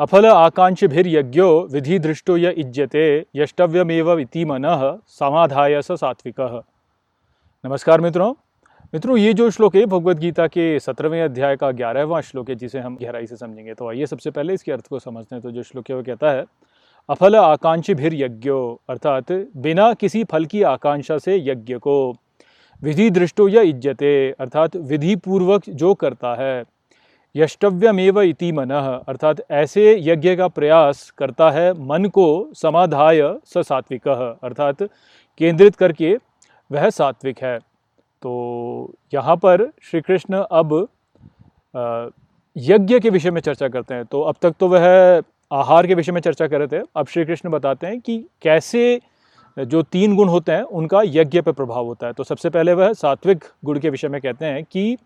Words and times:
अफल 0.00 0.26
आकांक्षिभिर्यज्ञो 0.26 1.68
विधि 1.72 1.98
दृष्टो 1.98 2.36
य 2.36 2.50
इज्यते, 2.50 3.26
यष्टव्यमेव 3.36 4.18
इति 4.18 4.44
मनः, 4.44 4.98
समाधाय 5.06 5.82
स 5.82 5.92
सात्विकः। 5.92 6.62
नमस्कार 7.64 8.00
मित्रों। 8.00 8.32
मित्रों, 8.94 9.16
ये 9.18 9.32
जो 9.34 9.50
श्लोक 9.50 9.76
है 9.76 9.86
भगवत 9.86 10.16
गीता 10.16 10.46
के 10.46 10.80
सत्रहवें 10.80 11.22
अध्याय 11.22 11.56
का 11.56 11.70
ग्यारहवां 11.70 12.22
श्लोक 12.22 12.48
है, 12.48 12.54
जिसे 12.54 12.78
हम 12.78 12.96
गहराई 12.96 13.26
से 13.26 13.36
समझेंगे। 13.36 13.74
तो 13.74 13.88
आइए 13.88 14.06
सबसे 14.06 14.30
पहले 14.30 14.54
इसके 14.54 14.72
अर्थ 14.72 14.86
को 14.86 14.98
समझते 14.98 15.34
हैं। 15.34 15.42
तो 15.42 15.50
जो 15.50 15.62
श्लोक 15.62 15.90
है, 15.90 15.96
वो 15.96 16.02
कहता 16.02 16.30
है, 16.30 16.44
अफल 17.08 17.36
आकांक्षी 17.36 17.94
भिर 17.94 18.14
यज्ञो 18.14 18.80
अर्थात 18.88 19.32
बिना 19.56 19.92
किसी 19.94 20.24
फल 20.24 20.44
की 20.44 20.62
आकांक्षा 20.62 21.18
से 21.18 21.36
यज्ञ 21.36 21.74
को 21.74 22.14
विधि 22.82 23.10
दृष्टो 23.10 23.48
या 23.48 23.62
इज्जते 23.62 24.30
अर्थात 24.30 24.76
विधि 24.76 25.16
पूर्वक 25.16 25.62
जो 25.68 25.94
करता 25.94 26.34
है 26.34 26.64
यष्टव्यमेव 27.38 28.20
इति 28.20 28.50
मन। 28.52 28.70
अर्थात 29.08 29.40
ऐसे 29.50 29.96
यज्ञ 30.02 30.34
का 30.36 30.48
प्रयास 30.48 31.10
करता 31.18 31.50
है, 31.50 31.72
मन 31.86 32.04
को 32.04 32.50
समाधाय 32.54 33.20
स 33.46 33.58
सात्विक। 33.58 34.08
अर्थात 34.08 34.82
केंद्रित 35.40 35.76
करके 35.76 36.16
वह 36.70 36.88
सात्विक 36.90 37.42
है। 37.42 37.58
तो 38.22 38.94
यहाँ 39.14 39.36
पर 39.36 39.70
श्री 39.82 40.00
कृष्ण 40.00 40.44
अब 40.52 40.86
यज्ञ 42.56 42.98
के 43.00 43.10
विषय 43.10 43.30
में 43.30 43.40
चर्चा 43.40 43.68
करते 43.68 43.94
हैं। 43.94 44.04
तो 44.04 44.20
अब 44.22 44.36
तक 44.42 44.54
तो 44.60 44.68
वह 44.68 44.86
आहार 45.50 45.86
के 45.86 45.94
विषय 45.94 46.12
में 46.12 46.20
चर्चा 46.20 46.46
कर 46.46 46.58
रहे 46.58 46.68
थे। 46.68 46.82
अब 46.96 47.06
श्री 47.06 47.24
कृष्ण 47.24 47.50
बताते 47.50 47.86
हैं 47.86 48.00
कि 48.00 48.18
कैसे 48.42 49.00
जो 49.56 49.82
तीन 49.82 50.16
गुण 50.16 50.28
होते 50.28 50.52
हैं, 50.52 50.62
उनका 50.62 51.00
यज्ञ 51.04 51.40
पर 51.40 51.52
प्रभाव 51.52 51.86
होता 51.86 52.06
है। 52.06 52.12
तो 52.12 52.24
सबसे 52.24 52.50
पहले 52.50 52.72
वह 52.72 52.92
सात्विक 52.92 53.44
गुण 53.64 53.78
के 53.78 53.90
विषय 53.90 54.08
में 54.08 54.20
कहते 54.20 54.46
हैं 54.46 54.64
कि 54.64 54.96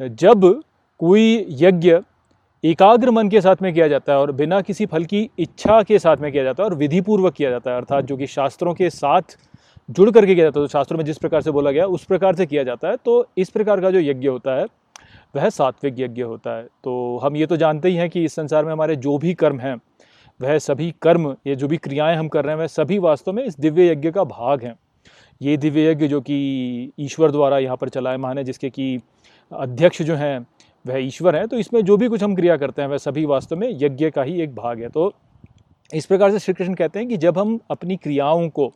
जब 0.00 0.62
कोई 1.02 1.46
यज्ञ 1.50 1.98
एकाग्र 2.64 3.10
मन 3.10 3.28
के 3.28 3.40
साथ 3.40 3.56
में 3.62 3.72
किया 3.74 3.88
जाता 3.88 4.12
है 4.12 4.18
और 4.18 4.32
बिना 4.32 4.60
किसी 4.60 4.86
फल 4.86 5.04
की 5.04 5.30
इच्छा 5.38 5.82
के 5.82 5.98
साथ 5.98 6.16
में 6.16 6.32
किया 6.32 6.44
जाता 6.44 6.62
है 6.62 6.68
और 6.70 6.74
विधि 6.74 7.00
पूर्वक 7.00 7.34
किया 7.34 7.50
जाता 7.50 7.70
है, 7.70 7.76
अर्थात 7.76 8.04
जो 8.04 8.16
कि 8.16 8.26
शास्त्रों 8.26 8.74
के 8.74 8.90
साथ 8.90 9.22
जुड़ 9.90 10.10
करके 10.10 10.34
किया 10.34 10.44
जाता 10.44 10.60
है। 10.60 10.66
तो 10.66 10.68
शास्त्रों 10.68 10.98
में 10.98 11.04
जिस 11.04 11.18
प्रकार 11.18 11.42
से 11.42 11.50
बोला 11.50 11.70
गया, 11.70 11.86
उस 11.86 12.04
प्रकार 12.04 12.34
से 12.34 12.46
किया 12.46 12.62
जाता 12.62 12.88
है। 12.88 12.96
तो 12.96 13.26
इस 13.38 13.50
प्रकार 13.50 13.80
का 13.80 13.90
जो 13.90 14.00
यज्ञ 14.00 14.28
होता 14.28 14.54
है, 14.54 14.66
वह 15.36 15.48
सात्विक 15.48 15.94
यज्ञ 15.98 16.22
होता 16.22 16.56
है। 16.56 16.62
तो 16.62 17.18
हम 17.18 17.36
ये 17.36 17.46
तो 17.46 17.56
जानते 17.56 17.88
ही 17.88 17.96
हैं 17.96 18.10
कि 18.10 18.24
इस 18.24 18.34
संसार 18.34 18.64
में 18.64 18.72
हमारे 18.72 18.96
जो 18.96 19.18
भी 19.18 19.34
कर्म 19.34 19.60
हैं, 19.60 19.76
वह 20.40 20.58
सभी 20.58 20.94
कर्म, 21.02 21.36
ये 21.46 21.56
जो 21.56 21.68
भी 21.68 21.76
क्रियाएँ 21.76 22.16
हम 22.16 22.28
कर 22.28 22.44
रहे 22.44 22.54
हैं, 22.54 22.60
वह 22.60 22.66
सभी 22.66 22.98
वास्तव 22.98 23.32
में 23.32 23.44
इस 23.44 23.60
दिव्य 23.60 23.90
यज्ञ 23.90 24.10
का 24.10 24.24
भाग 24.24 24.62
हैं। 24.62 24.74
ये 25.42 25.56
दिव्य 25.56 25.90
यज्ञ 25.90 26.08
जो 26.08 26.20
कि 26.20 26.92
ईश्वर 26.98 27.30
द्वारा 27.30 27.58
यहाँ 27.58 27.76
पर 27.76 27.88
चलायमान 27.88 28.38
है 28.38 28.44
जिसके 28.44 28.70
कि 28.70 29.00
अध्यक्ष 29.52 30.02
जो 30.02 30.14
हैं 30.14 30.46
वह 30.84 30.98
ईश्वर 30.98 31.36
हैं 31.36 31.46
तो 31.48 31.58
इसमें 31.58 31.80
जो 31.82 31.96
भी 31.96 32.08
कुछ 32.08 32.22
हम 32.22 32.34
क्रिया 32.34 32.56
करते 32.56 32.82
हैं, 32.82 32.88
वह 32.88 32.98
सभी 32.98 33.24
वास्तव 33.26 33.56
में 33.56 33.68
यज्ञ 33.72 34.10
का 34.10 34.22
ही 34.22 34.40
एक 34.42 34.54
भाग 34.54 34.80
है। 34.80 34.88
तो 34.88 35.12
इस 35.90 36.06
प्रकार 36.06 36.30
से 36.30 36.38
श्री 36.38 36.54
कृष्ण 36.54 36.74
कहते 36.74 36.98
हैं 36.98 37.08
कि 37.08 37.16
जब 37.18 37.38
हम 37.38 37.58
अपनी 37.70 37.96
क्रियाओं 37.96 38.48
को 38.50 38.72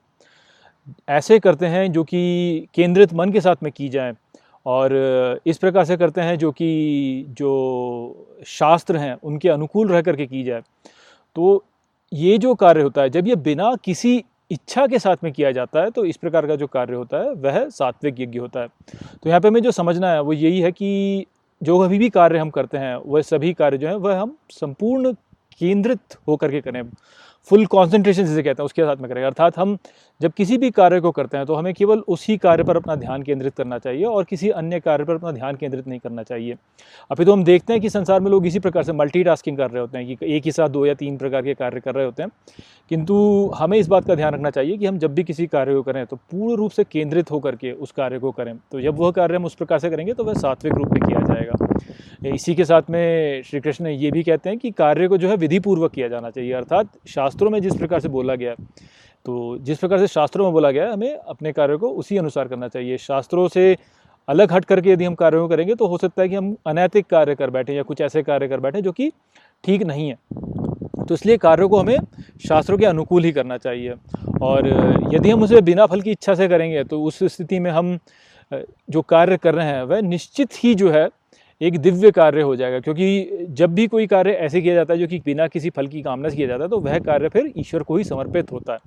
ऐसे 1.09 1.39
करते 1.39 1.67
हैं, 1.67 1.91
जो 1.93 2.05
कि 2.05 2.69
केंद्रित 2.75 3.15
मन 3.15 3.33
के 3.33 3.41
साथ 3.41 3.63
में 3.63 3.71
की 3.73 3.89
जाए, 3.89 4.13
और 4.67 4.93
इस 5.47 5.59
प्रकार 5.59 5.85
से 5.85 5.97
करते 5.97 6.21
हैं, 6.21 6.37
जो 6.39 6.51
कि 6.53 7.25
जो 7.31 8.43
शास्त्र 8.47 8.97
हैं, 8.97 9.15
उनके 9.15 9.49
अनुकूल 9.49 9.89
रह 9.89 10.03
करके 10.03 10.27
की 10.27 10.43
जाए 10.45 10.63
तो 11.37 11.65
ये 12.13 12.37
जो 12.39 12.55
कार्य 12.57 12.83
होता 12.83 13.03
है, 13.03 13.11
जब 13.11 13.29
ये 13.29 13.37
बिना 13.37 13.75
किसी 13.85 14.23
इच्छा 14.51 14.87
के 14.87 14.99
साथ 14.99 15.25
में 15.25 15.33
किया 15.33 15.51
जाता 15.53 15.83
है 15.83 15.91
तो 15.91 16.05
इस 16.05 16.17
प्रकार 16.17 16.47
का 16.47 16.57
जो 16.57 16.67
कार्य 16.69 16.95
होता 16.95 17.19
है, 17.19 17.31
वह 17.33 17.69
सात्विक 17.71 18.21
यज्ञ 18.21 18.39
होता 18.39 18.61
है। 18.61 18.69
तो 19.23 19.29
यहाँ 19.29 19.41
पे 19.41 19.49
हमें 19.49 19.61
जो 19.63 19.71
समझना 19.73 20.13
है, 20.13 20.21
वो 20.21 20.33
यही 20.33 20.61
है 20.61 20.71
कि 20.73 21.27
जो 21.63 21.79
अभी 21.79 21.99
भी 21.99 22.11
कार्य 22.11 22.39
हम 22.39 22.51
करते 22.51 22.79
हैं, 22.79 22.97
वह 22.97 23.23
सभी 23.23 23.53
कार्य 23.53 23.79
जो 23.79 23.89
है, 23.89 23.97
वह 23.97 24.21
हम 24.21 24.37
संपूर्ण 24.51 25.13
केंद्रित 25.59 26.01
होकर 26.29 26.51
के 26.51 26.61
करें। 26.61 26.83
फुल 27.45 27.67
कॉन्सेंट्रेशन 27.67 28.25
जिसे 28.25 28.43
कहते 28.43 28.63
हैं, 28.63 28.65
उसके 28.65 28.83
साथ 28.83 28.97
में 28.97 29.11
करें। 29.11 29.25
अर्थात 29.25 29.59
हम 29.59 29.79
जब 30.21 30.33
किसी 30.33 30.57
भी 30.59 30.71
कार्य 30.71 31.01
को 31.01 31.11
करते 31.11 31.37
हैं 31.37 31.47
तो 31.47 31.55
हमें 31.55 31.73
केवल 31.75 31.99
उसी 32.09 32.37
कार्य 32.37 32.65
पर 32.65 32.77
अपना 32.77 32.95
ध्यान 32.97 33.23
केंद्रित 33.23 33.55
करना 33.55 33.79
चाहिए 33.79 34.05
और 34.05 34.25
किसी 34.25 34.49
अन्य 34.51 34.79
कार्य 34.81 35.05
पर 35.05 35.15
अपना 35.15 35.33
ध्यान 35.33 35.57
केंद्रित 35.57 35.87
नहीं 35.89 35.99
करना 35.99 36.23
चाहिए। 36.23 36.57
अभी 37.11 37.25
तो 37.25 37.33
हम 37.33 37.43
देखते 37.45 37.73
हैं 37.73 37.83
कि 37.83 37.91
संसार 37.91 38.21
में 38.21 38.31
लोग 38.31 38.47
इसी 38.47 38.59
प्रकार 38.59 38.83
से 38.83 38.93
मल्टीटास्किंग 38.93 39.57
कर 39.57 39.71
रहे 39.71 39.81
होते 39.81 39.99
हैं, 39.99 40.17
कि 40.17 40.37
एक 40.37 40.45
ही 40.45 40.53
साथ 40.53 40.69
दो 40.69 40.87
या 40.87 40.95
तीन 40.95 41.17
प्रकार 41.17 41.43
के 41.43 41.55
कार्य 41.55 41.81
कर 41.81 41.95
रहे 41.95 42.05
होते 42.05 42.23
हैं। 42.23 42.31
किंतु 42.91 43.15
हमें 43.57 43.79
इस 43.79 43.89
बात 43.89 44.07
का 44.07 44.15
ध्यान 44.15 44.35
रखना 44.35 44.51
चाहिए 44.51 44.77
कि 44.77 44.87
हम 44.87 44.99
जब 44.99 45.15
भी 45.15 45.25
किसी 45.25 45.47
कार्य 45.47 45.75
को 45.75 45.83
करें 45.83 46.05
तो 46.07 46.17
पूर्ण 46.17 46.57
रूप 46.57 46.71
से 46.71 46.85
केंद्रित 46.85 47.31
होकर 47.31 47.57
के 47.57 47.73
उस 47.73 47.93
कार्य 47.93 48.19
को 48.19 48.31
करें। 48.31 48.57
तो 48.73 48.81
जब 48.81 48.99
वह 48.99 49.11
कार्य 49.11 49.37
हम 49.37 49.45
उस 49.45 49.55
प्रकार 49.55 49.79
से 49.79 49.91
करेंगे 49.91 50.13
तो 50.13 50.25
वह 50.25 50.35
सात्विक 50.37 50.75
रूप 50.75 50.93
में 50.93 51.03
किया 51.03 51.21
जाएगा। 51.25 52.35
इसी 52.35 52.55
के 52.55 52.65
साथ 52.65 52.91
में 52.91 53.43
श्री 53.43 53.61
कृष्ण 53.61 53.87
ये 53.87 54.11
भी 54.11 54.23
कहते 54.23 54.51
हैं 54.51 54.59
कि 54.59 54.71
कार्य 54.71 55.09
को 55.09 55.17
जो 55.19 55.29
है 55.29 55.37
विधि 55.37 55.59
पूर्वक 55.61 55.93
किया 55.93 56.09
जाना 56.09 56.31
चाहिए, 56.31 56.53
अर्थात 56.53 56.89
शास्त्रों 57.09 57.51
में 57.51 57.61
जिस 57.63 57.77
प्रकार 57.77 58.01
से 58.01 58.09
बोला 58.09 58.35
गया 58.35 58.55
तो 59.27 59.59
जिस 59.59 59.79
प्रकार 59.79 59.99
से 59.99 60.07
शास्त्रों 60.07 60.45
में 60.45 60.53
बोला 60.53 60.71
गया 60.71 60.85
है, 60.85 60.93
हमें 60.93 61.15
अपने 61.15 61.53
कार्य 61.53 61.77
को 61.77 61.89
उसी 61.93 62.17
अनुसार 62.17 62.49
करना 62.49 62.69
चाहिए। 62.69 62.97
शास्त्रों 62.99 63.47
से 63.49 63.77
अलग 64.29 64.53
हट 64.53 64.65
करके 64.65 64.91
यदि 64.91 65.05
हम 65.05 65.15
कार्यों 65.15 65.49
करेंगे 65.49 65.75
तो 65.75 65.87
हो 65.87 65.99
सकता 65.99 66.23
है 66.23 66.29
कि 66.29 66.35
हम 66.35 66.57
अनैतिक 66.67 67.07
कार्य 67.07 67.35
कर 67.35 67.51
बैठे 67.51 67.75
या 67.75 67.83
कुछ 67.83 68.01
ऐसे 68.01 68.23
कार्य 68.23 68.49
कर 68.49 68.61
बैठे 68.61 68.83
जो 68.83 68.93
कि 68.93 69.11
ठीक 69.65 69.83
नहीं 69.83 70.09
है। 70.09 70.17
तो 71.05 71.15
इसलिए 71.15 71.37
कार्यों 71.39 71.69
को 71.69 71.79
हमें 71.79 71.97
शास्त्रों 72.41 72.79
के 72.79 72.87
अनुकूल 72.87 73.25
ही 73.25 73.33
करना 73.33 73.57
चाहिए। 73.59 73.95
और 74.43 74.69
यदि 75.15 75.31
हम 75.31 75.43
उसे 75.43 75.61
बिना 75.63 75.87
फल 75.87 76.01
की 76.01 76.11
इच्छा 76.11 76.35
से 76.35 76.49
करेंगे 76.49 76.85
तो 76.85 77.03
उस 77.03 77.23
स्थिति 77.27 77.59
में 77.61 77.71
हम 77.71 77.99
जो 78.53 79.03
कार्य 79.05 79.37
कर 79.37 79.55
रहे 79.55 79.67
हैं, 79.67 79.83
वह 79.83 80.01
निश्चित 80.03 80.65
ही 80.65 80.75
जो 80.75 80.91
है 80.91 81.09
एक 81.61 81.79
दिव्य 81.79 82.11
कार्य 82.11 82.43
हो 82.43 82.57
जाएगा, 82.57 82.81
क्योंकि 82.81 83.47
जब 83.51 83.75
भी 83.75 83.87
कोई 83.87 84.07
कार्य 84.07 84.33
ऐसे 84.33 84.61
किया 84.63 84.75
जाता 84.75 84.95
है 84.95 85.01
जो 85.01 85.07
कि 85.07 85.19
बिना 85.27 85.47
किसी 85.49 85.71
फल 85.71 85.87
की 85.87 86.03
कामना 86.03 86.29
से 86.29 86.37
किया 86.37 86.49
जाता 86.49 86.65
है 86.65 86.71
तो 86.71 86.81
वह 86.81 86.99
कार्य 87.01 87.29
फिर 87.29 87.53
ईश्वर 87.57 87.83
को 87.83 87.97
ही 87.97 88.05
समर्पित 88.05 88.53
होता 88.53 88.73
है। 88.73 88.79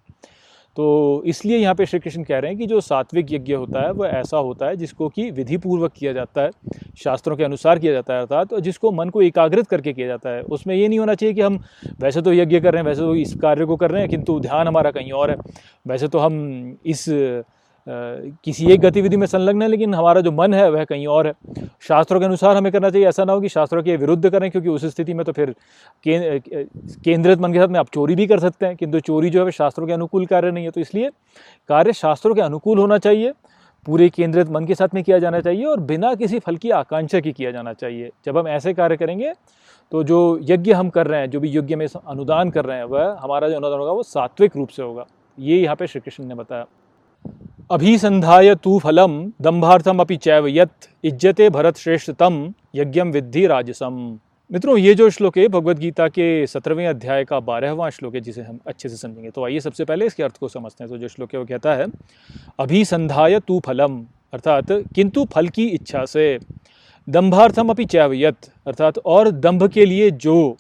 तो 0.78 1.24
इसलिए 1.26 1.58
यहाँ 1.58 1.76
पे 1.76 1.86
श्री 1.86 2.00
कृष्ण 2.00 2.24
कह 2.24 2.40
रहे 2.40 2.52
हैं 2.52 2.60
कि 2.60 2.66
जो 2.68 2.80
सात्विक 2.82 3.32
यज्ञ 3.32 3.54
होता 3.54 3.82
है, 3.82 3.92
वह 3.92 4.08
ऐसा 4.10 4.38
होता 4.38 4.68
है 4.68 4.76
जिसको 4.78 5.08
कि 5.10 5.30
विधि 5.32 5.58
पूर्वक 5.58 5.94
किया 5.94 6.14
जाता 6.14 6.42
है, 6.42 6.52
शास्त्रों 6.98 7.36
के 7.38 7.44
अनुसार 7.44 7.80
किया 7.80 7.94
जाता 7.94 8.14
है, 8.14 8.20
अर्थात 8.20 8.50
तो 8.50 8.60
जिसको 8.60 8.92
मन 8.92 9.10
को 9.10 9.22
एकाग्रित 9.22 9.68
करके 9.68 9.94
किया 9.94 10.08
जाता 10.08 10.30
है। 10.30 10.42
उसमें 10.44 10.76
ये 10.76 10.88
नहीं 10.88 11.00
होना 11.00 11.16
चाहिए 11.16 11.36
कि 11.36 11.42
हम 11.42 11.60
वैसे 12.02 12.22
तो 12.22 12.34
यज्ञ 12.34 12.60
कर 12.60 12.74
रहे 12.74 12.82
हैं, 12.82 12.88
वैसे 12.88 13.02
तो 13.02 13.16
इस 13.16 13.34
कार्य 13.42 13.66
को 13.66 13.76
कर 13.76 13.92
रहे 13.92 14.02
हैं, 14.02 14.10
किंतु 14.10 14.40
ध्यान 14.40 14.68
हमारा 14.68 14.92
कहीं 14.92 15.12
और 15.14 15.32
है। 15.32 15.38
वैसे 15.86 16.08
तो 16.08 16.20
हम 16.20 16.78
इस 16.86 17.06
किसी 17.88 18.66
एक 18.72 18.80
गतिविधि 18.82 19.18
में 19.18 19.26
संलग्न 19.28 19.62
है, 19.62 19.68
लेकिन 19.68 19.94
हमारा 19.94 20.22
जो 20.22 20.32
मन 20.32 20.54
है, 20.54 20.70
वह 20.72 20.84
कहीं 20.86 21.06
और 21.08 21.28
है। 21.28 21.34
शास्त्रों 21.82 22.20
के 22.20 22.26
अनुसार 22.26 22.58
हमें 22.58 22.72
करना 22.72 22.90
चाहिए, 22.90 23.08
ऐसा 23.08 23.24
ना 23.26 23.34
हो 23.34 23.42
कि 23.42 23.50
शास्त्रों 23.50 23.84
के 23.84 23.96
विरुद्ध 23.98 24.30
करें, 24.30 24.50
क्योंकि 24.52 24.70
उस 24.70 24.86
स्थिति 24.86 25.14
में 25.14 25.26
तो 25.26 25.32
फिर 25.32 25.54
केंद्रित 26.06 27.40
मन 27.40 27.54
के 27.54 27.60
साथ 27.60 27.68
में 27.68 27.80
आप 27.80 27.90
चोरी 27.94 28.16
भी 28.16 28.28
कर 28.28 28.40
सकते 28.40 28.66
हैं, 28.66 28.76
किंतु 28.76 29.00
चोरी 29.02 29.30
जो 29.30 29.46
है 29.46 29.52
शास्त्रों 29.52 29.88
के 29.88 29.94
अनुकूल 29.94 30.26
कार्य 30.26 30.52
नहीं 30.52 30.66
है। 30.66 30.72
तो 30.72 30.82
इसलिए 30.82 31.10
कार्य 31.70 31.94
शास्त्रों 31.94 32.36
के 32.36 32.42
अनुकूल 32.42 32.80
होना 32.80 32.98
चाहिए, 33.00 33.34
पूरे 33.86 34.10
केंद्रित 34.10 34.50
मन 34.50 34.66
के 34.66 34.76
साथ 34.76 34.94
में 34.94 35.04
किया 35.04 35.20
जाना 35.20 35.40
चाहिए, 35.42 35.66
और 35.66 35.80
बिना 35.82 36.14
किसी 36.16 36.40
फल 36.40 36.58
की 36.58 36.70
आकांक्षा 36.72 37.20
की 37.20 37.32
किया 37.32 37.52
जाना 37.52 37.74
चाहिए। 37.76 38.10
जब 38.26 38.38
हम 38.38 38.48
ऐसे 38.50 38.74
कार्य 38.74 38.98
करेंगे 38.98 39.34
तो 39.92 40.04
जो 40.04 40.18
यज्ञ 40.44 40.72
हम 40.74 40.90
कर 40.90 41.08
रहे 41.08 41.20
हैं, 41.20 41.30
जो 41.30 41.40
भी 41.40 41.50
यज्ञ 41.50 41.76
में 41.76 41.86
अनुदान 41.86 42.50
कर 42.50 42.66
रहे 42.66 42.78
हैं, 42.78 42.84
वह 42.86 43.18
हमारा 43.22 43.50
जो 43.50 43.56
अनुदान 43.56 43.80
होगा, 43.80 43.92
वो 43.92 44.04
सात्विक 44.06 44.58
रूप 44.58 44.70
से 44.70 44.84
होगा। 44.84 45.06
ये 45.38 45.58
यहाँ 45.58 45.76
पे 45.76 45.88
श्री 45.88 46.02
कृष्ण 46.02 46.24
ने 46.26 46.36
बताया। 46.36 46.66
अभिसंधाय 47.72 48.56
तू 48.56 48.80
फलम 48.80 49.34
दंभार्थम 49.42 50.04
चैव 50.04 50.48
यत 50.48 50.70
इज्जते 51.04 51.50
भरत 51.50 51.78
श्रेष्ठ 51.78 52.12
तम 52.12 52.54
यज्ञम 52.76 53.12
विद्धि 53.12 53.48
राजसम। 53.48 54.20
मित्रों, 54.52 54.78
ये 54.78 54.94
जो 54.96 55.10
श्लोक 55.10 55.38
है 55.38 55.48
भगवत 55.48 55.78
गीता 55.78 56.08
के 56.08 56.48
सत्रहवें 56.48 56.88
अध्याय 56.88 57.26
का 57.26 57.40
बारहवां 57.40 57.90
श्लोक 57.90 58.16
है, 58.16 58.22
जिसे 58.22 58.42
हम 58.42 58.60
अच्छे 58.68 58.90
से 58.90 58.96
समझेंगे 58.96 59.30
तो 59.30 59.46
आइए 59.46 59.60
सबसे 59.60 59.86
पहले 59.86 60.06
इसके 60.06 60.24
अर्थ 60.24 60.38
को 60.38 60.48
समझते 60.48 60.84
हैं। 60.84 60.92
तो 60.92 60.98
जो 60.98 61.08
श्लोक 61.08 61.34
है, 61.34 61.40
वो 61.40 61.46
कहता 61.46 61.74
है 61.76 61.86
अभिसंधाय 62.60 63.40
तू 63.40 63.60
फलम 63.60 64.06
अर्थात, 64.34 64.72
किंतु 64.72 65.26
फल 65.26 65.48
की 65.48 65.68
इच्छा 65.68 66.06
से। 66.06 66.40
दंभार्थम 67.10 67.70
अपि 67.70 67.86
चैवयत 67.86 68.38
अर्थात, 68.68 68.98
और 68.98 69.32
दंभ 69.32 69.68
के 69.68 69.86
लिए 69.86 70.12
जो। 70.12 70.58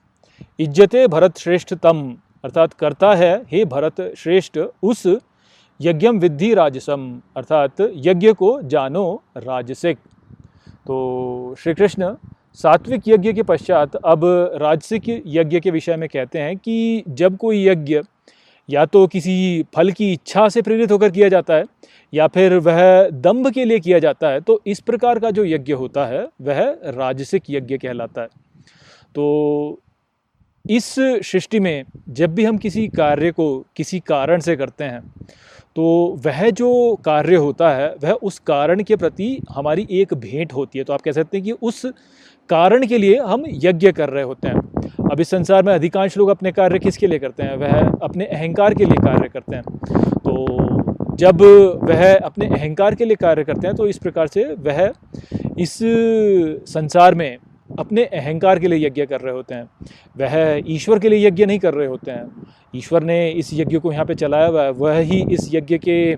इज्जते 0.59 1.07
भरत 1.07 1.37
श्रेष्ठ 1.37 1.73
तम 1.73 2.17
अर्थात, 2.43 2.73
करता 2.73 3.15
है, 3.15 3.41
हे 3.51 3.65
भरत 3.65 4.13
श्रेष्ठ 4.17 4.59
उस 4.83 5.07
यज्ञम 5.79 6.19
विद्धि 6.19 6.53
राजसम 6.53 7.09
अर्थात 7.37 7.81
यज्ञ 7.97 8.31
को 8.33 8.61
जानो 8.63 9.21
राजसिक। 9.37 9.97
तो 10.87 11.55
श्री 11.59 11.73
कृष्ण 11.73 12.13
सात्विक 12.53 13.07
यज्ञ 13.07 13.33
के 13.33 13.43
पश्चात 13.43 13.95
अब 13.95 14.21
राजसिक 14.61 15.03
यज्ञ 15.27 15.59
के 15.59 15.71
विषय 15.71 15.95
में 15.95 16.07
कहते 16.09 16.39
हैं 16.39 16.55
कि 16.57 17.03
जब 17.09 17.37
कोई 17.37 17.65
यज्ञ 17.65 17.99
या 18.69 18.85
तो 18.85 19.05
किसी 19.07 19.65
फल 19.75 19.91
की 19.91 20.11
इच्छा 20.13 20.47
से 20.49 20.61
प्रेरित 20.61 20.91
होकर 20.91 21.09
किया 21.11 21.29
जाता 21.29 21.53
है, 21.53 21.63
या 22.13 22.27
फिर 22.27 22.53
वह 22.57 23.09
दम्भ 23.09 23.49
के 23.53 23.65
लिए 23.65 23.79
किया 23.79 23.99
जाता 23.99 24.29
है 24.29 24.41
तो 24.41 24.59
इस 24.67 24.79
प्रकार 24.79 25.19
का 25.19 25.31
जो 25.31 25.45
यज्ञ 25.45 25.73
होता 25.73 26.05
है, 26.05 26.27
वह 26.41 26.59
राजसिक 26.87 27.43
यज्ञ 27.49 27.77
कहलाता 27.77 28.21
है। 28.21 28.27
तो 29.15 29.79
इस 30.65 30.85
सृष्टि 30.95 31.59
में 31.59 31.83
जब 32.09 32.33
भी 32.35 32.45
हम 32.45 32.57
किसी 32.57 32.87
कार्य 32.89 33.31
को 33.31 33.47
किसी 33.75 33.99
कारण 33.99 34.39
से 34.39 34.55
करते 34.55 34.83
हैं 34.83 35.01
तो 35.79 36.19
वह 36.25 36.49
जो 36.49 36.69
कार्य 36.95 37.35
होता 37.35 37.69
है, 37.69 37.87
वह 38.03 38.11
उस 38.11 38.39
कारण 38.39 38.81
के 38.83 38.95
प्रति 38.95 39.27
हमारी 39.49 39.87
एक 39.91 40.13
भेंट 40.13 40.53
होती 40.53 40.79
है। 40.79 40.85
तो 40.85 40.93
आप 40.93 41.01
कह 41.01 41.11
सकते 41.11 41.37
हैं 41.37 41.43
कि 41.45 41.51
उस 41.51 41.85
कारण 42.49 42.85
के 42.87 42.97
लिए 42.97 43.19
हम 43.19 43.43
यज्ञ 43.63 43.91
कर 43.91 44.09
रहे 44.09 44.23
होते 44.23 44.47
हैं। 44.47 44.55
अब 45.11 45.19
इस 45.19 45.29
संसार 45.29 45.63
में 45.63 45.73
अधिकांश 45.73 46.17
लोग 46.17 46.29
अपने 46.29 46.51
कार्य 46.51 46.79
किसके 46.79 47.07
लिए 47.07 47.19
करते 47.19 47.43
हैं? 47.43 47.55
वह 47.55 47.91
अपने 48.03 48.25
अहंकार 48.25 48.73
के 48.73 48.85
लिए 48.85 48.97
कार्य 48.97 49.29
करते 49.29 49.55
हैं। 49.55 49.63
तो 50.17 51.15
जब 51.15 51.41
वह 51.83 52.17
अपने 52.17 52.47
अहंकार 52.47 52.95
के 52.95 53.05
लिए 53.05 53.15
कार्य 53.15 53.43
करते 53.43 53.67
हैं 53.67 53.75
तो 53.75 53.87
इस 53.87 53.97
प्रकार 53.97 54.27
से 54.27 54.43
वह 54.59 54.91
इस 55.59 55.77
संसार 56.69 57.15
में 57.15 57.37
अपने 57.79 58.05
अहंकार 58.05 58.59
के 58.59 58.67
लिए 58.67 58.87
यज्ञ 58.87 59.05
कर 59.05 59.21
रहे 59.21 59.33
होते 59.33 59.55
हैं। 59.55 59.69
वह 60.17 60.61
ईश्वर 60.67 60.99
के 60.99 61.09
लिए 61.09 61.27
यज्ञ 61.27 61.45
नहीं 61.45 61.59
कर 61.59 61.73
रहे 61.73 61.87
होते 61.87 62.11
हैं। 62.11 62.47
ईश्वर 62.75 63.03
ने 63.03 63.31
इस 63.31 63.49
यज्ञ 63.53 63.79
को 63.79 63.91
यहाँ 63.91 64.05
पे 64.05 64.15
चलाया 64.15 64.47
हुआ 64.47 64.63
है। 64.63 64.71
वह 64.71 64.97
ही 64.97 65.25
इस 65.31 65.49
यज्ञ 65.53 65.77
के 65.77 66.17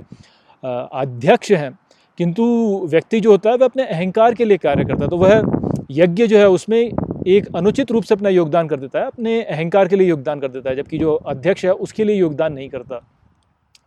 अध्यक्ष 0.93 1.51
हैं। 1.51 1.79
किंतु 2.17 2.43
व्यक्ति 2.91 3.19
जो 3.19 3.31
होता 3.31 3.49
है, 3.49 3.55
वह 3.55 3.65
अपने 3.65 3.83
अहंकार 3.83 4.33
के 4.33 4.45
लिए 4.45 4.57
कार्य 4.57 4.83
करता 4.85 5.03
है। 5.03 5.09
तो 5.09 5.17
वह 5.17 5.43
यज्ञ 5.91 6.27
जो 6.27 6.37
है, 6.37 6.49
उसमें 6.49 6.91
एक 7.27 7.55
अनुचित 7.55 7.91
रूप 7.91 8.03
से 8.03 8.15
अपना 8.15 8.29
योगदान 8.29 8.67
कर 8.67 8.79
देता 8.79 8.99
है। 8.99 9.05
अपने 9.05 9.43
अहंकार 9.43 9.87
के 9.87 9.95
लिए 9.95 10.09
योगदान 10.09 10.39
कर 10.39 10.47
देता 10.47 10.69
है, 10.69 10.75
जबकि 10.75 10.97
जो 10.97 11.13
अध्यक्ष 11.13 11.65
है, 11.65 11.71
उसके 11.71 12.03
लिए 12.03 12.15
योगदान 12.15 12.53
नहीं 12.53 12.69
करता। 12.69 13.01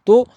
तो 0.06 0.28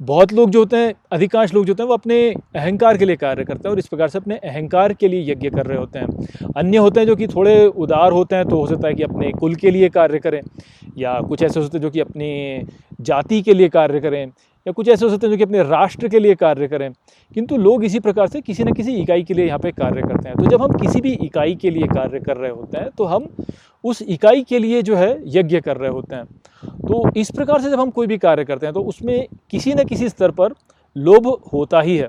बहुत 0.00 0.32
लोग 0.32 0.50
जो 0.50 0.58
होते 0.58 0.76
हैं, 0.76 0.92
अधिकांश 1.12 1.52
लोग 1.54 1.64
जो 1.66 1.72
होते 1.72 1.82
हैं, 1.82 1.88
वो 1.88 1.94
अपने 1.94 2.16
अहंकार 2.56 2.96
के 2.98 3.04
लिए 3.04 3.16
कार्य 3.16 3.44
करते 3.44 3.68
हैं 3.68 3.70
और 3.70 3.78
इस 3.78 3.86
प्रकार 3.86 4.08
से 4.08 4.18
अपने 4.18 4.36
अहंकार 4.36 4.92
के 4.92 5.08
लिए 5.08 5.30
यज्ञ 5.30 5.50
कर 5.50 5.66
रहे 5.66 5.78
होते 5.78 5.98
हैं। 5.98 6.52
अन्य 6.56 6.78
होते 6.78 7.00
हैं 7.00 7.06
जो 7.06 7.16
कि 7.16 7.26
थोड़े 7.28 7.66
उदार 7.66 8.12
होते 8.12 8.36
हैं 8.36 8.44
तो 8.44 8.56
हो 8.56 8.66
सकता 8.66 8.88
है 8.88 8.94
कि 8.94 9.02
अपने 9.02 9.30
कुल 9.32 9.54
के 9.54 9.70
लिए 9.70 9.88
कार्य 9.88 10.18
करें 10.18 10.40
या 10.98 11.20
कुछ 11.20 11.42
ऐसे 11.42 11.60
होते 11.60 11.78
हैं 11.78 11.82
जो 11.82 11.90
कि 11.90 12.00
अपनी 12.00 12.62
जाति 13.00 13.40
के 13.42 13.54
लिए 13.54 13.68
कार्य 13.68 14.00
करें। 14.00 14.30
या 14.66 14.72
कुछ 14.72 14.88
ऐसे 14.88 15.04
हो 15.04 15.10
सकते 15.10 15.26
हैं 15.26 15.30
जो 15.32 15.36
कि 15.36 15.42
अपने 15.42 15.62
राष्ट्र 15.62 16.08
के 16.08 16.18
लिए 16.18 16.34
कार्य 16.34 16.68
करें। 16.68 16.90
किंतु 17.36 17.56
लोग 17.56 17.84
इसी 17.84 18.00
प्रकार 18.00 18.26
से 18.26 18.40
किसी 18.40 18.64
न 18.64 18.72
किसी 18.72 18.94
इकाई 18.94 19.22
के 19.22 19.34
लिए 19.34 19.46
यहाँ 19.46 19.58
पे 19.58 19.70
कार्य 19.72 20.02
करते 20.02 20.28
हैं। 20.28 20.36
तो 20.36 20.46
जब 20.46 20.62
हम 20.62 20.72
किसी 20.72 21.00
भी 21.00 21.12
इकाई 21.22 21.54
के 21.54 21.70
लिए 21.70 21.86
कार्य 21.86 22.20
कर 22.20 22.36
रहे 22.36 22.50
होते 22.50 22.78
हैं 22.78 22.88
तो 22.98 23.04
हम 23.04 23.28
उस 23.84 24.02
इकाई 24.02 24.42
के 24.42 24.58
लिए 24.58 24.82
जो 24.82 24.96
है 24.96 25.16
यज्ञ 25.28 25.60
कर 25.60 25.76
रहे 25.76 25.90
होते 25.90 26.14
हैं। 26.14 26.24
तो 26.64 27.08
इस 27.16 27.30
प्रकार 27.30 27.60
से 27.60 27.70
जब 27.70 27.80
हम 27.80 27.90
कोई 27.90 28.06
भी 28.06 28.18
कार्य 28.18 28.44
करते 28.44 28.66
हैं 28.66 28.74
तो 28.74 28.82
उसमें 28.82 29.26
किसी 29.50 29.74
न 29.74 29.84
किसी 29.84 30.08
स्तर 30.08 30.30
पर 30.30 30.54
लोभ 30.96 31.26
होता 31.52 31.80
ही 31.80 31.96
है। 31.96 32.08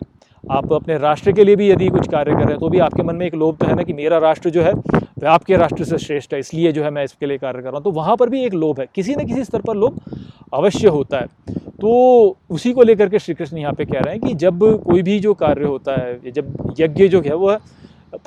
आप 0.52 0.74
अपने 0.74 0.98
राष्ट्र 0.98 1.32
के 1.32 1.44
लिए 1.44 1.56
भी 1.56 1.70
यदि 1.70 1.88
कुछ 1.90 2.08
कार्य 2.10 2.32
कर 2.32 2.38
रहे 2.38 2.50
हैं 2.50 2.60
तो 2.60 2.70
भी 2.70 2.80
आपके 2.80 3.04
मन 3.04 3.16
में 3.16 3.26
एक 3.26 3.36
लोभ 3.36 3.58
तो 3.58 3.66
है 3.68 3.76
ना 3.76 3.84
कि 3.84 3.94
मेरा 3.94 4.18
राष्ट्र 4.20 4.50
जो 4.50 4.62
है, 4.62 4.74
वह 4.74 5.30
आपके 5.30 5.58
राष्ट्र 5.58 5.84
से 5.84 5.98
श्रेष्ठ 5.98 6.34
है, 6.34 6.40
इसलिए 6.40 6.72
जो 6.72 6.84
है 6.84 6.90
मैं 6.92 7.04
इसके 7.04 7.26
लिए 7.26 7.38
कार्य 7.38 7.62
कर 7.62 7.66
रहा 7.66 7.76
हूँ। 7.76 7.84
तो 7.84 7.92
वहाँ 7.92 8.16
पर 8.16 8.30
भी 8.30 8.44
एक 8.46 8.54
लोभ 8.56 8.80
है। 8.80 8.88
किसी 8.96 9.16
न 9.16 9.26
किसी 9.28 9.44
स्तर 9.44 9.62
पर 9.62 9.76
लोभ 9.76 10.00
अवश्य 10.54 10.88
होता 10.90 11.20
है। 11.20 11.28
तो 11.82 12.38
उसी 12.50 12.72
को 12.74 12.84
लेकर 12.84 13.10
के 13.10 13.20
श्री 13.20 13.36
कृष्ण 13.36 13.58
यहाँ 13.58 13.74
पे 13.74 13.86
कह 13.86 14.00
रहे 14.00 14.14
हैं 14.14 14.22
कि 14.22 14.34
जब 14.36 14.60
कोई 14.84 15.02
भी 15.02 15.20
जो 15.20 15.34
कार्य 15.36 15.66
होता 15.66 15.96
है 15.96 16.32
जब 16.32 16.76
यज्ञ 16.80 17.08
जो 17.08 17.22
है, 17.22 17.34
वह 17.36 17.60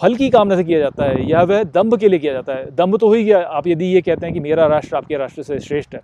फल 0.01 0.15
की 0.15 0.29
कामना 0.31 0.57
से 0.57 0.65
किया 0.65 0.79
जाता 0.79 1.05
है 1.05 1.29
या 1.29 1.43
वह 1.43 1.63
दम्भ 1.67 1.97
के 1.99 2.09
लिए 2.09 2.19
किया 2.19 2.33
जाता 2.33 2.55
है, 2.55 2.71
दम्भ 2.77 2.97
तो 2.99 3.09
हो 3.09 3.15
ही 3.15 3.25
गया। 3.25 3.41
आप 3.41 3.67
यदि 3.67 3.85
ये 3.87 4.01
कहते 4.01 4.27
हैं 4.27 4.35
कि 4.35 4.41
मेरा 4.41 4.67
राष्ट्र 4.69 4.97
आपके 4.97 5.17
राष्ट्र 5.19 5.43
से 5.43 5.59
श्रेष्ठ 5.61 5.95
है 5.95 6.01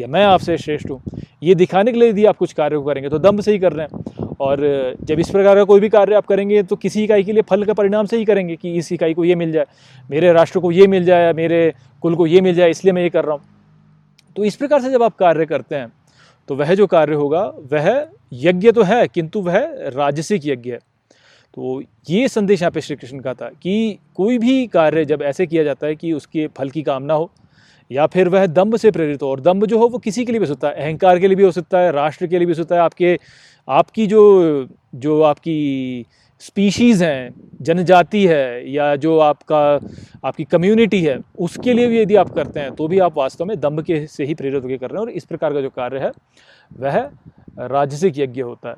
या 0.00 0.06
मैं 0.08 0.24
आपसे 0.24 0.56
श्रेष्ठ 0.58 0.90
हूँ, 0.90 1.00
ये 1.42 1.54
दिखाने 1.56 1.92
के 1.92 1.98
लिए 1.98 2.08
यदि 2.10 2.24
आप 2.24 2.36
कुछ 2.36 2.52
कार्य 2.54 2.82
करेंगे 2.86 3.08
तो 3.08 3.18
दम्भ 3.20 3.40
से 3.40 3.52
ही 3.52 3.58
कर 3.58 3.72
रहे 3.72 3.86
हैं। 3.86 4.25
और 4.40 4.60
जब 5.02 5.20
इस 5.20 5.30
प्रकार 5.30 5.56
का 5.56 5.64
कोई 5.64 5.80
भी 5.80 5.88
कार्य 5.88 6.14
आप 6.14 6.26
करेंगे 6.26 6.62
तो 6.62 6.76
किसी 6.76 7.04
इकाई 7.04 7.22
के 7.24 7.32
लिए 7.32 7.42
फल 7.42 7.64
का 7.64 7.72
परिणाम 7.74 8.06
से 8.06 8.16
ही 8.16 8.24
करेंगे 8.24 8.56
कि 8.56 8.74
इस 8.74 8.92
इकाई 8.92 9.14
को 9.14 9.24
ये 9.24 9.34
मिल 9.34 9.52
जाए, 9.52 9.66
मेरे 10.10 10.32
राष्ट्र 10.32 10.60
को 10.60 10.72
ये 10.72 10.86
मिल 10.86 11.04
जाए, 11.04 11.32
मेरे 11.32 11.72
कुल 12.02 12.14
को 12.14 12.26
ये 12.26 12.40
मिल 12.40 12.54
जाए, 12.54 12.70
इसलिए 12.70 12.92
मैं 12.92 13.02
ये 13.02 13.10
कर 13.10 13.24
रहा 13.24 13.34
हूँ। 13.34 13.42
तो 14.36 14.44
इस 14.44 14.56
प्रकार 14.56 14.82
से 14.82 14.90
जब 14.90 15.02
आप 15.02 15.16
कार्य 15.16 15.46
करते 15.46 15.76
हैं 15.76 15.92
तो 16.48 16.54
वह 16.56 16.74
जो 16.74 16.86
कार्य 16.86 17.14
होगा, 17.14 17.42
वह 17.72 18.06
यज्ञ 18.34 18.72
तो 18.72 18.82
है, 18.82 19.06
किंतु 19.08 19.40
वह 19.42 19.58
राजसिक 19.94 20.46
यज्ञ 20.46 20.72
है। 20.72 20.78
तो 21.56 21.80
ये 22.10 22.28
संदेश 22.28 22.60
यहाँ 22.62 22.70
पे 22.70 22.80
श्री 22.80 22.96
कृष्ण 22.96 23.20
का 23.20 23.32
था 23.34 23.48
कि 23.62 23.98
कोई 24.14 24.38
भी 24.38 24.66
कार्य 24.66 25.04
जब 25.04 25.22
ऐसे 25.22 25.46
किया 25.46 25.62
जाता 25.64 25.86
है 25.86 25.96
कि 25.96 26.12
उसके 26.12 26.46
फल 26.56 26.70
की 26.70 26.82
कामना 26.82 27.14
हो 27.14 27.30
या 27.90 28.06
फिर 28.06 28.28
वह 28.28 28.46
दम्भ 28.46 28.76
से 28.76 28.90
प्रेरित 28.90 29.22
हो, 29.22 29.30
और 29.30 29.40
दम्भ 29.40 29.64
जो 29.66 29.78
हो 29.78 29.88
वो 29.88 29.98
किसी 29.98 30.24
के 30.24 30.32
लिए 30.32 30.40
भी 30.40 30.46
हो 30.46 30.52
सकता 30.54 30.68
है, 30.68 30.74
अहंकार 30.74 31.18
के 31.18 31.28
लिए 31.28 31.36
भी 31.36 31.42
हो 31.42 31.50
सकता 31.52 31.78
है, 31.78 31.90
राष्ट्र 31.92 32.26
के 32.26 32.38
लिए 32.38 32.46
भी 32.46 32.52
हो 32.52 32.54
सकता 32.54 32.74
है, 32.74 32.80
आपके, 32.80 33.18
आपकी 33.68 34.06
जो 34.06 34.68
जो 34.94 35.20
आपकी 35.22 36.06
स्पीशीज़ 36.40 37.04
हैं, 37.04 37.34
जनजाति 37.62 38.24
है, 38.26 38.72
या 38.72 38.94
जो 38.96 39.18
आपका, 39.18 39.58
आपकी 40.24 40.44
कम्युनिटी 40.44 41.00
है, 41.02 41.18
उसके 41.38 41.72
लिए 41.72 41.86
भी 41.86 42.00
यदि 42.00 42.16
आप 42.16 42.30
करते 42.30 42.60
हैं 42.60 42.74
तो 42.74 42.88
भी 42.88 42.98
आप 42.98 43.16
वास्तव 43.18 43.44
में 43.44 43.58
दम्भ 43.60 43.82
के 43.82 44.06
से 44.06 44.24
ही 44.24 44.34
प्रेरित 44.34 44.62
होकर 44.62 44.76
कर 44.76 44.90
रहे 44.90 45.00
हैं, 45.00 45.06
और 45.06 45.10
इस 45.10 45.24
प्रकार 45.24 45.52
का 45.52 45.60
जो 45.60 45.70
कार्य 45.70 45.98
है, 45.98 46.10
वह 46.78 46.98
राजसिक 47.58 48.18
यज्ञ 48.18 48.40
होता 48.42 48.68
है। 48.68 48.76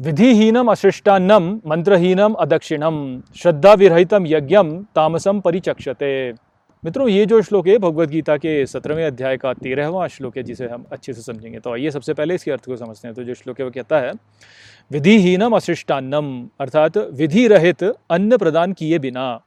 विधिहीनम 0.00 0.70
अशिष्टान्नम, 0.70 1.48
मंत्रहीनम 1.66 2.32
अदक्षिणम 2.34 3.22
श्रद्धा 3.36 3.72
विरहितम 3.74 4.26
यज्ञम, 4.26 4.70
तामसम 4.94 5.40
परिचक्षते। 5.40 6.32
मित्रों, 6.84 7.08
ये 7.08 7.26
जो 7.26 7.42
श्लोक 7.42 7.68
है 7.68 7.78
भगवत 7.78 8.08
गीता 8.08 8.36
के 8.36 8.66
सत्रहवें 8.66 9.06
अध्याय 9.06 9.36
का 9.36 9.52
तेरहवां 9.54 10.08
श्लोक 10.08 10.36
है, 10.36 10.42
जिसे 10.42 10.66
हम 10.66 10.84
अच्छे 10.92 11.12
से 11.12 11.22
समझेंगे। 11.22 11.58
तो 11.58 11.72
आइए 11.72 11.90
सबसे 11.90 12.14
पहले 12.14 12.34
इसके 12.34 12.50
अर्थ 12.50 12.66
को 12.66 12.76
समझते 12.76 13.08
हैं। 13.08 13.14
तो 13.14 13.24
जो 13.24 13.34
श्लोक 13.34 13.58
है, 13.58 13.64
वो 13.64 13.70
कहता 13.70 13.98
है, 13.98 14.12
विधिहीनम 14.90 15.56
अशिष्टान्नम 15.56 16.48
अर्थात 16.60 16.96
विधि 16.96 17.48
रहित 17.48 17.84
अन्न 18.10 18.36
प्रदान 18.36 18.72
किए 18.72 18.98
बिना। 18.98 19.40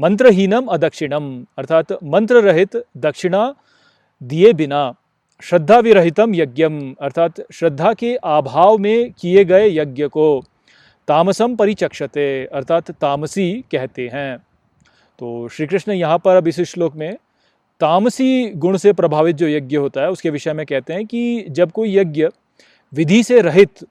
मंत्रहीनम 0.00 0.66
अदक्षिणम, 0.66 1.46
अर्थात 1.58 1.92
मंत्र 1.92 2.36
रहित 2.36 2.76
दक्षिणा 2.96 3.54
दिए 4.22 4.52
बिना। 4.52 4.94
श्रद्धा 5.42 5.78
विरहितम 5.78 6.34
यज्ञम, 6.34 6.94
अर्थात 7.00 7.34
श्रद्धा 7.52 7.92
के 7.92 8.16
अभाव 8.16 8.78
में 8.78 9.12
किए 9.12 9.44
गए 9.44 9.68
यज्ञ 9.70 10.08
को। 10.08 10.42
तामसम 11.08 11.56
परिचक्षते, 11.56 12.44
अर्थात 12.46 12.90
तामसी 12.90 13.64
कहते 13.72 14.08
हैं। 14.08 14.38
तो 15.18 15.48
श्री 15.48 15.66
कृष्ण 15.66 15.92
यहाँ 15.92 16.18
पर 16.18 16.36
अब 16.36 16.48
इस 16.48 16.60
श्लोक 16.62 16.94
में 16.96 17.14
तामसी 17.80 18.50
गुण 18.56 18.76
से 18.76 18.92
प्रभावित 18.92 19.36
जो 19.36 19.48
यज्ञ 19.48 19.76
होता 19.76 20.00
है, 20.00 20.10
उसके 20.10 20.30
विषय 20.30 20.52
में 20.52 20.64
कहते 20.66 20.92
हैं 20.92 21.06
कि 21.06 21.44
जब 21.50 21.70
कोई 21.72 21.96
यज्ञ 21.96 22.26
विधि 22.92 23.22
से 23.22 23.40
रहित 23.40 23.86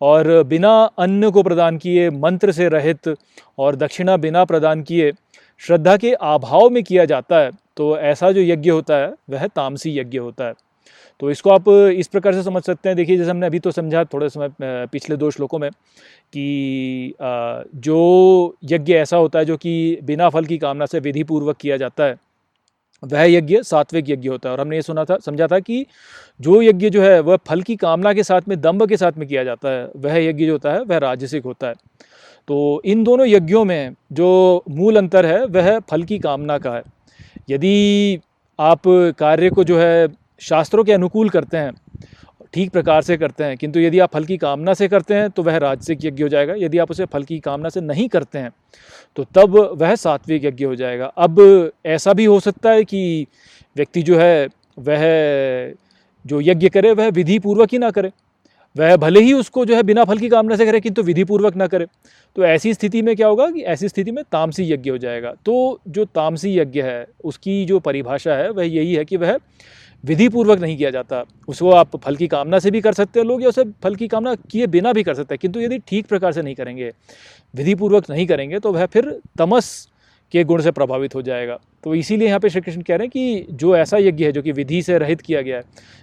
और 0.00 0.42
बिना 0.44 0.72
अन्न 0.98 1.30
को 1.30 1.42
प्रदान 1.42 1.78
किए, 1.78 2.10
मंत्र 2.10 2.52
से 2.52 2.68
रहित 2.68 3.14
और 3.58 3.76
दक्षिणा 3.76 4.16
बिना 4.16 4.44
प्रदान 4.44 4.82
किए 4.82 5.12
श्रद्धा 5.62 5.96
के 5.96 6.12
अभाव 6.12 6.68
में 6.70 6.82
किया 6.84 7.04
जाता 7.04 7.38
है 7.38 7.50
तो 7.76 7.96
ऐसा 7.98 8.30
जो 8.32 8.40
यज्ञ 8.42 8.70
होता 8.70 8.96
है, 8.96 9.12
वह 9.30 9.46
तामसी 9.46 9.98
यज्ञ 9.98 10.18
होता 10.18 10.44
है। 10.44 10.52
तो 11.20 11.30
इसको 11.30 11.50
आप 11.50 11.68
इस 11.68 12.08
प्रकार 12.08 12.34
से 12.34 12.42
समझ 12.42 12.62
सकते 12.62 12.88
हैं। 12.88 12.96
देखिए, 12.96 13.16
जैसे 13.16 13.30
हमने 13.30 13.46
अभी 13.46 13.58
तो 13.58 13.70
समझा 13.70 14.04
थोड़े 14.04 14.28
समय 14.28 14.50
पिछले 14.60 15.16
दो 15.16 15.30
श्लोकों 15.30 15.58
में 15.58 15.70
कि 15.70 17.14
जो 17.20 18.56
यज्ञ 18.64 18.94
ऐसा 18.94 19.16
होता 19.16 19.38
है 19.38 19.44
जो 19.44 19.56
कि 19.56 19.98
बिना 20.04 20.28
फल 20.28 20.44
की 20.44 20.58
कामना 20.58 20.86
से 20.86 21.00
विधि 21.00 21.24
पूर्वक 21.24 21.56
किया 21.56 21.76
जाता 21.76 22.04
है, 22.04 22.16
वह 23.02 23.22
यज्ञ 23.22 23.60
सात्विक 23.62 24.10
यज्ञ 24.10 24.28
होता 24.28 24.48
है। 24.48 24.52
और 24.52 24.60
हमने 24.60 24.76
ये 24.76 24.82
सुना 24.82 25.04
था, 25.04 25.16
समझा 25.18 25.46
था 25.46 25.58
कि 25.60 25.84
जो 26.40 26.60
यज्ञ 26.62 26.90
जो 26.90 27.02
है, 27.02 27.18
वह 27.20 27.36
फल 27.48 27.62
की 27.62 27.76
कामना 27.76 28.12
के 28.12 28.22
साथ 28.22 28.48
में, 28.48 28.60
दम्भ 28.60 28.86
के 28.88 28.96
साथ 28.96 29.18
में 29.18 29.26
किया 29.28 29.44
जाता 29.44 29.70
है, 29.70 29.90
वह 29.96 30.16
यज्ञ 30.18 30.46
जो 30.46 30.52
होता 30.52 30.72
है, 30.72 30.80
वह 30.80 30.98
राजसिक 30.98 31.44
होता 31.44 31.68
है। 31.68 31.74
तो 32.48 32.82
इन 32.84 33.02
दोनों 33.04 33.26
यज्ञों 33.26 33.64
में 33.64 33.94
जो 34.12 34.62
मूल 34.70 34.96
अंतर 34.96 35.26
है, 35.26 35.44
वह 35.46 35.78
फल 35.80 36.02
की 36.02 36.18
कामना 36.18 36.58
का 36.58 36.74
है। 36.74 36.82
यदि 37.50 38.18
आप 38.58 38.82
कार्य 39.18 39.50
को 39.50 39.64
जो 39.64 39.78
है 39.78 40.06
शास्त्रों 40.40 40.84
के 40.84 40.92
अनुकूल 40.92 41.28
करते 41.28 41.56
हैं, 41.56 41.72
ठीक 42.54 42.70
प्रकार 42.70 43.02
से 43.02 43.16
करते 43.16 43.44
हैं, 43.44 43.56
किंतु 43.56 43.80
यदि 43.80 43.98
आप 43.98 44.12
फल 44.12 44.24
की 44.24 44.36
कामना 44.38 44.74
से 44.74 44.88
करते 44.88 45.14
हैं 45.14 45.30
तो 45.30 45.42
वह 45.42 45.56
राजसिक 45.58 46.04
यज्ञ 46.04 46.22
हो 46.22 46.28
जाएगा। 46.28 46.54
यदि 46.56 46.78
आप 46.78 46.90
उसे 46.90 47.04
फल 47.04 47.22
की 47.24 47.38
कामना 47.40 47.68
से 47.68 47.80
नहीं 47.82 48.08
करते 48.08 48.38
हैं 48.38 48.50
तो 49.16 49.24
तब 49.34 49.56
वह 49.80 49.94
सात्विक 49.96 50.44
यज्ञ 50.44 50.64
हो 50.64 50.74
जाएगा। 50.76 51.06
अब 51.06 51.70
ऐसा 51.86 52.12
भी 52.12 52.24
हो 52.24 52.38
सकता 52.40 52.70
है 52.70 52.84
कि 52.84 53.26
व्यक्ति 53.76 54.02
जो 54.02 54.18
है, 54.18 54.46
वह 54.78 55.02
जो 56.24 56.40
यज्ञ 56.42 56.68
करे, 56.68 56.92
वह 56.92 57.08
विधि 57.10 57.38
पूर्वक 57.38 57.72
ही 57.72 57.78
ना 57.78 57.90
करे। 57.90 58.10
वह 58.76 58.96
भले 58.96 59.20
ही 59.20 59.32
उसको 59.32 59.64
जो 59.66 59.74
है 59.76 59.82
बिना 59.82 60.04
फल 60.04 60.18
की 60.18 60.28
कामना 60.28 60.56
से 60.56 60.66
करे, 60.66 60.80
किंतु 60.80 61.02
विधि 61.02 61.24
पूर्वक 61.24 61.56
ना 61.56 61.66
करे। 61.66 61.86
तो 62.36 62.44
ऐसी 62.44 62.72
स्थिति 62.74 63.02
में 63.02 63.14
क्या 63.16 63.26
होगा 63.26 63.50
कि 63.50 63.62
ऐसी 63.64 63.88
स्थिति 63.88 64.10
में 64.10 64.22
तामसी 64.32 64.64
यज्ञ 64.72 64.90
हो 64.90 64.98
जाएगा। 64.98 65.32
तो 65.46 65.80
जो 65.88 66.04
तामसी 66.04 66.56
यज्ञ 66.58 66.82
है, 66.82 67.06
उसकी 67.24 67.64
जो 67.64 67.78
परिभाषा 67.80 68.34
है, 68.34 68.50
वह 68.50 68.64
यही 68.64 68.94
है 68.94 69.04
कि 69.04 69.16
वह 69.16 69.38
विधि 70.06 70.28
पूर्वक 70.28 70.60
नहीं 70.60 70.76
किया 70.76 70.90
जाता। 70.90 71.24
उसको 71.48 71.70
आप 71.72 71.96
फल 71.96 72.16
की 72.16 72.26
कामना 72.28 72.58
से 72.58 72.70
भी 72.70 72.80
कर 72.80 72.92
सकते 72.92 73.20
हैं 73.20 73.26
लोग, 73.26 73.42
या 73.42 73.48
उसे 73.48 73.64
फल 73.82 73.94
की 73.94 74.08
कामना 74.08 74.34
किए 74.50 74.66
बिना 74.68 74.92
भी 74.92 75.02
कर 75.02 75.14
सकते 75.14 75.34
हैं। 75.34 75.38
किंतु 75.38 75.60
यदि 75.60 75.78
ठीक 75.78 76.06
प्रकार 76.06 76.32
से 76.32 76.42
नहीं 76.42 76.54
करेंगे 76.54 76.92
विधि 77.54 77.74
पूर्वक 77.74 78.10
नहीं 78.10 78.26
करेंगे 78.26 78.58
तो 78.58 78.72
वह 78.72 78.86
फिर 78.86 79.10
तमस 79.38 79.88
के 80.32 80.42
गुण 80.44 80.60
से 80.62 80.70
प्रभावित 80.70 81.14
हो 81.14 81.22
जाएगा। 81.22 81.58
तो 81.84 81.94
इसीलिए 81.94 82.28
यहाँ 82.28 82.38
पे 82.40 82.48
श्री 82.48 82.60
कृष्ण 82.60 82.80
कह 82.82 82.96
रहे 82.96 83.04
हैं 83.04 83.10
कि 83.10 83.54
जो 83.54 83.76
ऐसा 83.76 83.98
यज्ञ 83.98 84.24
है 84.24 84.30
जो 84.32 84.42
कि 84.42 84.52
विधि 84.52 84.82
से 84.82 84.98
रहित 84.98 85.20
किया 85.20 85.42
गया 85.42 85.56
है, 85.56 85.62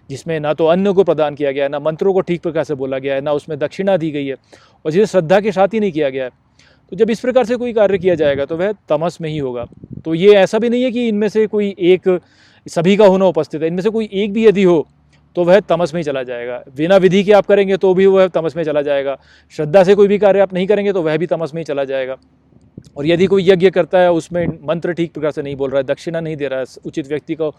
जिसमें 0.09 0.39
ना 0.39 0.53
तो 0.53 0.65
अन्न 0.65 0.93
को 0.93 1.03
प्रदान 1.03 1.35
किया 1.35 1.51
गया 1.51 1.63
है, 1.63 1.69
ना 1.69 1.79
मंत्रों 1.79 2.13
को 2.13 2.21
ठीक 2.21 2.41
प्रकार 2.41 2.63
से 2.63 2.75
बोला 2.75 2.97
गया 2.97 3.15
है, 3.15 3.21
ना 3.21 3.31
उसमें 3.33 3.57
दक्षिणा 3.59 3.97
दी 3.97 4.11
गई 4.11 4.25
है, 4.25 4.35
और 4.85 4.91
जिसे 4.91 5.05
श्रद्धा 5.07 5.39
के 5.39 5.51
साथ 5.51 5.73
ही 5.73 5.79
नहीं 5.79 5.91
किया 5.91 6.09
गया 6.09 6.23
है 6.23 6.29
तो 6.91 6.95
जब 6.97 7.09
इस 7.09 7.19
प्रकार 7.19 7.45
से 7.45 7.55
कोई 7.55 7.73
कार्य 7.73 7.97
किया 7.97 8.15
जाएगा 8.15 8.45
तो 8.45 8.57
वह 8.57 8.71
तमस 8.89 9.17
में 9.21 9.29
ही 9.29 9.37
होगा। 9.37 9.65
तो 10.05 10.13
ये 10.13 10.33
ऐसा 10.35 10.59
भी 10.59 10.69
नहीं 10.69 10.83
है 10.83 10.91
कि 10.91 11.07
इनमें 11.07 11.27
से 11.29 11.45
कोई 11.47 11.73
एक 11.81 12.07
सभी 12.67 12.95
का 12.97 13.05
होना 13.05 13.25
उपस्थित 13.25 13.61
है। 13.61 13.67
इनमें 13.67 13.81
से 13.81 13.89
कोई 13.89 14.09
एक 14.13 14.33
भी 14.33 14.45
यदि 14.47 14.63
हो 14.63 14.85
तो 15.35 15.43
वह 15.43 15.59
तमस 15.59 15.93
में 15.93 15.99
ही 15.99 16.03
चला 16.03 16.23
जाएगा। 16.23 16.61
बिना 16.77 16.97
विधि 16.97 17.23
के 17.23 17.31
आप 17.31 17.45
करेंगे 17.45 17.77
तो 17.77 17.93
भी 17.93 18.05
वह 18.07 18.27
तमस 18.29 18.55
में 18.55 18.63
चला 18.63 18.81
जाएगा। 18.81 19.17
श्रद्धा 19.53 19.83
से 19.83 19.95
कोई 19.95 20.07
भी 20.07 20.17
कार्य 20.17 20.39
आप 20.39 20.53
नहीं 20.53 20.67
करेंगे 20.67 20.93
तो 20.93 21.01
वह 21.01 21.17
भी 21.17 21.27
तमस 21.27 21.53
में 21.53 21.61
ही 21.61 21.65
चला 21.65 21.83
जाएगा। 21.83 22.17
और 22.97 23.05
यदि 23.05 23.25
कोई 23.25 23.49
यज्ञ 23.49 23.69
करता 23.69 23.99
है, 23.99 24.11
उसमें 24.11 24.45
मंत्र 24.67 24.93
ठीक 24.93 25.13
प्रकार 25.13 25.31
से 25.31 25.41
नहीं 25.41 25.55
बोल 25.55 25.69
रहा 25.69 25.79
है, 25.79 25.83
दक्षिणा 25.83 26.19
नहीं 26.19 26.35
दे 26.35 26.47
रहा 26.47 26.59
है, 26.59 26.65
उचित 26.85 27.07
व्यक्ति 27.07 27.35
का 27.35 27.49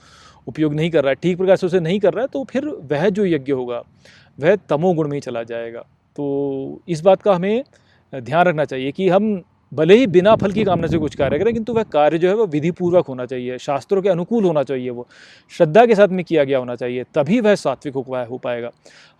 उपयोग 0.46 0.74
नहीं 0.74 0.90
कर 0.90 1.02
रहा 1.02 1.10
है, 1.10 1.14
ठीक 1.14 1.36
प्रकार 1.38 1.56
से 1.56 1.66
उसे 1.66 1.80
नहीं 1.80 1.98
कर 2.00 2.12
रहा 2.12 2.22
है 2.22 2.28
तो 2.28 2.44
फिर 2.44 2.66
वह 2.90 3.08
जो 3.08 3.24
यज्ञ 3.26 3.52
होगा, 3.52 3.82
वह 4.38 4.56
तमोगुण 4.68 5.08
में 5.08 5.14
ही 5.14 5.20
चला 5.20 5.42
जाएगा। 5.42 5.80
तो 6.18 6.82
इस 6.88 7.00
बात 7.00 7.22
का 7.22 7.34
हमें 7.34 7.64
ध्यान 8.12 8.46
रखना 8.46 8.64
चाहिए 8.64 8.92
कि 8.92 9.08
हम 9.08 9.42
भले 9.72 9.96
ही 9.96 10.06
बिना 10.06 10.34
फल 10.36 10.52
की 10.52 10.64
कामना 10.64 10.86
से 10.86 10.98
कुछ 10.98 11.14
कार्य 11.14 11.38
करें, 11.38 11.52
किंतु 11.54 11.72
वह 11.72 11.82
कार्य 11.82 12.18
जो 12.18 12.28
है 12.28 12.34
वो 12.34 12.46
विधि 12.46 12.70
पूर्वक 12.70 13.06
होना 13.06 13.24
चाहिए, 13.26 13.58
शास्त्रों 13.58 14.02
के 14.02 14.08
अनुकूल 14.08 14.44
होना 14.44 14.62
चाहिए, 14.62 14.90
वो 14.90 15.06
श्रद्धा 15.52 15.84
के 15.86 15.94
साथ 15.94 16.08
में 16.08 16.24
किया 16.24 16.44
गया 16.44 16.58
होना 16.58 16.74
चाहिए, 16.74 17.04
तभी 17.14 17.40
वह 17.40 17.54
सात्विक 17.54 17.94
हो 17.94 18.38
पाएगा। 18.38 18.70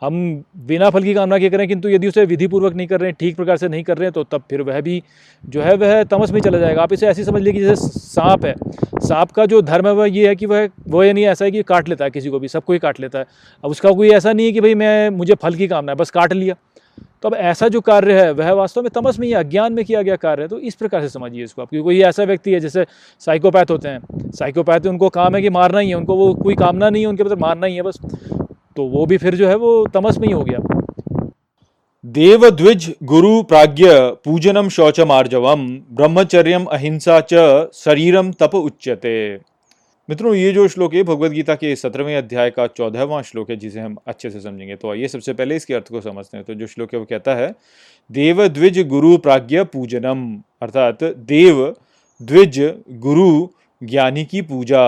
हम 0.03 0.45
बिना 0.67 0.91
फल 0.91 1.03
की 1.03 1.15
कामना 1.15 1.39
के 1.39 1.51
करें, 1.51 1.67
किंतु 1.69 1.89
यदि 1.89 2.09
उसे 2.09 2.25
विधि 2.25 2.47
पूर्वक 2.47 2.75
नहीं 2.75 2.87
कर 2.87 3.01
रहे 3.01 3.11
हैं, 3.11 3.17
ठीक 3.21 3.37
प्रकार 3.37 3.57
से 3.57 3.69
नहीं 3.69 3.83
कर 3.83 3.99
रहे 3.99 4.07
हैं 4.07 4.13
तो 4.13 4.25
तब 4.25 4.43
फिर 4.51 4.63
वह 4.63 4.81
भी 4.81 5.03
जो 5.45 5.63
है 5.63 5.75
वह 5.77 6.03
तमस 6.05 6.31
में 6.31 6.41
चला 6.41 6.59
जाएगा। 6.59 6.83
आप 6.83 6.93
इसे 6.93 7.07
ऐसी 7.07 7.25
समझ 7.25 7.43
लीजिए, 7.43 7.65
जैसे 7.65 7.99
सांप 7.99 8.45
है। 8.45 8.55
सांप 8.99 9.31
का 9.31 9.47
जो 9.47 9.63
धर्म 9.63 9.87
है, 9.87 9.93
वह 9.93 10.07
ये 10.09 10.29
है 10.29 10.37
कि 10.37 10.47
वह, 10.47 10.69
वो 10.89 11.05
ये 11.05 11.13
नहीं 11.13 11.25
ऐसा 11.27 11.45
है 11.45 11.51
कि 11.51 11.63
काट 11.63 11.89
लेता 11.89 12.05
है 12.05 12.11
किसी 12.11 12.31
को 12.31 12.39
भी 12.39 12.49
सबको 12.49 12.73
ही 12.73 12.79
काट 12.79 13.01
लेता 13.01 13.19
है। 13.19 13.27
अब 13.65 13.71
उसका 13.71 13.91
कोई 13.93 14.11
ऐसा 14.11 14.33
नहीं 14.33 14.47
है 14.47 14.53
कि 14.53 14.61
भाई 14.61 14.75
मैं, 14.75 15.11
मुझे 15.11 15.35
फल 15.35 15.55
की 15.55 15.69
कामना 15.69 15.93
है, 15.93 15.97
बस 15.97 16.11
काट 16.11 16.33
लिया। 16.33 16.55
तो 17.23 17.29
अब 17.29 17.35
ऐसा 17.35 17.69
जो 17.69 17.81
कार्य 17.81 18.21
है, 18.21 18.31
वह 18.33 18.53
वास्तव 18.53 18.83
में 18.83 18.91
तमस 18.95 19.19
में 19.19 19.27
या 19.29 19.39
अज्ञान 19.39 19.73
में 19.73 19.85
किया 19.85 20.03
गया 20.03 20.17
कार्य 20.17 20.43
है 20.43 20.49
तो 20.49 20.59
इस 20.61 20.75
प्रकार 20.75 21.01
से 21.01 21.09
समझिए 21.09 21.45
इसको 21.45 21.63
आप, 21.63 21.69
क्योंकि 21.69 21.85
कोई 21.85 22.01
ऐसा 22.03 22.25
व्यक्ति 22.25 22.53
है, 22.53 22.61
जैसे 22.61 22.85
साइकोपैथ 23.21 23.71
होते 23.71 23.89
हैं। 23.89 24.31
साइकोपैथ 24.31 24.87
उनको 24.87 25.09
काम 25.09 25.35
है 25.37 25.43
कि 25.43 25.51
मारना 25.51 25.79
ही 25.79 25.89
है, 25.89 25.95
उनको 25.95 26.17
वो 26.17 26.33
कोई 26.35 26.55
कामना 26.55 26.91
नहीं 26.91 27.03
है, 27.03 27.09
उनके 27.09 27.25
मतलब 27.25 27.41
मारना 27.41 27.67
ही 27.67 27.77
है 27.77 27.83
बस। 27.83 27.99
तो 28.77 28.87
वो 28.87 29.07
भी 29.07 29.17
फिर 29.19 29.35
जो 29.35 29.49
है, 29.49 29.55
वो 29.57 29.87
तमस 29.95 30.19
में 30.19 30.29
ही 30.29 30.35
हो 30.35 30.43
गया। 30.43 30.59
देव 32.05 32.49
द्विज 32.51 32.93
गुरु 33.03 33.43
प्राज्ञ 33.43 33.87
पूजनम 34.25 34.69
शौचमार्जवम, 34.69 35.67
ब्रह्मचर्यम 35.91 36.65
अहिंसा 36.65 37.21
च 37.33 37.69
शरीरम 37.75 38.33
तप 38.33 38.55
उच्यते। 38.55 39.15
मित्रों, 40.08 40.34
ये 40.34 40.50
जो 40.52 40.66
श्लोक 40.68 40.94
है 40.94 41.02
भगवत 41.02 41.30
गीता 41.30 41.54
के 41.54 41.75
सत्रहवें 41.76 42.16
अध्याय 42.16 42.50
का 42.50 42.66
चौदहवां 42.66 43.23
श्लोक 43.23 43.50
है, 43.50 43.56
जिसे 43.56 43.80
हम 43.80 43.96
अच्छे 44.06 44.30
से 44.30 44.40
समझेंगे। 44.40 44.76
तो 44.76 44.90
आइए 44.90 45.08
सबसे 45.08 45.32
पहले 45.32 45.56
इसके 45.56 45.75
अर्थ 45.75 45.88
को 45.88 46.00
समझते 46.00 46.37
हैं। 46.37 46.44
तो 46.46 46.54
जो 46.54 46.66
श्लोक 46.66 46.92
है, 46.94 46.99
वो 46.99 47.04
कहता 47.04 47.34
है, 47.34 47.54
देव 48.11 48.46
द्विज 48.49 48.80
गुरु 48.88 49.16
प्राज्ञ 49.18 49.62
पूजनम 49.64 50.26
अर्थात 50.62 51.04
देव 51.04 51.64
द्विज 52.20 52.61
गुरु 52.90 53.49
ज्ञानी 53.82 54.25
की 54.25 54.42
पूजा, 54.42 54.84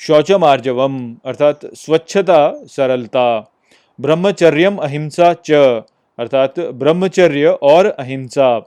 शौचम 0.00 0.44
आर्जवम, 0.44 1.16
अर्थात 1.24 1.66
स्वच्छता, 1.74 2.64
सरलता, 2.66 3.52
ब्रह्मचर्यम 3.98 4.76
अहिंसा 4.76 5.32
च, 5.46 5.50
अर्थात 6.18 6.60
ब्रह्मचर्य 6.60 7.58
और 7.62 7.86
अहिंसा, 7.86 8.60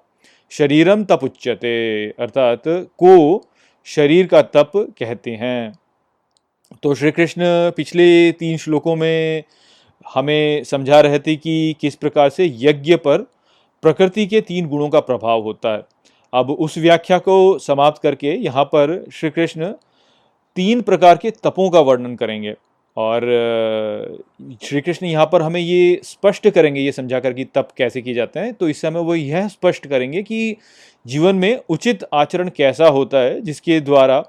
शरीरम 0.51 1.03
तपुच्यते, 1.03 2.07
अर्थात 2.09 2.63
को 2.67 3.47
शरीर 3.87 4.27
का 4.27 4.41
तप 4.41 4.71
कहते 4.75 5.31
हैं। 5.31 5.73
तो 6.83 6.93
श्री 6.95 7.11
कृष्ण 7.11 7.43
पिछले 7.77 8.31
तीन 8.31 8.57
श्लोकों 8.57 8.95
में 8.95 9.43
हमें 10.05 10.63
समझा 10.63 10.99
रहे 11.01 11.19
थे 11.19 11.35
कि 11.35 11.75
किस 11.81 11.95
प्रकार 11.95 12.29
से 12.29 12.45
यज्ञ 12.59 12.95
पर 12.97 13.25
प्रकृति 13.83 14.25
के 14.27 14.41
तीन 14.41 14.67
गुणों 14.67 14.89
का 14.89 14.99
प्रभाव 14.99 15.41
होता 15.43 15.73
है। 15.73 15.83
अब 16.33 16.49
उस 16.51 16.77
व्याख्या 16.77 17.17
को 17.19 17.57
समाप्त 17.59 18.01
करके 18.01 18.33
यहाँ 18.35 18.63
पर 18.65 19.03
श्री 19.13 19.29
कृष्ण 19.29 19.71
तीन 20.57 20.81
प्रकार 20.81 21.17
के 21.17 21.31
तपों 21.33 21.69
का 21.69 21.79
वर्णन 21.79 22.15
करेंगे 22.15 22.53
और 22.97 23.21
श्री 24.63 24.81
कृष्ण 24.81 25.05
यहाँ 25.05 25.25
पर 25.25 25.41
हमें 25.41 25.59
ये 25.59 25.99
स्पष्ट 26.03 26.49
करेंगे, 26.49 26.81
ये 26.81 26.91
समझा 26.91 27.19
कर 27.19 27.33
कि 27.33 27.45
तप 27.45 27.67
कैसे 27.77 28.01
किए 28.01 28.13
जाते 28.13 28.39
हैं। 28.39 28.53
तो 28.53 28.69
इस 28.69 28.81
समय 28.81 28.99
वो 28.99 29.15
यह 29.15 29.47
स्पष्ट 29.47 29.87
करेंगे 29.87 30.23
कि 30.23 30.57
जीवन 31.07 31.35
में 31.35 31.61
उचित 31.69 31.99
आचरण 32.13 32.49
कैसा 32.49 32.87
होता 32.87 33.17
है 33.17 33.41
जिसके 33.41 33.79
द्वारा 33.79 34.23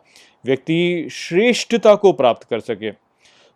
व्यक्ति 0.47 1.09
श्रेष्ठता 1.13 1.95
को 1.95 2.13
प्राप्त 2.13 2.49
कर 2.49 2.61
सके। 2.61 2.91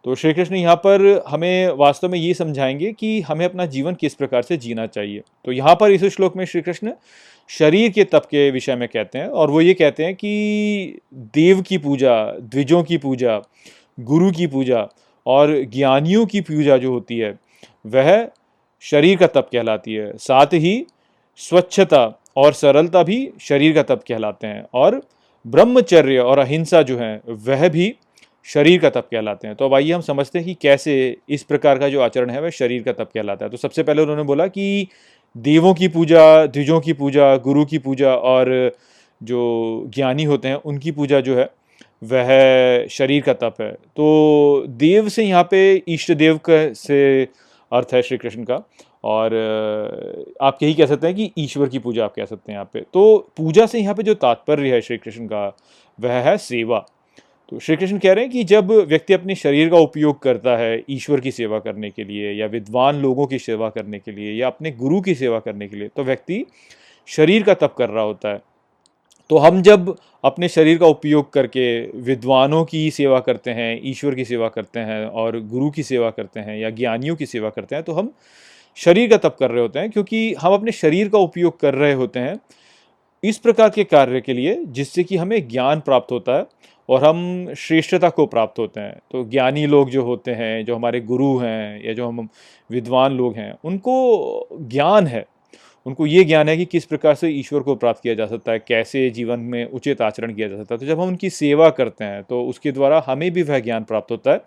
तो 0.04 0.14
श्री 0.14 0.32
कृष्ण 0.34 0.54
यहाँ 0.54 0.76
पर 0.76 1.24
हमें 1.28 1.68
वास्तव 1.68 2.08
में 2.08 2.18
ये 2.18 2.34
समझाएँगे 2.34 2.92
कि 2.92 3.20
हमें 3.20 3.44
अपना 3.44 3.66
जीवन 3.66 3.94
किस 3.94 4.14
प्रकार 4.14 4.42
से 4.42 4.56
जीना 4.56 4.86
चाहिए। 4.86 5.22
तो 5.44 5.52
यहाँ 5.52 5.74
पर 5.74 5.90
इस 5.90 6.04
श्लोक 6.04 6.36
में 6.36 6.44
श्री 6.44 6.60
कृष्ण 6.60 6.92
शरीर 7.48 7.90
के 7.90 8.04
तप 8.04 8.24
के 8.24 8.50
विषय 8.50 8.76
में 8.76 8.88
कहते 8.88 9.18
हैं 9.18 9.26
और 9.26 9.50
वो 9.50 9.60
ये 9.60 9.74
कहते 9.74 10.04
हैं 10.04 10.14
कि 10.14 10.98
देव 11.12 11.62
की 11.62 11.78
पूजा, 11.78 12.24
द्विजों 12.24 12.82
की 12.82 12.98
पूजा, 12.98 13.42
गुरु 14.00 14.30
की 14.30 14.46
पूजा 14.46 14.88
और 15.26 15.64
ज्ञानियों 15.64 16.26
की 16.26 16.40
पूजा 16.40 16.76
जो 16.76 16.92
होती 16.92 17.18
है, 17.18 17.38
वह 17.86 18.28
शरीर 18.80 19.16
का 19.16 19.26
तप 19.26 19.48
कहलाती 19.52 19.94
है। 19.94 20.16
साथ 20.16 20.46
ही 20.46 20.86
स्वच्छता 21.36 22.22
और 22.36 22.52
सरलता 22.52 23.02
भी 23.02 23.30
शरीर 23.40 23.74
का 23.74 23.82
तप 23.82 24.02
कहलाते 24.08 24.46
हैं 24.46 24.66
और 24.74 25.02
ब्रह्मचर्य 25.46 26.18
और 26.18 26.38
अहिंसा 26.38 26.82
जो 26.82 26.98
है, 26.98 27.20
वह 27.28 27.68
भी 27.68 27.94
शरीर 28.44 28.80
का 28.80 28.90
तप 28.90 29.08
कहलाते 29.10 29.46
हैं। 29.46 29.56
तो 29.56 29.64
अब 29.64 29.74
आइए 29.74 29.92
हम 29.92 30.00
समझते 30.00 30.38
हैं 30.38 30.46
कि 30.46 30.54
कैसे 30.54 31.16
इस 31.28 31.42
प्रकार 31.42 31.78
का 31.78 31.88
जो 31.88 32.00
आचरण 32.00 32.30
है, 32.30 32.42
वह 32.42 32.50
शरीर 32.50 32.82
का 32.82 32.92
तप 32.92 33.10
कहलाता 33.14 33.44
है। 33.44 33.50
तो 33.50 33.56
सबसे 33.56 33.82
पहले 33.82 34.02
उन्होंने 34.02 34.22
बोला 34.22 34.46
कि 34.46 34.88
देवों 35.36 35.74
की 35.74 35.88
पूजा, 35.88 36.46
द्विजों 36.46 36.80
की 36.80 36.92
पूजा, 36.92 37.36
गुरु 37.36 37.64
की 37.64 37.78
पूजा 37.78 38.14
और 38.14 38.72
जो 39.22 39.90
ज्ञानी 39.94 40.24
होते 40.24 40.48
हैं, 40.48 40.54
उनकी 40.54 40.90
पूजा 40.90 41.20
जो 41.20 41.36
है, 41.36 41.50
वह 42.02 42.86
शरीर 42.86 43.22
का 43.22 43.32
तप 43.32 43.54
है। 43.60 43.72
तो 43.72 44.64
देव 44.68 45.08
से 45.08 45.24
यहाँ 45.24 45.48
पे 45.50 45.82
इष्ट 45.88 46.12
देव 46.12 46.36
का 46.36 46.72
से 46.72 47.28
अर्थ 47.72 47.94
है 47.94 48.02
श्री 48.02 48.18
कृष्ण 48.18 48.44
का। 48.44 48.68
और 49.06 49.34
आप 50.42 50.58
यही 50.62 50.74
कह 50.74 50.86
सकते 50.86 51.06
हैं 51.06 51.16
कि 51.16 51.30
ईश्वर 51.38 51.68
की 51.68 51.78
पूजा 51.78 52.04
आप 52.04 52.14
कह 52.14 52.24
सकते 52.24 52.52
हैं 52.52 52.56
यहाँ 52.56 52.70
पे। 52.72 52.80
तो 52.92 53.16
पूजा 53.36 53.66
से 53.66 53.78
यहाँ 53.78 53.94
पे 53.94 54.02
जो 54.02 54.14
तात्पर्य 54.16 54.74
है 54.74 54.80
श्री 54.80 54.96
कृष्ण 54.98 55.26
का, 55.26 55.46
वह 55.98 56.12
है 56.22 56.36
सेवा। 56.38 56.84
तो 57.52 57.58
श्री 57.58 57.76
कृष्ण 57.76 57.98
कह 57.98 58.12
रहे 58.12 58.24
हैं 58.24 58.32
कि 58.32 58.42
जब 58.44 58.70
व्यक्ति 58.88 59.14
अपने 59.14 59.34
शरीर 59.34 59.68
का 59.70 59.78
उपयोग 59.78 60.18
करता 60.22 60.56
है 60.56 60.82
ईश्वर 60.90 61.20
की 61.20 61.30
सेवा 61.32 61.58
करने 61.58 61.90
के 61.90 62.04
लिए 62.04 62.32
या 62.32 62.46
विद्वान 62.46 62.96
लोगों 63.02 63.26
की 63.26 63.38
सेवा 63.38 63.68
करने 63.70 63.98
के 63.98 64.12
लिए 64.12 64.32
या 64.32 64.46
अपने 64.46 64.70
गुरु 64.72 65.00
की 65.00 65.14
सेवा 65.14 65.38
करने 65.40 65.68
के 65.68 65.76
लिए 65.76 65.88
तो 65.88 66.04
व्यक्ति 66.04 66.44
शरीर 67.08 67.42
का 67.42 67.54
तप 67.56 67.74
कर 67.78 67.88
रहा 67.88 68.04
होता 68.04 68.28
है। 68.28 68.40
तो 69.30 69.38
हम 69.38 69.60
जब 69.62 69.94
अपने 70.24 70.48
शरीर 70.48 70.78
का 70.78 70.86
उपयोग 70.86 71.32
करके 71.32 71.66
विद्वानों 72.00 72.64
की 72.64 72.90
सेवा 72.90 73.20
करते 73.20 73.50
हैं, 73.50 73.80
ईश्वर 73.84 74.14
की 74.14 74.24
सेवा 74.24 74.48
करते 74.48 74.80
हैं 74.80 75.06
और 75.06 75.40
गुरु 75.42 75.70
की 75.70 75.82
सेवा 75.82 76.10
करते 76.10 76.40
हैं 76.40 76.58
या 76.58 76.70
ज्ञानियों 76.72 77.16
की 77.16 77.26
सेवा 77.26 77.50
करते 77.50 77.74
हैं 77.74 77.84
तो 77.84 77.92
हम 77.92 78.12
शरीर 78.76 79.10
का 79.10 79.16
तप 79.18 79.36
कर 79.40 79.50
रहे 79.50 79.62
होते 79.62 79.78
हैं, 79.78 79.90
क्योंकि 79.90 80.34
हम 80.34 80.54
अपने 80.54 80.72
शरीर 80.72 81.08
का 81.08 81.18
उपयोग 81.18 81.58
कर 81.60 81.74
रहे 81.74 81.92
होते 81.92 82.20
हैं 82.20 82.38
इस 83.22 83.38
प्रकार 83.38 83.70
के 83.70 83.84
कार्य 83.84 84.20
के 84.20 84.32
लिए, 84.32 84.54
जिससे 84.64 85.04
कि 85.04 85.16
हमें 85.16 85.48
ज्ञान 85.48 85.80
प्राप्त 85.80 86.12
होता 86.12 86.36
है 86.36 86.46
और 86.88 87.04
हम 87.04 87.54
श्रेष्ठता 87.58 88.08
को 88.08 88.26
प्राप्त 88.26 88.58
होते 88.58 88.80
हैं। 88.80 88.98
तो 89.10 89.24
ज्ञानी 89.24 89.66
लोग 89.66 89.90
जो 89.90 90.02
होते 90.02 90.30
हैं, 90.30 90.64
जो 90.64 90.76
हमारे 90.76 91.00
गुरु 91.02 91.36
हैं 91.38 91.86
या 91.86 91.92
जो 91.92 92.08
हम 92.08 92.28
विद्वान 92.70 93.16
लोग 93.16 93.36
हैं, 93.36 93.52
उनको 93.64 94.58
ज्ञान 94.62 95.06
है। 95.06 95.24
उनको 95.86 96.06
ये 96.06 96.22
ज्ञान 96.24 96.48
है 96.48 96.56
कि 96.56 96.64
किस 96.64 96.84
प्रकार 96.84 97.14
से 97.14 97.28
ईश्वर 97.30 97.60
को 97.60 97.74
प्राप्त 97.74 98.02
किया 98.02 98.14
जा 98.14 98.26
सकता 98.26 98.52
है, 98.52 98.58
कैसे 98.58 99.08
जीवन 99.10 99.40
में 99.40 99.64
उचित 99.64 100.00
आचरण 100.02 100.34
किया 100.34 100.48
जा 100.48 100.56
सकता 100.56 100.74
है। 100.74 100.78
तो 100.78 100.86
जब 100.86 101.00
हम 101.00 101.08
उनकी 101.08 101.30
सेवा 101.30 101.68
करते 101.70 102.04
हैं 102.04 102.22
तो 102.22 102.42
उसके 102.44 102.72
द्वारा 102.72 103.02
हमें 103.06 103.30
भी 103.30 103.42
वह 103.42 103.58
ज्ञान 103.60 103.84
प्राप्त 103.84 104.10
होता 104.10 104.32
है। 104.32 104.40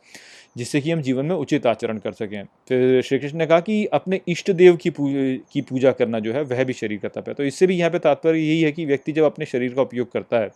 जिससे 0.59 0.81
कि 0.81 0.91
हम 0.91 1.01
जीवन 1.01 1.25
में 1.25 1.35
उचित 1.35 1.65
आचरण 1.67 1.97
कर 1.97 2.11
सकें। 2.13 2.43
फिर 2.69 3.01
श्री 3.01 3.19
कृष्ण 3.19 3.37
ने 3.37 3.45
कहा 3.45 3.59
कि 3.61 3.85
अपने 3.93 4.19
इष्ट 4.27 4.51
देव 4.53 4.75
की 4.77 4.91
की 4.97 5.61
पूजा 5.63 5.91
करना 5.93 6.19
जो 6.19 6.33
है, 6.33 6.41
वह 6.43 6.63
भी 6.63 6.73
शरीर 6.73 6.99
का 6.99 7.09
तप 7.11 7.27
है। 7.27 7.33
तो 7.33 7.43
इससे 7.45 7.67
भी 7.67 7.77
यहाँ 7.77 7.91
पे 7.91 7.99
तात्पर्य 7.99 8.39
यही 8.39 8.61
है 8.61 8.71
कि 8.71 8.85
व्यक्ति 8.85 9.11
जब 9.11 9.23
अपने 9.23 9.45
शरीर 9.47 9.73
का 9.73 9.81
उपयोग 9.81 10.11
करता 10.11 10.39
है, 10.39 10.51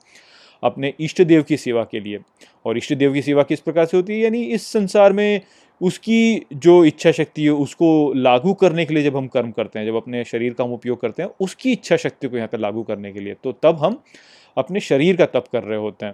अपने 0.64 0.94
इष्ट 1.00 1.22
देव 1.24 1.44
की 1.44 1.58
सेवा 1.58 1.84
के 1.84 2.00
लिए, 2.00 2.20
और 2.66 2.78
इष्ट 2.78 2.94
देव 2.94 3.14
की 3.14 3.22
सेवा 3.22 3.44
किस 3.44 3.60
प्रकार 3.62 3.86
से 3.86 3.98
होती 3.98 4.14
है? 4.14 4.20
यानी 4.20 4.44
इस 4.46 4.68
संसार 4.68 5.14
में 5.14 5.42
उसकी 5.82 6.46
जो 6.56 6.84
इच्छा 6.86 7.12
शक्ति 7.12 7.44
है, 7.44 7.50
उसको 7.50 8.14
लागू 8.16 8.54
करने 8.56 8.86
के 8.86 8.94
लिए 8.94 9.04
जब 9.04 9.16
हम 9.18 9.28
कर्म 9.28 9.52
करते 9.52 9.80
हैं, 9.80 9.86
जब 9.86 9.96
अपने 9.96 10.24
शरीर 10.24 10.54
का 10.54 10.64
हम 10.64 10.74
उपयोग 10.74 11.00
करते 11.02 11.24
हैं, 11.24 11.30
उसकी 11.42 11.72
इच्छा 11.72 11.98
शक्ति 11.98 12.28
को 12.28 12.38
यहाँ 12.38 12.48
पर 12.48 12.60
लागू 12.60 12.84
करने 12.84 13.12
के 13.14 13.20
लिए 13.20 13.36
तो 13.44 13.52
तब 13.64 13.80
हम 13.80 14.02
अपने 14.58 14.80
शरीर 14.82 15.16
का 15.16 15.26
तप 15.28 15.46
कर 15.52 15.64
रहे 15.64 15.80
होते 15.80 16.06
हैं। 16.06 16.14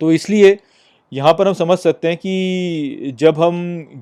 तो 0.00 0.12
इसलिए 0.12 0.58
यहाँ 1.12 1.32
पर 1.32 1.48
हम 1.48 1.54
समझ 1.54 1.78
सकते 1.78 2.08
हैं 2.08 2.16
कि 2.16 3.12
जब 3.18 3.38
हम 3.38 3.56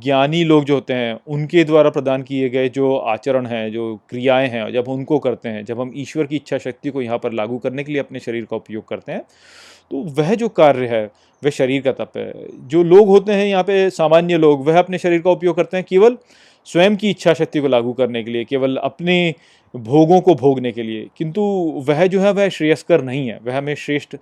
ज्ञानी 0.05 0.43
लोग 0.45 0.65
जो 0.65 0.75
होते 0.75 0.93
हैं, 0.93 1.19
उनके 1.27 1.65
द्वारा 1.65 1.91
प्रदान 1.91 2.23
किए 2.23 2.49
गए 2.49 2.69
जो 2.69 2.95
आचरण 2.97 3.47
हैं, 3.47 3.71
जो 3.73 3.95
क्रियाएँ 4.09 4.49
हैं, 4.49 4.71
जब 4.73 4.89
उनको 4.89 5.19
करते 5.19 5.49
हैं, 5.49 5.65
जब 5.65 5.81
हम 5.81 5.93
ईश्वर 5.97 6.27
की 6.27 6.37
इच्छा 6.37 6.59
शक्ति 6.59 6.91
को 6.91 7.03
यहाँ 7.03 7.19
पर 7.19 7.33
लागू 7.33 7.59
करने 7.59 7.85
के 7.85 7.93
लिए 7.93 8.01
अपने 8.03 8.21
शरीर 8.21 8.45
का 8.45 8.57
उपयोग 8.57 8.89
करते 8.89 9.13
हैं 9.13 9.23
तो 9.91 10.03
वह 10.13 10.35
जो 10.35 10.49
कार्य 10.51 10.87
है, 10.87 11.05
वह 11.43 11.51
शरीर 11.51 11.83
का 11.83 11.93
तप 11.95 12.17
है। 12.17 12.33
जो 12.69 12.83
लोग 12.83 13.09
होते 13.09 13.33
हैं 13.33 13.47
यहाँ 13.47 13.63
पे 13.63 13.89
सामान्य 13.91 14.37
लोग, 14.39 14.65
वह 14.67 14.79
अपने 14.79 14.99
शरीर 14.99 15.21
का 15.21 15.31
उपयोग 15.31 15.57
करते 15.57 15.77
हैं 15.77 15.87
केवल 15.89 16.17
स्वयं 16.67 16.97
की 16.97 17.11
इच्छा 17.11 17.35
शक्ति 17.35 17.61
को 17.61 17.69
लागू 17.69 17.93
करने 17.93 18.23
के 18.23 18.31
लिए, 18.31 18.45
केवल 18.45 18.77
अपने 18.77 19.35
भोगों 19.75 20.21
को 20.21 20.35
भोगने 20.35 20.73
के 20.73 20.83
लिए। 20.83 21.07
किंतु 21.17 21.43
वह 21.89 22.07
जो 22.07 22.21
है, 22.21 22.33
वह 22.33 22.49
श्रेयस्कर 22.49 23.03
नहीं 23.03 23.27
है, 23.29 23.39
वह 23.45 23.57
हमें 23.59 23.75
श्रेष्ठ 23.75 24.17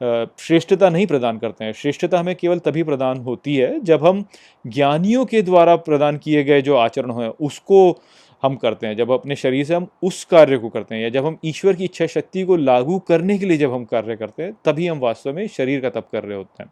श्रेष्ठता 0.00 0.88
नहीं 0.90 1.06
प्रदान 1.06 1.38
करते 1.38 1.64
हैं। 1.64 1.72
श्रेष्ठता 1.72 2.18
हमें 2.20 2.34
केवल 2.36 2.58
तभी 2.58 2.82
प्रदान 2.82 3.18
होती 3.18 3.56
है 3.56 3.78
जब 3.80 4.06
हम 4.06 4.24
ज्ञानियों 4.64 5.24
के 5.26 5.42
द्वारा 5.42 5.76
प्रदान 5.78 6.18
किए 6.18 6.42
गए 6.44 6.62
जो 6.62 6.76
आचरण 6.76 7.12
हैं, 7.12 7.28
उसको 7.28 7.98
हम 8.42 8.56
करते 8.56 8.86
हैं। 8.86 8.96
जब 8.96 9.10
अपने 9.10 9.36
शरीर 9.36 9.64
से 9.64 9.74
हम 9.74 9.86
उस 10.02 10.24
कार्य 10.24 10.58
को 10.58 10.68
करते 10.68 10.94
हैं 10.94 11.02
या 11.02 11.08
जब 11.08 11.26
हम 11.26 11.38
ईश्वर 11.44 11.76
की 11.76 11.84
इच्छा 11.84 12.06
शक्ति 12.06 12.42
को 12.42 12.56
लागू 12.56 12.98
करने 12.98 13.38
के 13.38 13.46
लिए 13.46 13.56
जब 13.58 13.72
हम 13.72 13.84
कार्य 13.84 14.16
करते 14.16 14.42
हैं, 14.42 14.52
तभी 14.64 14.86
हम 14.86 14.98
वास्तव 14.98 15.34
में 15.34 15.46
शरीर 15.48 15.80
का 15.80 15.90
तप 15.90 16.08
कर 16.12 16.24
रहे 16.24 16.36
होते 16.36 16.62
हैं। 16.62 16.70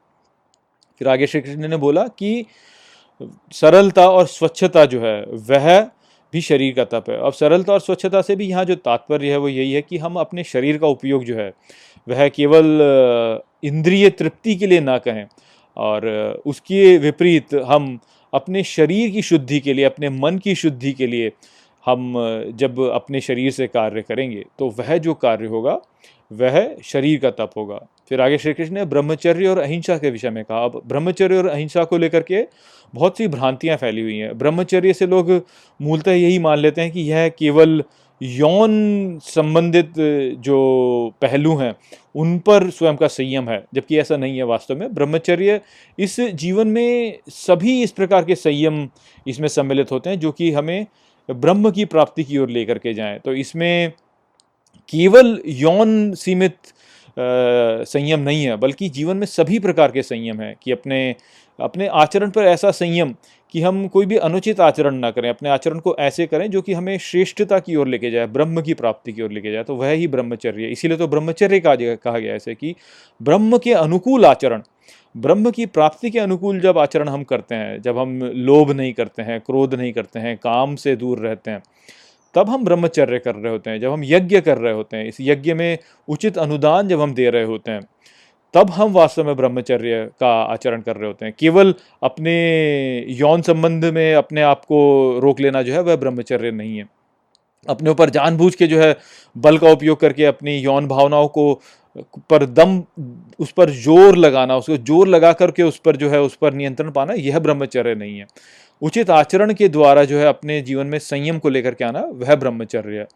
फिर 1.01 1.09
आगे 1.09 1.27
श्री 1.27 1.41
कृष्ण 1.41 1.69
ने 1.69 1.77
बोला 1.77 2.07
कि 2.09 2.45
सरलता 3.53 4.09
और 4.11 4.27
स्वच्छता 4.27 4.85
जो 4.85 5.01
है, 5.01 5.21
वह 5.25 5.81
भी 6.33 6.41
शरीर 6.41 6.75
का 6.75 6.85
तप 6.85 7.11
है। 7.11 7.17
अब 7.19 7.33
सरलता 7.33 7.73
और 7.73 7.81
स्वच्छता 7.81 8.21
से 8.23 8.37
भी 8.37 8.47
यहाँ 8.47 8.65
जो 8.65 8.75
तात्पर्य 8.75 9.31
है, 9.31 9.37
वो 9.37 9.49
यही 9.49 9.73
है 9.73 9.83
कि 9.83 9.99
हम 9.99 10.17
अपने 10.17 10.45
शरीर 10.45 10.79
का 10.79 10.87
उपयोग 10.87 11.25
जो 11.25 11.37
है 11.37 11.53
वह 12.07 12.29
केवल 12.29 13.41
इंद्रिय 13.65 14.09
तृप्ति 14.11 14.55
के 14.57 14.67
लिए 14.67 14.81
ना 14.81 14.99
कहें 14.99 15.25
और 15.77 16.07
उसके 16.47 16.97
विपरीत 16.99 17.55
हम 17.67 17.99
अपने 18.33 18.63
शरीर 18.65 19.11
की 19.11 19.23
शुद्धि 19.23 19.61
के 19.61 19.73
लिए, 19.73 19.85
अपने 19.85 20.09
मन 20.11 20.39
की 20.39 20.55
शुद्धि 20.55 20.93
के 20.93 21.07
लिए 21.07 21.33
हम 21.87 22.15
जब 22.57 22.81
अपने 22.85 23.21
शरीर 23.21 23.51
से 23.51 23.67
कार्य 23.67 24.03
करेंगे 24.03 24.45
तो 24.59 24.69
वह 24.79 24.97
जो 24.99 25.15
कार्य 25.15 25.47
होगा, 25.47 25.79
वह 26.31 26.77
शरीर 26.85 27.19
का 27.21 27.31
तप 27.31 27.51
होगा। 27.57 27.81
फिर 28.09 28.21
आगे 28.21 28.39
श्री 28.39 28.53
कृष्ण 28.53 28.75
ने 28.75 28.85
ब्रह्मचर्य 28.85 29.47
और 29.47 29.59
अहिंसा 29.59 29.97
के 29.99 30.11
विषय 30.11 30.31
में 30.31 30.43
कहा। 30.45 30.65
अब 30.65 30.81
ब्रह्मचर्य 30.87 31.37
और 31.37 31.47
अहिंसा 31.47 31.85
को 31.85 31.99
लेकर 31.99 32.23
के 32.23 32.43
बहुत 32.95 33.19
सी 33.19 33.29
भ्रांतियाँ 33.29 33.77
फैली 33.77 34.03
हुई 34.03 34.17
हैं। 34.17 34.37
ब्रह्मचर्य 34.39 34.93
से 34.95 35.07
लोग 35.07 35.31
मूलतः 35.81 36.13
यही 36.13 36.39
मान 36.39 36.59
लेते 36.59 36.81
हैं 36.81 36.91
कि 36.93 37.01
यह 37.03 37.29
केवल 37.29 37.83
यौन 38.21 39.19
संबंधित 39.23 39.93
जो 40.41 40.59
पहलू 41.23 41.55
हैं, 41.57 41.75
उन 42.15 42.39
पर 42.39 42.69
स्वयं 42.71 42.97
का 42.97 43.07
संयम 43.07 43.49
है, 43.49 43.65
जबकि 43.75 43.99
ऐसा 43.99 44.17
नहीं 44.17 44.37
है 44.37 44.45
वास्तव 44.45 44.77
में। 44.77 44.93
ब्रह्मचर्य 44.95 45.61
इस 45.99 46.21
जीवन 46.21 46.69
में 46.69 47.19
सभी 47.29 47.83
इस 47.83 47.93
प्रकार 47.93 48.25
के 48.25 48.35
संयम 48.35 48.89
इसमें 49.27 49.49
सम्मिलित 49.49 49.93
होते 49.93 50.11
हैं, 50.11 50.21
जो 50.21 50.33
कि 50.33 50.51
हमें 50.53 50.87
ब्रह्म 51.29 51.71
की 51.71 51.85
प्राप्ति 51.85 52.25
की 52.25 52.39
ओर 52.39 52.51
लेकर 52.51 52.79
के 52.79 52.95
जाएँ। 52.95 53.19
तो 53.19 53.35
इसमें 53.35 53.93
केवल 54.89 55.39
यौन 55.47 56.13
सीमित 56.15 56.57
संयम 57.17 58.21
नहीं 58.21 58.45
है, 58.45 58.57
बल्कि 58.57 58.89
जीवन 58.89 59.17
में 59.17 59.27
सभी 59.27 59.59
प्रकार 59.59 59.91
के 59.91 60.03
संयम 60.03 60.41
हैं 60.41 60.55
कि 60.63 60.73
अपने 60.73 61.15
अपने 61.59 61.87
आचरण 61.87 62.31
पर 62.31 62.45
ऐसा 62.45 62.71
संयम 62.71 63.15
कि 63.55 63.61
हम 63.63 63.87
कोई 63.89 64.07
भी 64.07 64.17
अनुचित 64.19 64.61
आचरण 64.61 64.95
ना 64.95 65.11
करें, 65.11 65.29
अपने 65.29 65.49
आचरण 65.49 65.79
को 65.79 65.95
ऐसे 65.99 66.27
करें 66.27 66.51
जो 66.51 66.63
कि 66.63 66.73
हमें 66.73 66.97
श्रेष्ठता 66.99 67.59
की 67.59 67.77
ओर 67.77 67.89
लेके 67.89 68.11
जाए, 68.11 68.27
ब्रह्म 68.27 68.63
की 68.63 68.75
प्राप्ति 68.75 69.13
की 69.13 69.23
ओर 69.23 69.33
लेके 69.33 69.53
जाए। 69.53 69.65
तो 69.65 69.77
वह 69.77 69.91
ही 69.91 70.07
ब्रह्मचर्य 70.09 70.69
इसीलिए 70.69 70.97
तो 70.99 71.09
ब्रह्मचर्य 71.09 71.61
कहा 71.61 71.75
कहा 71.75 72.19
गया 72.19 72.35
ऐसे 72.35 72.55
कि 72.55 72.75
ब्रह्म 73.21 73.59
के 73.59 73.73
अनुकूल 73.75 74.27
आचरण, 74.27 74.63
ब्रह्म 75.15 75.51
की 75.51 75.67
प्राप्ति 75.69 76.11
के 76.11 76.19
अनुकूल 76.19 76.61
जब 76.61 76.79
आचरण 76.79 77.09
हम 77.09 77.23
करते 77.25 77.55
हैं, 77.55 77.81
जब 77.83 77.99
हम 77.99 78.19
लोभ 78.23 78.71
नहीं 78.73 78.93
करते 78.93 79.23
हैं, 79.23 79.41
क्रोध 79.41 79.75
नहीं 79.75 79.93
करते 79.93 80.19
हैं, 80.19 80.37
काम 80.37 80.75
से 80.77 80.97
दूर 80.97 81.19
रहते 81.19 81.51
हैं 81.51 81.63
तब 82.35 82.51
हम 82.51 82.65
ब्रह्मचर्य 82.65 83.19
कर 83.19 83.35
रहे 83.35 83.53
होते 83.53 83.71
हैं, 83.71 83.81
जब 83.81 83.93
हम 83.93 84.05
यज्ञ 84.05 84.41
कर 84.41 84.59
रहे 84.59 84.73
होते 84.73 84.97
हैं, 84.97 85.05
इस 85.05 85.17
यज्ञ 85.21 85.55
में 85.55 85.79
उचित 86.09 86.39
अनुदान 86.39 86.89
जब 86.89 87.01
हम 87.01 87.15
दे 87.15 87.31
रहे 87.31 87.45
होते 87.45 87.71
हैं, 87.71 87.81
तब 88.55 88.71
हम 88.71 88.93
वास्तव 88.93 89.25
में 89.25 89.37
ब्रह्मचर्य 89.37 90.11
का 90.21 90.43
आचरण 90.43 90.81
कर 90.81 90.97
रहे 90.97 91.07
होते 91.07 91.25
हैं। 91.25 91.35
केवल 91.39 91.75
अपने 92.03 92.35
यौन 93.09 93.43
संबंध 93.43 93.85
में 93.85 94.15
अपने 94.15 94.43
आप 94.43 94.65
को 94.65 94.79
रोक 95.19 95.41
लेना 95.41 95.63
जो 95.63 95.73
है, 95.73 95.81
वह 95.81 95.97
ब्रह्मचर्य 95.97 96.51
नहीं 96.51 96.79
है। 96.79 96.87
अपने 97.69 97.91
ऊपर 97.91 98.11
जानबूझ 98.11 98.55
के 98.55 98.67
जो 98.67 98.81
है, 98.81 98.97
बल 99.37 99.59
का 99.59 99.71
उपयोग 99.71 100.01
करके 100.01 100.25
अपनी 100.25 100.59
यौन 100.59 100.87
भावनाओं 100.87 101.29
को 101.29 101.61
पर 102.31 102.45
दम, 102.47 102.83
उस 103.39 103.53
पर 103.53 103.71
ज़ोर 103.71 104.17
लगाना, 104.17 104.57
उसको 104.57 104.77
ज़ोर 104.77 105.09
लगा 105.09 105.33
करके 105.33 105.63
उस 105.63 105.79
पर 105.79 105.97
जो 105.97 106.11
है, 106.11 106.21
उस 106.21 106.35
पर 106.37 106.55
नियंत्रण 106.55 106.91
पाना, 106.91 107.13
यह 107.13 107.39
ब्रह्मचर्य 107.39 107.95
नहीं 107.95 108.19
है। 108.19 108.27
उचित 108.83 109.11
आचरण 109.11 109.53
के 109.55 109.69
द्वारा 109.69 110.05
जो 110.05 110.19
है, 110.19 110.27
अपने 110.27 110.61
जीवन 110.61 110.87
में 110.87 110.99
संयम 110.99 111.39
को 111.39 111.49
लेकर 111.49 111.75
के 111.75 111.85
आना, 111.85 112.01
वह 112.01 112.35
ब्रह्मचर्य 112.35 112.99
है। 112.99 113.07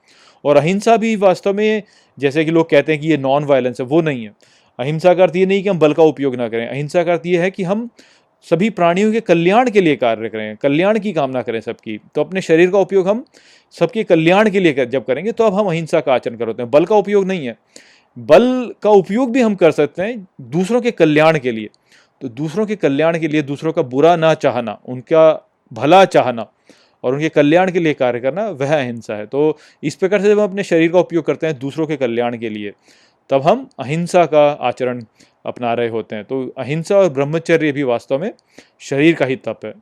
और 0.44 0.56
अहिंसा 0.56 0.96
भी 0.96 1.14
वास्तव 1.16 1.54
में, 1.54 1.82
जैसे 2.18 2.44
कि 2.44 2.50
लोग 2.50 2.70
कहते 2.70 2.92
हैं 2.92 3.00
कि 3.00 3.08
ये 3.08 3.16
नॉन 3.16 3.44
वायलेंस 3.44 3.80
है, 3.80 3.86
वो 3.86 4.00
नहीं 4.00 4.24
है। 4.24 4.32
अहिंसा 4.78 5.14
का 5.14 5.22
अर्थ 5.22 5.36
ये 5.36 5.46
नहीं 5.46 5.62
कि 5.62 5.68
हम 5.68 5.78
बल 5.78 5.92
का 5.92 6.02
उपयोग 6.02 6.36
ना 6.36 6.48
करें। 6.48 6.66
अहिंसा 6.66 7.02
का 7.04 7.12
अर्थ 7.12 7.26
ये 7.26 7.38
है 7.38 7.50
कि 7.50 7.62
हम 7.62 7.88
सभी 8.46 8.68
प्राणियों 8.70 9.12
के 9.12 9.20
कल्याण 9.20 9.70
के 9.70 9.80
लिए 9.80 9.96
कार्य 9.96 10.28
करें, 10.28 10.56
कल्याण 10.56 10.98
की 10.98 11.12
कामना 11.12 11.42
करें 11.42 11.60
सबकी। 11.60 11.98
तो 12.14 12.20
अपने 12.20 12.40
शरीर 12.40 12.70
का 12.70 12.78
उपयोग 12.78 13.08
हम 13.08 13.24
सबके 13.74 14.04
कल्याण 14.04 14.50
के 14.50 14.60
लिए 14.60 14.86
जब 14.86 15.04
करेंगे 15.04 15.32
तो 15.32 15.44
अब 15.44 15.54
हम 15.54 15.66
अहिंसा 15.66 16.00
का 16.00 16.14
आचरण 16.14 16.36
करते 16.36 16.62
हैं। 16.62 16.70
बल 16.70 16.84
का 16.84 16.96
उपयोग 16.96 17.26
नहीं 17.26 17.46
है। 17.46 17.56
बल 18.18 18.74
का 18.82 18.90
उपयोग 18.90 19.32
भी 19.32 19.40
हम 19.40 19.54
कर 19.54 19.70
सकते 19.70 20.02
हैं 20.02 20.26
दूसरों 20.50 20.80
के 20.80 20.90
कल्याण 20.90 21.38
के 21.38 21.52
लिए। 21.52 21.68
तो 22.20 22.28
दूसरों 22.28 22.66
के 22.66 22.76
कल्याण 22.76 23.18
के 23.18 23.28
लिए 23.28 23.42
दूसरों 23.42 23.72
का 23.72 23.82
बुरा 23.84 24.14
ना 24.16 24.32
चाहना, 24.34 24.78
उनका 24.86 25.50
भला 25.72 26.04
चाहना 26.04 26.46
और 27.04 27.14
उनके 27.14 27.28
कल्याण 27.28 27.70
के 27.70 27.80
लिए 27.80 27.94
कार्य 27.94 28.20
करना 28.20 28.48
वह 28.50 28.74
अहिंसा 28.76 29.14
है। 29.14 29.26
तो 29.26 29.56
इस 29.82 29.94
प्रकार 29.94 30.22
से 30.22 30.28
जब 30.28 30.38
हम 30.40 30.50
अपने 30.50 30.62
शरीर 30.64 30.92
का 30.92 30.98
उपयोग 30.98 31.24
करते 31.24 31.46
हैं 31.46 31.58
दूसरों 31.58 31.86
के 31.86 31.96
कल्याण 31.96 32.38
के 32.38 32.48
लिए, 32.48 32.72
तब 33.30 33.42
हम 33.42 33.68
अहिंसा 33.78 34.24
का 34.26 34.46
आचरण 34.50 35.02
अपना 35.46 35.72
रहे 35.74 35.88
होते 35.88 36.16
हैं। 36.16 36.24
तो 36.24 36.42
अहिंसा 36.58 36.96
और 36.96 37.08
ब्रह्मचर्य 37.08 37.72
भी 37.72 37.82
वास्तव 37.82 38.18
में 38.18 38.32
शरीर 38.80 39.14
का 39.14 39.26
ही 39.26 39.36
तप 39.36 39.60
है। 39.64 39.74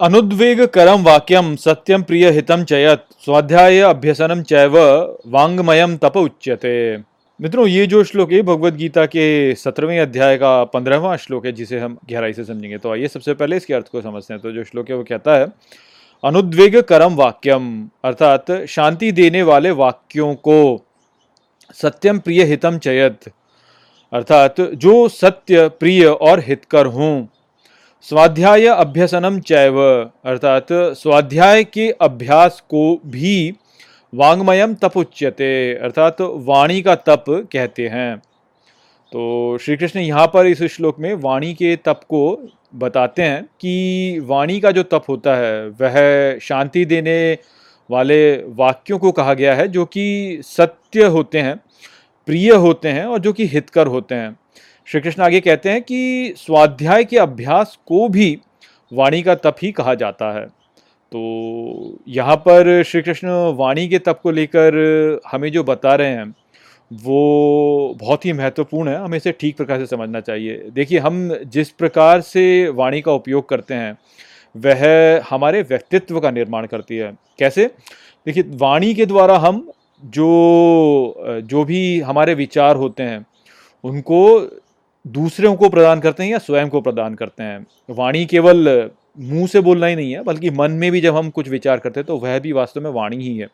अनुद्वेग 0.00 0.64
करम 0.66 1.02
वाक्यम 1.02 1.54
सत्यम 1.56 2.02
प्रिय 2.02 2.30
हितम 2.30 2.64
चयत, 2.64 3.04
स्वाध्याय 3.24 3.80
अभ्यसनम 3.80 4.42
चैव 4.42 4.78
वांगमयम 5.26 5.96
तप 5.96 6.16
उच्यते। 6.16 6.96
मित्रों, 7.40 7.66
ये 7.66 7.86
जो 7.86 8.02
श्लोक 8.04 8.32
है 8.32 8.40
भगवत 8.42 8.74
गीता 8.74 9.04
के 9.06 9.54
सत्रहवें 9.54 9.98
अध्याय 10.00 10.36
का 10.36 10.52
पंद्रहवां 10.64 11.16
श्लोक 11.16 11.46
है, 11.46 11.52
जिसे 11.52 11.78
हम 11.78 11.96
गहराई 12.10 12.32
से 12.32 12.44
समझेंगे। 12.44 12.76
तो 12.78 12.90
आइए, 12.92 13.08
सबसे 13.08 13.34
पहले 13.34 13.56
इसके 13.56 13.74
अर्थ 13.74 13.88
को 13.88 14.00
समझते 14.00 14.34
हैं। 14.34 14.40
तो 14.42 14.52
जो 14.52 14.64
श्लोक 14.64 14.90
है, 14.90 14.96
वो 14.96 15.04
कहता 15.04 15.36
है, 15.36 15.46
अनुद्वेग 16.22 16.80
करम 16.82 17.14
वाक्यम 17.14 17.66
अर्थात 18.04 18.52
शांति 18.68 19.10
देने 19.12 19.42
वाले 19.42 19.70
वाक्यों 19.72 20.34
को 20.38 20.84
सत्यम 21.74 22.18
प्रिय 22.18 22.42
हितम 22.44 22.78
चयत, 22.78 23.28
अर्थात 24.12 24.60
जो 24.60 25.08
सत्य 25.08 25.68
प्रिय 25.70 26.04
और 26.06 26.40
हितकर 26.40 26.86
हों। 26.86 27.26
स्वाध्याय 28.06 28.66
अभ्यसनम 28.68 29.40
चैव, 29.42 29.80
अर्थात 30.24 30.72
स्वाध्याय 30.72 31.64
के 31.64 31.90
अभ्यास 32.00 32.62
को 32.70 33.00
भी 33.06 33.54
वांगमयम 34.14 34.74
तप 34.74 34.96
उच्यते 34.96 35.74
अर्थात 35.74 36.16
वाणी 36.20 36.82
का 36.82 36.94
तप 36.94 37.24
कहते 37.28 37.88
हैं। 37.88 38.16
तो 39.12 39.58
श्री 39.58 39.76
कृष्ण 39.76 40.00
यहाँ 40.00 40.26
पर 40.26 40.46
इस 40.46 40.62
श्लोक 40.62 40.98
में 41.00 41.14
वाणी 41.14 41.54
के 41.54 41.74
तप 41.76 42.00
को 42.08 42.50
बताते 42.74 43.22
हैं 43.22 43.42
कि 43.60 44.20
वाणी 44.24 44.60
का 44.60 44.70
जो 44.70 44.82
तप 44.82 45.04
होता 45.08 45.34
है, 45.36 45.68
वह 45.68 46.38
शांति 46.38 46.84
देने 46.84 47.38
वाले 47.90 48.36
वाक्यों 48.36 48.98
को 48.98 49.12
कहा 49.12 49.34
गया 49.34 49.54
है, 49.54 49.68
जो 49.68 49.84
कि 49.84 50.40
सत्य 50.42 51.04
होते 51.04 51.40
हैं, 51.40 51.56
प्रिय 52.28 52.50
होते 52.50 52.88
हैं 52.88 53.04
और 53.04 53.18
जो 53.18 53.32
कि 53.32 53.46
हितकर 53.46 53.86
होते 53.86 54.14
हैं। 54.14 54.36
श्री 54.88 55.00
कृष्ण 55.00 55.22
आगे 55.22 55.40
कहते 55.40 55.70
हैं 55.70 55.82
कि 55.82 56.34
स्वाध्याय 56.36 57.04
के 57.04 57.18
अभ्यास 57.18 57.78
को 57.86 58.08
भी 58.08 58.38
वाणी 58.92 59.22
का 59.22 59.34
तप 59.34 59.56
ही 59.62 59.72
कहा 59.72 59.94
जाता 59.94 60.30
है। 60.40 60.63
तो 61.14 61.98
यहाँ 62.08 62.36
पर 62.36 62.82
श्री 62.82 63.02
कृष्ण 63.02 63.28
वाणी 63.56 63.88
के 63.88 63.98
तप 63.98 64.20
को 64.22 64.30
लेकर 64.30 64.76
हमें 65.26 65.50
जो 65.52 65.62
बता 65.64 65.94
रहे 65.94 66.08
हैं, 66.08 66.34
वो 66.90 67.96
बहुत 68.00 68.24
ही 68.26 68.32
महत्वपूर्ण 68.32 68.88
है। 68.88 68.96
हमें 68.96 69.16
इसे 69.16 69.32
ठीक 69.32 69.56
प्रकार 69.56 69.78
से 69.78 69.86
समझना 69.86 70.20
चाहिए। 70.20 70.56
देखिए, 70.70 70.98
हम 70.98 71.34
जिस 71.46 71.70
प्रकार 71.70 72.20
से 72.20 72.68
वाणी 72.68 73.00
का 73.00 73.12
उपयोग 73.12 73.48
करते 73.48 73.74
हैं, 73.74 73.98
वह 74.56 75.22
हमारे 75.30 75.62
व्यक्तित्व 75.62 76.20
का 76.20 76.30
निर्माण 76.30 76.66
करती 76.66 76.96
है। 76.96 77.12
कैसे? 77.38 77.66
देखिए, 78.26 78.44
वाणी 78.48 78.94
के 78.94 79.06
द्वारा 79.06 79.36
हम 79.36 79.68
जो 80.02 81.42
जो 81.44 81.64
भी 81.64 82.00
हमारे 82.00 82.34
विचार 82.34 82.76
होते 82.76 83.02
हैं, 83.02 83.26
उनको 83.84 84.50
दूसरों 85.06 85.54
को 85.56 85.68
प्रदान 85.68 86.00
करते 86.00 86.22
हैं 86.22 86.30
या 86.30 86.38
स्वयं 86.38 86.68
को 86.68 86.80
प्रदान 86.80 87.14
करते 87.14 87.42
हैं। 87.42 87.66
वाणी 87.90 88.24
केवल 88.26 88.90
मुँह 89.16 89.46
से 89.46 89.60
बोलना 89.60 89.86
ही 89.86 89.96
नहीं 89.96 90.12
है, 90.12 90.22
बल्कि 90.22 90.50
मन 90.50 90.70
में 90.72 90.90
भी 90.92 91.00
जब 91.00 91.16
हम 91.16 91.30
कुछ 91.30 91.48
विचार 91.48 91.78
करते 91.78 92.00
हैं 92.00 92.06
तो 92.06 92.16
वह 92.18 92.38
भी 92.38 92.52
वास्तव 92.52 92.80
में 92.80 92.90
वाणी 92.90 93.16
ही 93.18 93.36
है। 93.38 93.48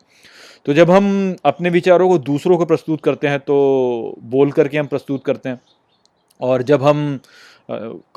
तो 0.65 0.73
जब 0.73 0.91
हम 0.91 1.35
अपने 1.45 1.69
विचारों 1.69 2.07
को 2.09 2.17
दूसरों 2.19 2.57
को 2.57 2.65
प्रस्तुत 2.65 3.01
करते 3.01 3.27
हैं 3.27 3.39
तो 3.39 3.55
बोल 4.25 4.51
करके 4.51 4.77
हम 4.77 4.87
प्रस्तुत 4.87 5.23
करते 5.25 5.49
हैं, 5.49 5.59
और 6.41 6.63
जब 6.63 6.83
हम 6.83 7.19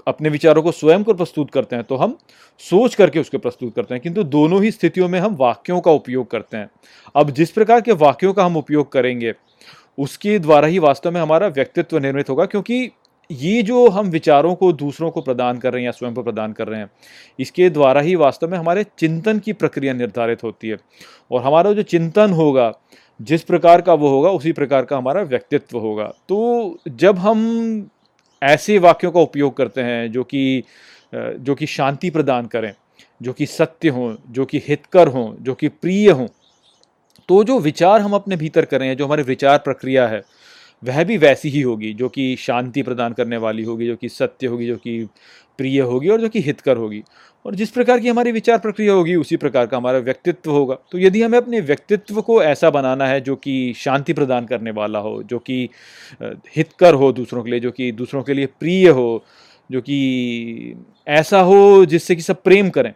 अपने 0.06 0.28
विचारों 0.28 0.62
को 0.62 0.72
स्वयं 0.72 1.04
को 1.04 1.14
प्रस्तुत 1.14 1.50
करते 1.50 1.76
हैं 1.76 1.84
तो 1.84 1.96
हम 1.96 2.16
सोच 2.60 2.94
करके 2.94 3.20
उसके 3.20 3.38
प्रस्तुत 3.38 3.74
करते 3.74 3.94
हैं। 3.94 4.00
किंतु 4.02 4.22
दोनों 4.24 4.62
ही 4.62 4.70
स्थितियों 4.70 5.08
में 5.08 5.18
हम 5.20 5.36
वाक्यों 5.36 5.80
का 5.80 5.90
उपयोग 5.90 6.30
करते 6.30 6.56
हैं। 6.56 6.70
अब 7.14 7.30
जिस 7.30 7.50
प्रकार 7.50 7.80
के 7.80 7.92
वाक्यों 7.94 8.32
का 8.34 8.44
हम 8.44 8.56
उपयोग 8.56 8.90
करेंगे, 8.92 9.34
उसके 9.98 10.38
द्वारा 10.38 10.68
ही 10.68 10.78
वास्तव 10.78 11.10
में 11.10 11.20
हमारा 11.20 11.46
व्यक्तित्व 11.48 11.98
निर्मित 11.98 12.30
होगा, 12.30 12.46
क्योंकि 12.46 12.90
ये 13.30 13.62
जो 13.62 13.88
हम 13.88 14.08
विचारों 14.08 14.54
को 14.54 14.72
दूसरों 14.72 15.10
को 15.10 15.20
प्रदान 15.20 15.58
कर 15.58 15.72
रहे 15.72 15.82
हैं 15.82 15.86
या 15.86 15.92
स्वयं 15.92 16.14
को 16.14 16.22
प्रदान 16.22 16.52
कर 16.52 16.68
रहे 16.68 16.80
हैं, 16.80 16.90
इसके 17.38 17.68
द्वारा 17.70 18.00
ही 18.00 18.14
वास्तव 18.16 18.48
में 18.48 18.58
हमारे 18.58 18.84
चिंतन 18.98 19.38
की 19.38 19.52
प्रक्रिया 19.52 19.92
निर्धारित 19.92 20.42
होती 20.44 20.68
है। 20.68 20.76
और 21.30 21.42
हमारा 21.42 21.72
जो 21.72 21.82
चिंतन 21.84 22.32
होगा, 22.32 22.72
जिस 23.20 23.42
प्रकार 23.42 23.80
का 23.80 23.94
वो 23.94 24.08
होगा, 24.08 24.30
उसी 24.30 24.52
प्रकार 24.52 24.84
का 24.84 24.96
हमारा 24.96 25.22
व्यक्तित्व 25.22 25.78
होगा। 25.78 26.12
तो 26.28 26.78
जब 26.88 27.18
हम 27.18 27.88
ऐसे 28.42 28.78
वाक्यों 28.78 29.10
का 29.12 29.20
उपयोग 29.20 29.56
करते 29.56 29.80
हैं, 29.80 30.10
जो 30.12 30.24
कि 30.24 30.62
जो 31.12 31.54
कि 31.54 31.66
शांति 31.66 32.10
प्रदान 32.10 32.46
करें, 32.46 32.72
जो 33.20 33.32
कि 33.32 33.46
सत्य 33.46 33.88
हों, 33.88 34.14
जो 34.30 34.44
कि 34.44 34.58
हितकर 34.68 35.08
हों, 35.08 35.34
जो 35.40 35.54
कि 35.54 35.68
प्रिय 35.68 36.10
हों 36.10 36.26
तो 37.28 37.42
जो 37.44 37.58
विचार 37.58 38.00
हम 38.00 38.12
अपने 38.12 38.36
भीतर 38.36 38.64
करें 38.64 38.96
जो 38.96 39.04
हमारी 39.06 39.22
विचार 39.22 39.58
प्रक्रिया 39.58 40.06
है 40.08 40.20
वह 40.82 41.04
भी 41.04 41.16
वैसी 41.18 41.48
ही 41.48 41.60
होगी, 41.60 41.92
जो 41.92 42.08
कि 42.08 42.36
शांति 42.36 42.82
प्रदान 42.82 43.12
करने 43.12 43.36
वाली 43.36 43.62
होगी, 43.62 43.86
जो 43.86 43.96
कि 43.96 44.08
सत्य 44.08 44.46
होगी, 44.46 44.66
जो 44.66 44.76
कि 44.76 45.08
प्रिय 45.58 45.80
होगी 45.80 46.08
और 46.08 46.20
जो 46.20 46.28
कि 46.28 46.40
हितकर 46.40 46.76
होगी। 46.76 47.02
और 47.46 47.54
जिस 47.54 47.70
प्रकार 47.70 48.00
की 48.00 48.08
हमारी 48.08 48.32
विचार 48.32 48.58
प्रक्रिया 48.58 48.92
होगी, 48.92 49.14
उसी 49.16 49.36
प्रकार 49.36 49.66
का 49.66 49.76
हमारा 49.76 49.98
व्यक्तित्व 49.98 50.50
होगा। 50.50 50.78
तो 50.92 50.98
यदि 50.98 51.22
हमें 51.22 51.38
अपने 51.38 51.60
व्यक्तित्व 51.60 52.20
को 52.22 52.42
ऐसा 52.42 52.70
बनाना 52.70 53.06
है, 53.06 53.20
जो 53.20 53.36
कि 53.36 53.74
शांति 53.76 54.12
प्रदान 54.12 54.46
करने 54.46 54.70
वाला 54.70 54.98
हो, 54.98 55.22
जो 55.22 55.38
कि 55.38 55.68
हितकर 56.56 56.94
हो 56.94 57.12
दूसरों 57.12 57.42
के 57.42 57.50
लिए, 57.50 57.60
जो 57.60 57.70
कि 57.70 57.90
दूसरों 57.92 58.22
के 58.22 58.34
लिए 58.34 58.46
प्रिय 58.46 58.88
हो, 58.88 59.24
जो 59.70 59.80
कि 59.80 60.76
ऐसा 61.08 61.40
हो 61.40 61.84
जिससे 61.84 62.16
कि 62.16 62.22
सब 62.22 62.42
प्रेम 62.42 62.70
करें 62.70 62.92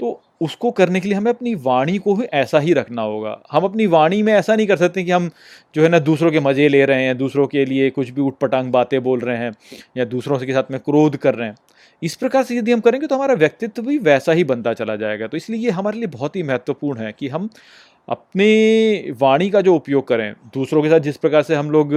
तो 0.00 0.20
उसको 0.40 0.70
करने 0.70 1.00
के 1.00 1.08
लिए 1.08 1.16
हमें 1.16 1.30
अपनी 1.30 1.54
वाणी 1.56 1.96
को 1.98 2.14
भी 2.14 2.24
ऐसा 2.24 2.58
ही 2.58 2.72
रखना 2.72 3.02
होगा। 3.02 3.38
हम 3.52 3.64
अपनी 3.64 3.86
वाणी 3.86 4.22
में 4.22 4.32
ऐसा 4.32 4.54
नहीं 4.56 4.66
कर 4.66 4.76
सकते 4.76 5.02
कि 5.04 5.10
हम 5.10 5.30
जो 5.74 5.82
है 5.82 5.88
ना 5.88 5.98
दूसरों 6.00 6.30
के 6.32 6.40
मज़े 6.40 6.68
ले 6.68 6.84
रहे 6.84 7.04
हैं, 7.04 7.16
दूसरों 7.18 7.46
के 7.46 7.64
लिए 7.64 7.90
कुछ 7.90 8.10
भी 8.10 8.20
उठपटांग 8.22 8.70
बातें 8.72 9.02
बोल 9.02 9.20
रहे 9.20 9.36
हैं 9.36 9.52
या 9.96 10.04
दूसरों 10.06 10.38
के 10.38 10.52
साथ 10.52 10.70
में 10.70 10.80
क्रोध 10.80 11.16
कर 11.16 11.34
रहे 11.34 11.48
हैं। 11.48 11.56
इस 12.02 12.14
प्रकार 12.16 12.42
से 12.44 12.56
यदि 12.56 12.72
हम 12.72 12.80
करेंगे 12.80 13.06
तो 13.06 13.14
हमारा 13.14 13.34
व्यक्तित्व 13.34 13.82
भी 13.82 13.98
वैसा 14.00 14.32
ही 14.32 14.44
बनता 14.44 14.72
चला 14.74 14.96
जाएगा। 14.96 15.26
तो 15.26 15.36
इसलिए 15.36 15.60
ये 15.60 15.70
हमारे 15.70 15.98
लिए 15.98 16.06
बहुत 16.08 16.36
ही 16.36 16.42
महत्वपूर्ण 16.42 17.00
है 17.00 17.12
कि 17.18 17.28
हम 17.28 17.48
अपने 18.08 19.12
वाणी 19.20 19.50
का 19.50 19.60
जो 19.60 19.74
उपयोग 19.74 20.06
करें, 20.08 20.32
दूसरों 20.54 20.82
के 20.82 20.88
साथ 20.88 21.00
जिस 21.00 21.16
प्रकार 21.16 21.42
से 21.42 21.54
हम 21.54 21.70
लोग 21.70 21.92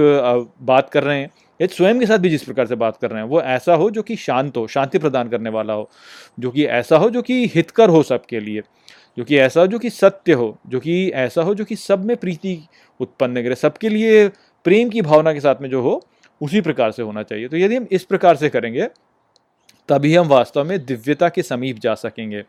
बात 0.62 0.90
कर 0.90 1.02
रहे 1.02 1.20
हैं 1.20 1.30
या 1.60 1.66
स्वयं 1.66 2.00
के 2.00 2.06
साथ 2.06 2.18
भी 2.18 2.30
जिस 2.30 2.42
प्रकार 2.42 2.66
से 2.66 2.74
बात 2.74 2.96
कर 2.96 3.10
रहे 3.10 3.22
हैं, 3.22 3.28
वो 3.28 3.40
ऐसा 3.40 3.74
हो 3.74 3.90
जो 3.90 4.02
कि 4.02 4.16
शांत 4.16 4.56
हो, 4.56 4.66
शांति 4.66 4.98
प्रदान 4.98 5.28
करने 5.28 5.50
वाला 5.50 5.72
हो, 5.72 5.90
जो 6.40 6.50
कि 6.50 6.64
ऐसा 6.64 6.96
हो 6.96 7.10
जो 7.10 7.22
कि 7.22 7.46
हितकर 7.54 7.88
हो 7.88 8.02
सबके 8.02 8.40
लिए, 8.40 8.62
जो 9.18 9.24
कि 9.24 9.38
ऐसा 9.38 9.60
हो 9.60 9.66
जो 9.66 9.78
कि 9.78 9.90
सत्य 9.90 10.32
हो, 10.32 10.58
जो 10.66 10.80
कि 10.80 11.08
ऐसा 11.08 11.42
हो 11.42 11.54
जो 11.54 11.64
कि 11.64 11.76
सब 11.76 12.04
में 12.04 12.16
प्रीति 12.16 12.68
उत्पन्न 13.00 13.42
करे, 13.42 13.54
सबके 13.54 13.88
लिए 13.88 14.28
प्रेम 14.64 14.88
की 14.88 15.02
भावना 15.02 15.32
के 15.32 15.40
साथ 15.40 15.54
में 15.60 15.70
जो 15.70 15.82
हो, 15.82 16.02
उसी 16.42 16.60
प्रकार 16.60 16.90
से 16.90 17.02
होना 17.02 17.22
चाहिए। 17.22 17.48
तो 17.48 17.56
यदि 17.56 17.76
हम 17.76 17.86
इस 17.92 18.04
प्रकार 18.04 18.36
से 18.36 18.48
करेंगे, 18.48 18.88
तभी 19.88 20.14
हम 20.14 20.28
वास्तव 20.28 20.64
में 20.64 20.84
दिव्यता 20.84 21.28
के 21.28 21.42
समीप 21.42 21.78
जा 21.78 21.94
सकेंगे। 21.94 22.44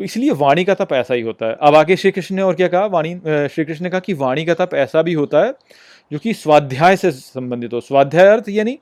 तो 0.00 0.04
इसलिए 0.04 0.30
वाणी 0.32 0.64
का 0.64 0.74
तप 0.74 0.92
ऐसा 0.92 1.14
ही 1.14 1.22
होता 1.22 1.46
है। 1.46 1.56
अब 1.60 1.74
आगे 1.74 1.96
श्री 1.96 2.10
कृष्ण 2.10 2.34
ने 2.36 2.42
और 2.42 2.54
क्या 2.54 2.66
कहा? 2.68 2.86
वाणी 2.86 3.14
श्री 3.24 3.64
कृष्ण 3.64 3.84
ने 3.84 3.90
कहा 3.90 4.00
कि 4.00 4.12
वाणी 4.12 4.44
का 4.44 4.54
तप 4.54 4.74
ऐसा 4.74 5.00
भी 5.02 5.12
होता 5.12 5.42
है 5.44 5.52
जो 6.12 6.18
कि 6.18 6.32
स्वाध्याय 6.34 6.96
से 6.96 7.10
संबंधित 7.10 7.72
हो। 7.72 7.80
स्वाध्याय 7.80 8.26
अर्थ 8.26 8.48
यानी 8.48 8.78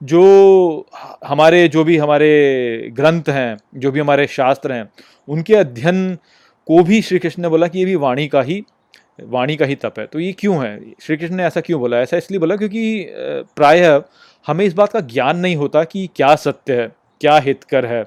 जो 0.00 0.86
हमारे, 1.26 1.66
जो 1.68 1.84
भी 1.84 1.96
हमारे 1.96 2.90
ग्रंथ 2.92 3.28
हैं, 3.28 3.56
जो 3.74 3.90
भी 3.92 4.00
हमारे 4.00 4.26
शास्त्र 4.26 4.72
हैं, 4.72 4.88
उनके 5.28 5.54
अध्ययन 5.54 6.14
को 6.68 6.82
भी 6.82 7.00
श्री 7.02 7.18
कृष्ण 7.18 7.42
ने 7.42 7.48
बोला 7.48 7.66
कि 7.66 7.78
ये 7.78 7.84
भी 7.84 7.94
वाणी 7.96 8.26
का 8.28 8.42
ही, 8.42 8.62
वाणी 9.20 9.56
का 9.56 9.66
ही 9.66 9.74
तप 9.74 9.98
है। 9.98 10.06
तो 10.06 10.20
ये 10.20 10.32
क्यों 10.32 10.56
है? 10.64 10.78
श्री 11.02 11.16
कृष्ण 11.16 11.34
ने 11.34 11.44
ऐसा 11.44 11.60
क्यों 11.60 11.80
बोला? 11.80 12.00
ऐसा 12.00 12.16
इसलिए 12.16 12.40
बोला 12.40 12.56
क्योंकि 12.56 13.06
प्रायः 13.56 14.00
हमें 14.46 14.64
इस 14.64 14.74
बात 14.74 14.92
का 14.92 15.00
ज्ञान 15.02 15.36
नहीं 15.38 15.56
होता 15.56 15.84
कि 15.84 16.08
क्या 16.16 16.34
सत्य 16.36 16.80
है, 16.80 16.90
क्या 17.20 17.36
हितकर 17.40 17.86
है, 17.86 18.04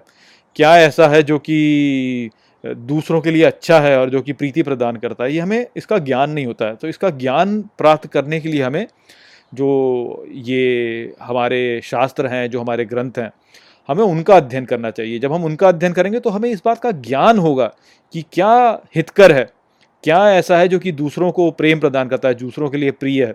क्या 0.55 0.77
ऐसा 0.79 1.07
है 1.07 1.21
जो 1.23 1.37
कि 1.39 2.29
दूसरों 2.65 3.21
के 3.21 3.31
लिए 3.31 3.43
अच्छा 3.43 3.79
है 3.79 3.97
और 3.99 4.09
जो 4.09 4.21
कि 4.21 4.33
प्रीति 4.33 4.63
प्रदान 4.63 4.95
करता 4.95 5.23
है, 5.23 5.33
ये 5.33 5.39
हमें 5.39 5.65
इसका 5.77 5.97
ज्ञान 5.99 6.29
नहीं 6.29 6.45
होता 6.45 6.65
है। 6.65 6.75
तो 6.75 6.87
इसका 6.87 7.09
ज्ञान 7.09 7.61
प्राप्त 7.77 8.07
करने 8.07 8.39
के 8.39 8.49
लिए 8.49 8.61
हमें 8.61 8.87
जो 9.53 10.25
ये 10.29 11.13
हमारे 11.21 11.81
शास्त्र 11.83 12.27
हैं, 12.27 12.49
जो 12.49 12.61
हमारे 12.61 12.85
ग्रंथ 12.85 13.17
हैं, 13.17 13.31
हमें 13.89 14.03
उनका 14.03 14.35
अध्ययन 14.37 14.65
करना 14.65 14.91
चाहिए। 14.91 15.19
जब 15.19 15.33
हम 15.33 15.43
उनका 15.45 15.67
अध्ययन 15.67 15.93
करेंगे 15.93 16.19
तो 16.19 16.29
हमें 16.29 16.49
इस 16.49 16.61
बात 16.65 16.79
का 16.79 16.91
ज्ञान 16.91 17.39
होगा 17.39 17.71
कि 18.13 18.23
क्या 18.31 18.81
हितकर 18.95 19.31
है, 19.31 19.49
क्या 20.03 20.29
ऐसा 20.31 20.57
है 20.57 20.67
जो 20.67 20.79
कि 20.79 20.91
दूसरों 20.93 21.31
को 21.31 21.49
प्रेम 21.51 21.79
प्रदान 21.79 22.07
करता 22.07 22.27
है, 22.27 22.35
दूसरों 22.35 22.69
के 22.69 22.77
लिए 22.77 22.91
प्रिय 22.91 23.25
है। 23.25 23.33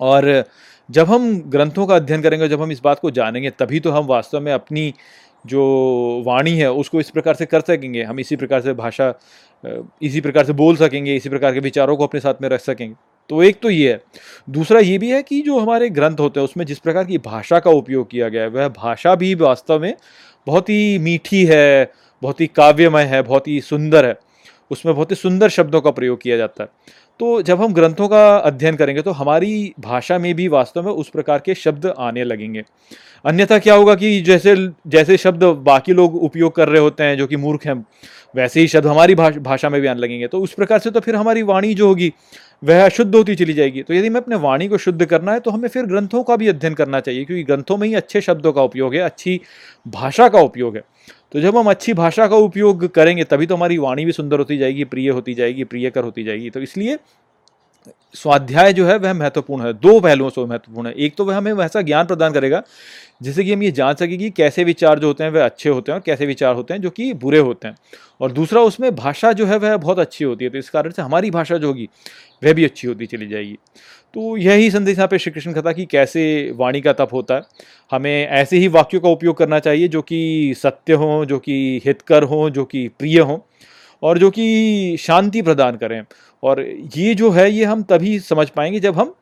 और 0.00 0.44
जब 0.88 1.06
हम 1.06 1.34
ग्रंथों 1.40 1.86
का 1.86 1.96
अध्ययन 1.96 2.22
करेंगे, 2.22 2.48
जब 2.48 2.62
हम 2.62 2.72
इस 2.72 2.80
बात 2.84 2.98
को 2.98 3.10
जानेंगे, 3.10 3.50
तभी 3.50 3.80
तो 3.80 3.90
हम 3.90 4.06
वास्तव 4.06 4.40
में 4.40 4.52
अपनी 4.52 4.92
जो 5.46 6.22
वाणी 6.26 6.50
है, 6.50 6.72
उसको 6.72 7.00
इस 7.00 7.10
प्रकार 7.10 7.34
से 7.34 7.46
कर 7.46 7.60
सकेंगे। 7.60 8.02
हम 8.02 8.20
इसी 8.20 8.36
प्रकार 8.36 8.60
से 8.60 8.72
भाषा 8.72 9.14
इसी 10.02 10.20
प्रकार 10.20 10.44
से 10.44 10.52
बोल 10.52 10.76
सकेंगे, 10.76 11.16
इसी 11.16 11.28
प्रकार 11.28 11.52
के 11.54 11.60
विचारों 11.60 11.96
को 11.96 12.06
अपने 12.06 12.20
साथ 12.20 12.34
में 12.42 12.48
रख 12.48 12.60
सकेंगे। 12.60 12.94
तो 13.28 13.42
एक 13.42 13.60
तो 13.62 13.70
ये 13.70 13.92
है। 13.92 14.02
दूसरा 14.50 14.80
ये 14.80 14.98
भी 14.98 15.10
है 15.10 15.22
कि 15.22 15.42
जो 15.42 15.58
हमारे 15.58 15.88
ग्रंथ 15.90 16.16
होते 16.20 16.40
हैं, 16.40 16.44
उसमें 16.44 16.64
जिस 16.66 16.78
प्रकार 16.78 17.04
की 17.04 17.18
भाषा 17.18 17.58
का 17.58 17.70
उपयोग 17.70 18.10
किया 18.10 18.28
गया 18.28 18.42
है, 18.42 18.48
वह 18.48 18.68
भाषा 18.68 19.14
भी 19.14 19.34
वास्तव 19.34 19.80
में 19.80 19.94
बहुत 20.46 20.68
ही 20.68 20.98
मीठी 20.98 21.44
है, 21.44 21.92
बहुत 22.22 22.40
ही 22.40 22.46
काव्यमय 22.46 23.02
है, 23.02 23.22
बहुत 23.22 23.48
ही 23.48 23.60
सुंदर 23.60 24.04
है। 24.04 24.18
उसमें 24.70 24.94
बहुत 24.94 25.10
ही 25.10 25.16
सुंदर 25.16 25.48
शब्दों 25.48 25.80
का 25.80 25.90
प्रयोग 25.90 26.22
किया 26.22 26.36
जाता 26.36 26.62
है। 26.62 26.68
तो 27.20 27.40
जब 27.42 27.60
हम 27.62 27.72
ग्रंथों 27.72 28.08
का 28.08 28.36
अध्ययन 28.36 28.76
करेंगे 28.76 29.02
तो 29.02 29.10
हमारी 29.12 29.72
भाषा 29.80 30.18
में 30.18 30.34
भी 30.34 30.46
वास्तव 30.48 30.82
में 30.82 30.92
उस 30.92 31.08
प्रकार 31.08 31.42
के 31.44 31.54
शब्द 31.54 31.86
आने 31.88 32.24
लगेंगे। 32.24 32.64
अन्यथा 33.24 33.58
क्या 33.58 33.74
होगा 33.74 33.94
कि 33.94 34.20
जैसे 34.20 34.56
जैसे 34.86 35.16
शब्द 35.16 35.44
बाकी 35.64 35.92
लोग 35.92 36.16
उपयोग 36.16 36.54
कर 36.54 36.68
रहे 36.68 36.80
होते 36.80 37.04
हैं, 37.04 37.16
जो 37.18 37.26
कि 37.26 37.36
मूर्ख 37.36 37.66
हैं, 37.66 37.84
वैसे 38.34 38.60
ही 38.60 38.68
शब्द 38.68 38.86
हमारी 38.86 39.14
भाषा 39.14 39.68
में 39.70 39.80
भी 39.80 39.86
आने 39.86 40.00
लगेंगे। 40.00 40.26
तो 40.26 40.40
उस 40.40 40.52
प्रकार 40.52 40.78
से 40.78 40.90
तो 40.90 41.00
फिर 41.00 41.16
हमारी 41.16 41.42
वाणी 41.42 41.72
जो 41.74 41.88
होगी, 41.88 42.12
वह 42.62 42.88
शुद्ध 42.88 43.14
होती 43.14 43.34
चली 43.34 43.52
जाएगी। 43.52 43.82
तो 43.82 43.94
यदि 43.94 44.08
हमें 44.08 44.20
अपने 44.20 44.36
वाणी 44.38 44.68
को 44.68 44.78
शुद्ध 44.78 45.04
करना 45.04 45.32
है 45.32 45.40
तो 45.40 45.50
हमें 45.50 45.68
फिर 45.68 45.86
ग्रंथों 45.86 46.22
का 46.22 46.36
भी 46.36 46.48
अध्ययन 46.48 46.74
करना 46.74 47.00
चाहिए, 47.00 47.24
क्योंकि 47.24 47.42
ग्रंथों 47.44 47.76
में 47.76 47.86
ही 47.88 47.94
अच्छे 47.94 48.20
शब्दों 48.20 48.52
का 48.52 48.62
उपयोग 48.62 48.94
है, 48.94 49.00
अच्छी 49.00 49.40
भाषा 49.86 50.28
का 50.28 50.40
उपयोग 50.40 50.76
है। 50.76 50.82
तो 51.34 51.40
जब 51.40 51.56
हम 51.56 51.70
अच्छी 51.70 51.92
भाषा 51.92 52.26
का 52.26 52.36
उपयोग 52.36 52.88
करेंगे, 52.88 53.24
तभी 53.24 53.46
तो 53.46 53.56
हमारी 53.56 53.78
वाणी 53.78 54.04
भी 54.04 54.12
सुंदर 54.12 54.38
होती 54.38 54.58
जाएगी, 54.58 54.84
प्रिय 54.84 55.10
होती 55.10 55.34
जाएगी, 55.34 55.64
प्रियकर 55.64 56.04
होती 56.04 56.24
जाएगी। 56.24 56.50
तो 56.50 56.60
इसलिए 56.60 56.98
स्वाध्याय 58.14 58.72
जो 58.72 58.86
है, 58.86 58.98
वह 58.98 59.14
महत्वपूर्ण 59.14 59.66
है। 59.66 59.72
दो 59.72 60.00
पहलुओं 60.00 60.30
से 60.30 60.44
महत्वपूर्ण 60.44 60.88
है। 60.88 60.94
एक 60.94 61.14
तो 61.16 61.24
वह 61.24 61.36
हमें 61.36 61.52
वैसा 61.52 61.80
ज्ञान 61.80 62.06
प्रदान 62.06 62.32
करेगा, 62.32 62.62
जिससे 63.22 63.44
कि 63.44 63.52
हम 63.52 63.62
ये 63.62 63.70
जान 63.70 63.94
सकें 63.94 64.18
कि 64.18 64.30
कैसे 64.30 64.64
विचार 64.64 64.98
जो 64.98 65.06
होते 65.06 65.24
हैं, 65.24 65.30
वह 65.30 65.44
अच्छे 65.44 65.68
होते 65.68 65.92
हैं 65.92 65.98
और 65.98 66.02
कैसे 66.06 66.26
विचार 66.26 66.54
होते 66.54 66.74
हैं 66.74 66.80
जो 66.80 66.90
कि 66.90 67.12
बुरे 67.12 67.38
होते 67.38 67.68
हैं। 67.68 67.76
और 68.20 68.32
दूसरा, 68.32 68.60
उसमें 68.60 68.94
भाषा 68.94 69.32
जो 69.32 69.46
है, 69.46 69.58
वह 69.58 69.76
बहुत 69.76 69.98
अच्छी 69.98 70.24
होती 70.24 70.44
है। 70.44 70.50
तो 70.50 70.58
इस 70.58 70.70
कारण 70.70 70.90
से 70.90 71.02
हमारी 71.02 71.30
भाषा 71.30 71.56
जो 71.56 71.66
होगी, 71.66 71.88
वह 72.44 72.52
भी 72.52 72.64
अच्छी 72.64 72.88
होती 72.88 73.06
चली 73.06 73.26
जाएगी। 73.26 73.58
तो 74.14 74.36
यही 74.36 74.70
संदेश 74.70 74.96
यहाँ 74.96 75.08
पे 75.08 75.18
श्री 75.18 75.32
कृष्ण 75.32 75.52
कथा 75.52 75.72
कि 75.72 75.84
कैसे 75.84 76.52
वाणी 76.56 76.80
का 76.80 76.92
तप 76.92 77.08
होता 77.12 77.34
है। 77.34 77.42
हमें 77.90 78.28
ऐसे 78.28 78.58
ही 78.58 78.68
वाक्यों 78.68 79.00
का 79.00 79.08
उपयोग 79.08 79.36
करना 79.36 79.58
चाहिए 79.58 79.88
जो 79.88 80.02
कि 80.02 80.54
सत्य 80.56 80.92
हों, 80.92 81.24
जो 81.24 81.38
कि 81.38 81.80
हितकर 81.86 82.22
हों, 82.22 82.50
जो 82.50 82.64
कि 82.64 82.86
प्रिय 82.88 83.20
हों 83.20 83.38
और 84.02 84.18
जो 84.18 84.30
कि 84.30 84.96
शांति 85.00 85.42
प्रदान 85.42 85.76
करें। 85.76 86.02
और 86.42 86.60
ये 86.96 87.14
जो 87.14 87.30
है, 87.30 87.50
ये 87.50 87.64
हम 87.64 87.82
तभी 87.82 88.18
समझ 88.18 88.48
पाएँगे 88.48 88.80
जब 88.80 88.96
हम 88.96 89.14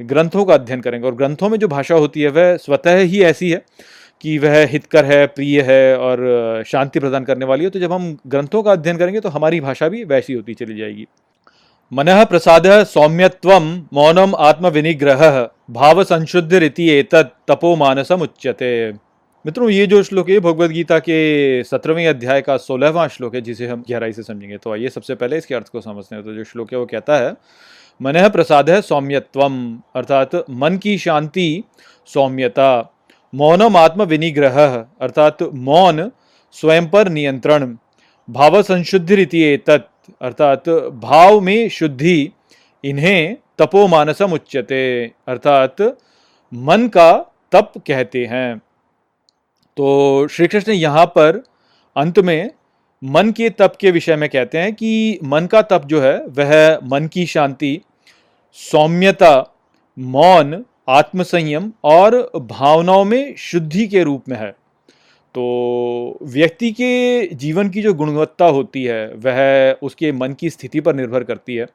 ग्रंथों 0.00 0.44
का 0.44 0.54
अध्ययन 0.54 0.80
करेंगे। 0.80 1.06
और 1.06 1.14
ग्रंथों 1.14 1.48
में 1.48 1.58
जो 1.58 1.68
भाषा 1.68 1.94
होती 1.94 2.22
है, 2.22 2.28
वह 2.28 2.56
स्वतः 2.56 2.98
ही 2.98 3.22
ऐसी 3.22 3.50
है 3.50 3.62
कि 4.20 4.38
वह 4.38 4.64
हितकर 4.66 5.04
है, 5.04 5.26
प्रिय 5.26 5.60
है 5.60 5.96
और 5.98 6.62
शांति 6.66 7.00
प्रदान 7.00 7.24
करने 7.24 7.44
वाली 7.44 7.64
है। 7.64 7.70
तो 7.70 7.78
जब 7.78 7.92
हम 7.92 8.16
ग्रंथों 8.26 8.62
का 8.62 8.72
अध्ययन 8.72 8.96
करेंगे 8.96 9.20
तो 9.20 9.28
हमारी 9.28 9.60
भाषा 9.60 9.88
भी 9.88 10.04
वैसी 10.04 10.32
होती 10.32 10.54
चली 10.54 10.76
जाएगी। 10.76 11.06
मन 11.92 12.24
प्रसाद 12.24 12.66
सौम्यत्व 12.84 13.50
मौनम 13.94 14.34
आत्मविनिग्रह 14.38 15.22
भाव 15.70 16.02
संशुद्ध 16.04 16.54
रीति 16.54 16.88
एतत् 16.90 17.30
तपो 17.48 17.74
मानसम 17.76 18.22
उच्यते 18.22 18.68
मित्रों, 19.44 19.68
ये 19.70 19.86
जो 19.86 20.02
श्लोक 20.02 20.30
है 20.30 20.38
भगवद 20.40 20.70
गीता 20.70 20.98
के 20.98 21.64
सत्रहवें 21.64 22.06
अध्याय 22.08 22.40
का 22.42 22.56
सोलहवां 22.58 23.08
श्लोक 23.08 23.34
है, 23.34 23.40
जिसे 23.40 23.66
हम 23.66 23.84
गहराई 23.90 24.12
से 24.12 24.22
समझेंगे 24.22 24.58
तो 24.58 24.72
आइए 24.72 24.88
सबसे 24.88 25.14
पहले 25.14 25.38
इसके 25.38 25.54
अर्थ 25.54 25.68
को 25.68 25.80
समझते 25.80 26.14
हैं। 26.14 26.24
तो 26.24 26.34
जो 26.34 26.44
श्लोक 26.44 26.72
है, 26.72 26.78
वो 26.78 26.86
कहता 26.86 27.16
है, 27.16 27.34
मन 28.00 28.28
प्रसाद 28.28 28.70
है 28.70 28.80
अर्थात 29.96 30.34
मन 30.52 30.78
की 30.78 30.98
शांति, 30.98 31.64
सौम्यता, 32.08 32.94
मौनम 33.32 33.76
आत्म 33.76 34.02
विनिग्रह 34.04 34.64
अर्थात 35.00 35.42
मौन 35.42 36.10
स्वयं 36.56 36.88
पर 36.88 37.08
नियंत्रण 37.10 37.76
भाव 38.28 38.62
संशुद्धि 38.62 39.14
रीति 39.16 39.56
तत् 39.66 39.90
अर्थात 40.22 40.68
भाव 40.94 41.40
में 41.40 41.68
शुद्धि, 41.68 42.30
इन्हें 42.84 43.36
तपो 43.58 43.86
मानसम 43.86 44.32
उच्यते। 44.32 45.12
अर्थात 45.28 45.82
मन 46.54 46.88
का 46.88 47.12
तप 47.52 47.72
कहते 47.86 48.24
हैं। 48.26 48.58
तो 49.76 50.28
श्री 50.28 50.46
कृष्ण 50.46 50.72
यहाँ 50.72 51.06
पर 51.06 51.42
अंत 51.96 52.18
में 52.18 52.50
मन 53.04 53.30
के 53.30 53.50
तप 53.50 53.72
के 53.80 53.90
विषय 53.90 54.16
में 54.16 54.28
कहते 54.28 54.58
हैं 54.58 54.74
कि 54.74 55.18
मन 55.24 55.46
का 55.46 55.62
तप 55.62 55.82
जो 55.86 56.00
है, 56.00 56.26
वह 56.26 56.78
मन 56.84 57.06
की 57.06 57.26
शांति, 57.26 57.80
सौम्यता, 58.52 59.54
मौन, 59.98 60.64
आत्मसंयम 60.88 61.72
और 61.84 62.30
भावनाओं 62.36 63.04
में 63.04 63.34
शुद्धि 63.36 63.86
के 63.86 64.02
रूप 64.02 64.28
में 64.28 64.36
है। 64.36 64.54
तो 65.34 66.18
व्यक्ति 66.22 66.70
के 66.72 67.26
जीवन 67.34 67.68
की 67.70 67.82
जो 67.82 67.92
गुणवत्ता 67.94 68.44
होती 68.46 68.84
है, 68.84 69.06
वह 69.16 69.76
उसके 69.82 70.12
मन 70.12 70.32
की 70.32 70.50
स्थिति 70.50 70.80
पर 70.80 70.94
निर्भर 70.94 71.24
करती 71.24 71.56
है। 71.56 71.66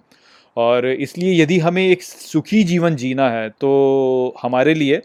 और 0.57 0.87
इसलिए 0.87 1.41
यदि 1.41 1.57
हमें 1.59 1.85
एक 1.87 2.03
सुखी 2.03 2.63
जीवन 2.63 2.95
जीना 2.95 3.29
है 3.29 3.49
तो 3.51 4.35
हमारे 4.41 4.73
लिए 4.73 5.01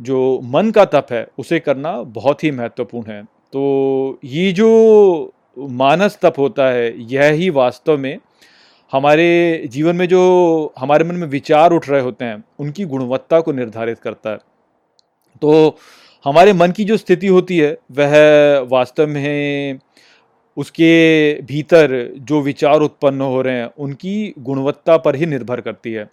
जो 0.00 0.40
मन 0.44 0.70
का 0.70 0.84
तप 0.84 1.06
है, 1.12 1.26
उसे 1.38 1.60
करना 1.60 1.92
बहुत 2.02 2.44
ही 2.44 2.50
महत्वपूर्ण 2.50 3.10
है। 3.10 3.22
तो 3.22 4.18
ये 4.24 4.52
जो 4.52 5.32
मानस 5.58 6.18
तप 6.22 6.34
होता 6.38 6.68
है, 6.68 7.12
यह 7.12 7.30
ही 7.30 7.50
वास्तव 7.50 7.98
में 7.98 8.18
हमारे 8.92 9.64
जीवन 9.66 9.96
में 9.96 10.06
जो 10.08 10.20
हमारे 10.78 11.04
मन 11.04 11.14
में 11.14 11.26
विचार 11.28 11.72
उठ 11.72 11.88
रहे 11.88 12.00
होते 12.00 12.24
हैं, 12.24 12.44
उनकी 12.58 12.84
गुणवत्ता 12.84 13.40
को 13.40 13.52
निर्धारित 13.52 13.98
करता 13.98 14.30
है। 14.30 14.38
तो 15.42 15.76
हमारे 16.24 16.52
मन 16.52 16.70
की 16.70 16.84
जो 16.84 16.96
स्थिति 16.96 17.26
होती 17.26 17.58
है, 17.58 17.76
वह 17.92 18.66
वास्तव 18.70 19.06
में 19.06 19.78
उसके 20.56 21.42
भीतर 21.42 21.92
जो 22.20 22.40
विचार 22.42 22.80
उत्पन्न 22.80 23.20
हो 23.20 23.42
रहे 23.42 23.56
हैं, 23.56 23.70
उनकी 23.78 24.34
गुणवत्ता 24.38 24.96
पर 24.96 25.16
ही 25.16 25.26
निर्भर 25.26 25.60
करती 25.60 25.92
है। 25.92 26.08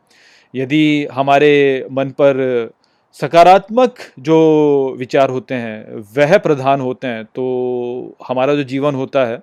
यदि 0.53 1.07
हमारे 1.11 1.87
मन 1.91 2.09
पर 2.11 2.69
सकारात्मक 3.17 3.95
जो 4.19 4.95
विचार 4.97 5.29
होते 5.29 5.55
हैं, 5.55 6.03
वह 6.17 6.37
प्रधान 6.37 6.81
होते 6.81 7.07
हैं 7.07 7.23
तो 7.25 8.17
हमारा 8.27 8.55
जो 8.55 8.63
जीवन 8.65 8.95
होता 8.95 9.25
है, 9.25 9.39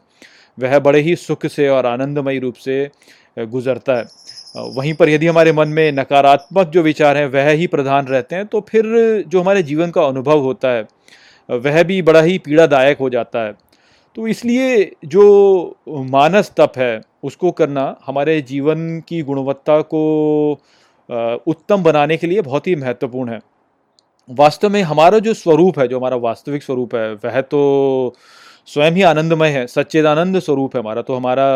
वह 0.59 0.79
बड़े 0.79 1.01
ही 1.01 1.17
सुख 1.17 1.47
से 1.47 1.69
और 1.69 1.87
आनंदमयी 1.87 2.39
रूप 2.39 2.55
से 2.55 2.89
गुजरता 3.39 3.97
है। 3.97 4.05
वहीं 4.55 4.93
पर 4.95 5.09
यदि 5.09 5.27
हमारे 5.27 5.53
मन 5.53 5.69
में 5.69 5.93
नकारात्मक 5.93 6.69
जो 6.69 6.83
विचार 6.83 7.17
हैं, 7.17 7.27
वह 7.27 7.49
ही 7.51 7.67
प्रधान 7.67 8.07
रहते 8.07 8.37
हैं 8.37 8.47
तो 8.47 8.61
फिर 8.61 8.85
जो 9.29 9.41
हमारे 9.41 9.63
जीवन 9.63 9.91
का 9.91 10.03
अनुभव 10.03 10.41
होता 10.41 10.69
है 10.69 10.87
वह 11.49 11.83
भी 11.83 12.01
बड़ा 12.03 12.21
ही 12.23 12.39
पीड़ादायक 12.39 12.99
हो 12.99 13.09
जाता 13.11 13.45
है। 13.45 13.53
तो 14.17 14.27
इसलिए 14.29 14.91
जो 15.05 15.77
मानस 15.89 16.53
तप 16.57 16.73
है, 16.77 17.01
उसको 17.23 17.51
करना 17.51 17.85
हमारे 18.07 18.41
जीवन 18.43 19.01
की 19.09 19.23
गुणवत्ता 19.23 19.81
को 19.85 20.53
उत्तम 21.47 21.83
बनाने 21.83 22.17
के 22.17 22.27
लिए 22.27 22.43
बहुत 22.43 22.67
ही 22.67 22.75
महत्वपूर्ण 22.77 23.31
है। 23.31 23.39
वास्तव 24.29 24.71
में 24.71 24.83
हमारा 24.83 25.19
जो 25.19 25.35
स्वरूप 25.35 25.79
है, 25.79 25.87
जो 25.89 25.99
हमारा 25.99 26.17
वास्तविक 26.19 26.63
स्वरूप 26.63 26.95
है, 26.95 27.13
वह 27.15 27.41
तो 27.41 28.15
स्वयं 28.69 28.93
ही 28.93 29.03
आनंदमय 29.03 29.49
है, 29.49 29.67
सच्चेदानंद 29.67 30.39
स्वरूप 30.39 30.77
है 30.77 30.83
हमारा। 30.83 31.03
तो 31.03 31.15
हमारा 31.15 31.47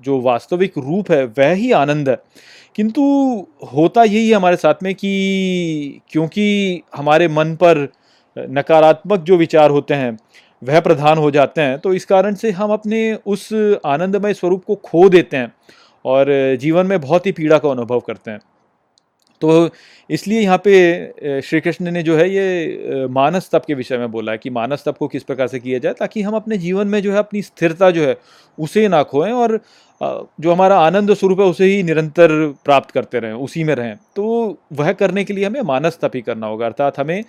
जो 0.00 0.20
वास्तविक 0.20 0.78
रूप 0.78 1.10
है, 1.10 1.24
वह 1.24 1.52
ही 1.52 1.72
आनंद 1.72 2.08
है। 2.08 2.16
किंतु 2.76 3.02
होता 3.74 4.02
यही 4.04 4.28
है 4.28 4.36
हमारे 4.36 4.56
साथ 4.56 4.82
में 4.82 4.94
कि 4.94 6.00
क्योंकि 6.10 6.82
हमारे 6.96 7.28
मन 7.28 7.54
पर 7.54 7.88
नकारात्मक 8.36 9.20
जो 9.20 9.36
विचार 9.36 9.70
होते 9.70 9.94
हैं, 9.94 10.18
वह 10.62 10.80
प्रधान 10.80 11.18
हो 11.18 11.30
जाते 11.30 11.60
हैं 11.60 11.78
तो 11.78 11.92
इस 11.94 12.04
कारण 12.04 12.34
से 12.34 12.50
हम 12.50 12.70
अपने 12.70 13.00
उस 13.26 13.48
आनंदमय 13.86 14.34
स्वरूप 14.34 14.64
को 14.64 14.74
खो 14.74 15.08
देते 15.08 15.36
हैं 15.36 15.52
और 16.04 16.26
जीवन 16.60 16.86
में 16.86 17.00
बहुत 17.00 17.26
ही 17.26 17.32
पीड़ा 17.32 17.58
का 17.58 17.70
अनुभव 17.70 18.00
करते 18.00 18.30
हैं। 18.30 18.40
तो 19.40 19.70
इसलिए 20.10 20.40
यहाँ 20.40 20.60
पे 20.64 21.40
श्री 21.42 21.60
कृष्ण 21.60 21.90
ने 21.90 22.02
जो 22.02 22.16
है 22.16 22.28
ये 22.30 23.06
मानस 23.10 23.48
तप 23.52 23.64
के 23.66 23.74
विषय 23.74 23.98
में 23.98 24.10
बोला 24.10 24.32
है 24.32 24.38
कि 24.38 24.50
मानस 24.50 24.84
तप 24.86 24.96
को 24.98 25.08
किस 25.08 25.22
प्रकार 25.22 25.48
से 25.48 25.58
किया 25.60 25.78
जाए 25.78 25.92
ताकि 25.92 26.22
हम 26.22 26.34
अपने 26.36 26.58
जीवन 26.58 26.86
में 26.86 27.00
जो 27.02 27.12
है 27.12 27.18
अपनी 27.18 27.42
स्थिरता 27.42 27.90
जो 27.90 28.06
है 28.06 28.16
उसे 28.58 28.86
ना 28.88 29.02
खोएँ 29.02 29.32
और 29.32 29.60
जो 30.00 30.52
हमारा 30.52 30.78
आनंद 30.78 31.12
स्वरूप 31.14 31.40
है 31.40 31.46
उसे 31.46 31.64
ही 31.64 31.82
निरंतर 31.82 32.30
प्राप्त 32.64 32.90
करते 32.90 33.18
रहें, 33.18 33.32
उसी 33.32 33.64
में 33.64 33.74
रहें। 33.74 33.96
तो 34.16 34.58
वह 34.72 34.92
करने 34.92 35.24
के 35.24 35.32
लिए 35.32 35.44
हमें 35.44 35.60
मानस 35.62 35.98
तप 36.02 36.12
ही 36.14 36.20
करना 36.20 36.46
होगा, 36.46 36.66
अर्थात 36.66 36.98
हमें 36.98 37.24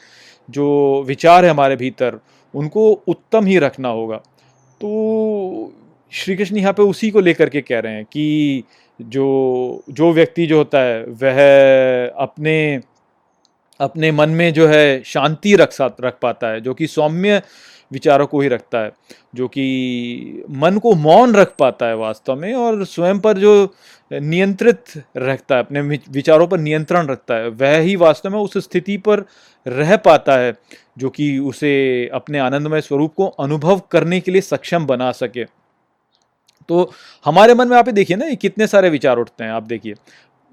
जो 0.49 1.03
विचार 1.07 1.45
है 1.45 1.51
हमारे 1.51 1.75
भीतर, 1.75 2.19
उनको 2.53 2.91
उत्तम 3.07 3.45
ही 3.45 3.57
रखना 3.59 3.89
होगा। 3.89 4.17
तो 4.81 5.73
श्री 6.11 6.35
कृष्ण 6.35 6.57
यहाँ 6.57 6.73
पे 6.73 6.83
उसी 6.83 7.09
को 7.11 7.19
लेकर 7.19 7.49
के 7.49 7.61
कह 7.61 7.79
रहे 7.79 7.93
हैं 7.93 8.05
कि 8.05 8.63
जो 9.01 9.83
जो 9.89 10.11
व्यक्ति 10.13 10.45
जो 10.45 10.57
होता 10.57 10.79
है, 10.79 11.03
वह 11.03 11.35
अपने 12.17 12.81
अपने 13.79 14.11
मन 14.11 14.29
में 14.29 14.53
जो 14.53 14.67
है 14.67 15.03
शांति 15.03 15.55
रख 15.55 15.71
सा 15.71 15.95
रख 16.01 16.17
पाता 16.21 16.47
है, 16.47 16.61
जो 16.61 16.73
कि 16.73 16.87
सौम्य 16.87 17.41
विचारों 17.91 18.27
को 18.27 18.41
ही 18.41 18.47
रखता 18.47 18.79
है, 18.79 18.91
जो 19.35 19.47
कि 19.47 20.43
मन 20.49 20.77
को 20.77 20.93
मौन 20.93 21.35
रख 21.35 21.55
पाता 21.59 21.85
है 21.85 21.95
वास्तव 21.95 22.35
में 22.35 22.53
और 22.53 22.85
स्वयं 22.85 23.19
पर 23.19 23.37
जो 23.37 23.73
नियंत्रित 24.13 24.83
रखता 25.17 25.55
है, 25.55 25.63
अपने 25.63 25.81
विचारों 26.09 26.47
पर 26.47 26.59
नियंत्रण 26.59 27.07
रखता 27.07 27.35
है, 27.35 27.47
वह 27.47 27.77
ही 27.77 27.95
वास्तव 27.95 28.29
में 28.29 28.39
उस 28.39 28.57
स्थिति 28.57 28.97
पर 28.97 29.23
रह 29.67 29.97
पाता 29.97 30.37
है, 30.37 30.53
जो 30.97 31.09
कि 31.09 31.37
उसे 31.39 32.09
अपने 32.13 32.39
आनंदमय 32.39 32.81
स्वरूप 32.81 33.13
को 33.13 33.27
अनुभव 33.27 33.81
करने 33.91 34.19
के 34.19 34.31
लिए 34.31 34.41
सक्षम 34.41 34.85
बना 34.85 35.11
सके। 35.11 35.58
तो 36.69 36.91
हमारे 37.25 37.53
मन 37.53 37.67
में 37.67 37.77
आप 37.77 37.89
देखिए 37.89 38.17
ना 38.17 38.33
कितने 38.35 38.67
सारे 38.67 38.89
विचार 38.89 39.17
उठते 39.17 39.43
हैं 39.43 39.51
आप 39.51 39.63
देखिए। 39.63 39.93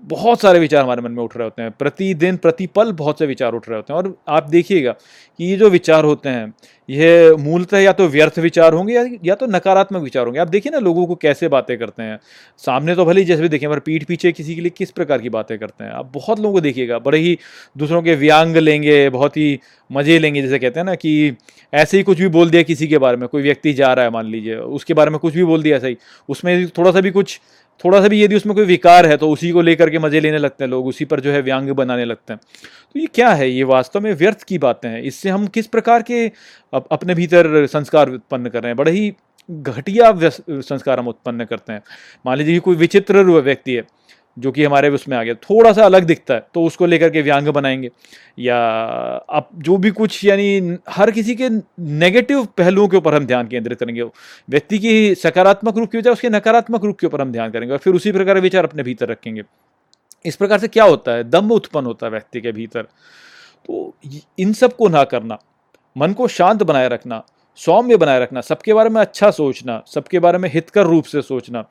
बहुत 0.02 0.40
सारे 0.40 0.58
विचार 0.58 0.82
हमारे 0.82 1.02
मन 1.02 1.12
में 1.12 1.22
उठ 1.22 1.36
रहे 1.36 1.44
होते 1.44 1.62
हैं। 1.62 1.70
प्रतिदिन 1.70 2.36
प्रतिपल 2.36 2.92
बहुत 2.92 3.18
से 3.18 3.26
विचार 3.26 3.52
उठ 3.52 3.68
रहे 3.68 3.76
होते 3.76 3.92
हैं। 3.92 3.98
और 3.98 4.16
आप 4.28 4.48
देखिएगा 4.50 4.92
कि 4.92 5.44
ये 5.44 5.56
जो 5.56 5.68
विचार 5.70 6.04
होते 6.04 6.28
हैं 6.28 6.52
यह 6.88 7.36
मूलतः 7.36 7.78
या 7.78 7.92
तो 7.92 8.06
व्यर्थ 8.08 8.38
विचार 8.38 8.72
होंगे 8.72 8.94
या, 8.94 9.04
या 9.24 9.34
तो 9.34 9.46
नकारात्मक 9.46 10.02
विचार 10.02 10.26
होंगे। 10.26 10.40
आप 10.40 10.48
देखिए 10.48 10.72
ना 10.72 10.78
लोगों 10.78 11.06
को 11.06 11.14
कैसे 11.14 11.48
बातें 11.48 11.76
करते 11.78 12.02
हैं। 12.02 12.18
सामने 12.58 12.94
तो 12.94 13.04
भले 13.04 13.20
ही 13.20 13.26
जैसे 13.26 13.42
भी 13.42 13.48
देखें 13.48 13.68
पर 13.70 13.78
पीठ 13.78 14.04
पीछे 14.04 14.32
किसी 14.32 14.54
के 14.54 14.60
लिए 14.60 14.70
किस 14.70 14.90
प्रकार 14.90 15.20
की 15.20 15.28
बातें 15.28 15.58
करते 15.58 15.84
हैं। 15.84 15.90
आप 15.90 16.10
बहुत 16.14 16.40
लोगों 16.40 16.52
को 16.52 16.60
देखिएगा 16.60 16.98
बड़े 16.98 17.18
ही 17.18 17.38
दूसरों 17.76 18.02
के 18.02 18.14
व्यांग 18.14 18.56
लेंगे 18.56 19.08
बहुत 19.10 19.36
ही 19.36 19.58
मज़े 19.90 20.18
लेंगे 20.18 20.42
जैसे 20.42 20.58
कहते 20.58 20.80
हैं 20.80 20.86
ना 20.86 20.94
कि 20.94 21.36
ऐसे 21.72 21.96
ही 21.96 22.02
कुछ 22.02 22.18
भी 22.18 22.28
बोल 22.28 22.50
दिया 22.50 22.62
किसी 22.62 22.86
के 22.88 22.98
बारे 22.98 23.16
में। 23.16 23.28
कोई 23.28 23.42
व्यक्ति 23.42 23.72
जा 23.72 23.92
रहा 23.92 24.04
है 24.04 24.10
मान 24.10 24.26
लीजिए 24.26 24.56
उसके 24.56 24.94
बारे 24.94 25.10
में 25.10 25.18
कुछ 25.18 25.34
भी 25.34 25.44
बोल 25.44 25.62
दिया 25.62 25.76
ऐसा 25.76 25.86
ही 25.86 25.96
उसमें 26.28 26.68
थोड़ा 26.68 26.90
सा 26.90 27.00
भी 27.00 27.10
कुछ 27.10 27.40
थोड़ा 27.80 28.00
सा 28.00 28.08
भी 28.08 28.22
यदि 28.22 28.36
उसमें 28.36 28.54
कोई 28.56 28.64
विकार 28.64 29.06
है 29.06 29.16
तो 29.16 29.28
उसी 29.30 29.50
को 29.50 29.62
लेकर 29.62 29.90
के 29.90 29.98
मज़े 29.98 30.20
लेने 30.20 30.38
लगते 30.38 30.64
हैं 30.64 30.70
लोग, 30.70 30.86
उसी 30.86 31.04
पर 31.04 31.20
जो 31.20 31.32
है 31.32 31.40
व्यंग 31.42 31.70
बनाने 31.72 32.04
लगते 32.04 32.32
हैं। 32.32 32.40
तो 32.94 33.00
ये 33.00 33.06
क्या 33.06 33.30
है? 33.30 33.50
ये 33.50 33.64
वास्तव 33.64 34.00
में 34.00 34.12
व्यर्थ 34.14 34.42
की 34.42 34.58
बातें 34.58 34.88
हैं। 34.88 35.02
इससे 35.02 35.30
हम 35.30 35.46
किस 35.48 35.66
प्रकार 35.66 36.02
के 36.02 36.26
अपने 36.72 37.14
भीतर 37.14 37.66
संस्कार 37.66 38.10
उत्पन्न 38.10 38.48
कर 38.48 38.62
रहे 38.62 38.70
हैं? 38.70 38.76
बड़े 38.76 38.90
ही 38.92 39.12
घटिया 39.48 40.12
संस्कार 40.18 40.98
हम 40.98 41.08
उत्पन्न 41.08 41.44
करते 41.44 41.72
हैं। 41.72 41.82
मान 42.26 42.38
लीजिए 42.38 42.58
कोई 42.60 42.76
विचित्र 42.76 43.22
व्यक्ति 43.22 43.74
है 43.74 43.82
जो 44.36 44.50
कि 44.52 44.64
हमारे 44.64 44.88
उसमें 44.88 45.16
आ 45.16 45.22
गया। 45.22 45.34
थोड़ा 45.34 45.72
सा 45.72 45.84
अलग 45.84 46.04
दिखता 46.04 46.34
है 46.34 46.46
तो 46.54 46.64
उसको 46.64 46.86
लेकर 46.86 47.10
के 47.10 47.22
व्यंग 47.22 47.48
बनाएँगे। 47.48 47.90
या 48.38 48.58
अब 49.30 49.48
जो 49.56 49.76
भी 49.76 49.90
कुछ, 49.90 50.24
यानी 50.24 50.76
हर 50.90 51.10
किसी 51.10 51.34
के 51.34 51.48
नेगेटिव 51.80 52.44
पहलुओं 52.56 52.88
के 52.88 52.96
ऊपर 52.96 53.14
हम 53.14 53.26
ध्यान 53.26 53.48
केंद्रित 53.48 53.78
करेंगे। 53.78 54.02
व्यक्ति 54.02 54.78
की 54.78 55.14
सकारात्मक 55.14 55.78
रूप 55.78 55.90
की 55.90 55.98
बजाय 55.98 56.12
उसके 56.12 56.28
नकारात्मक 56.28 56.84
रूप 56.84 56.98
के 56.98 57.06
ऊपर 57.06 57.20
हम 57.20 57.32
ध्यान 57.32 57.50
करेंगे 57.50 57.72
और 57.72 57.78
फिर 57.78 57.94
उसी 57.94 58.12
प्रकार 58.12 58.40
विचार 58.40 58.64
अपने 58.64 58.82
भीतर 58.82 59.08
रखेंगे। 59.08 59.42
इस 60.24 60.36
प्रकार 60.36 60.58
से 60.58 60.68
क्या 60.68 60.84
होता 60.84 61.12
है? 61.12 61.24
दम 61.24 61.50
उत्पन्न 61.50 61.86
होता 61.86 62.06
है 62.06 62.10
व्यक्ति 62.12 62.40
के 62.40 62.52
भीतर। 62.52 62.82
तो 62.82 63.94
इन 64.38 64.52
सबको 64.52 64.88
ना 64.88 65.04
करना, 65.04 65.38
मन 65.96 66.12
को 66.12 66.28
शांत 66.28 66.62
बनाए 66.62 66.88
रखना, 66.88 67.22
सौम्य 67.58 67.96
बनाए 67.96 68.20
रखना, 68.20 68.40
सबके 68.40 68.74
बारे 68.74 68.90
में 68.90 69.00
अच्छा 69.00 69.30
सोचना, 69.30 69.82
सबके 69.86 70.18
बारे 70.18 70.38
में 70.38 70.48
हितकर 70.52 70.86
रूप 70.86 71.04
से 71.04 71.22
सोचना 71.22 71.64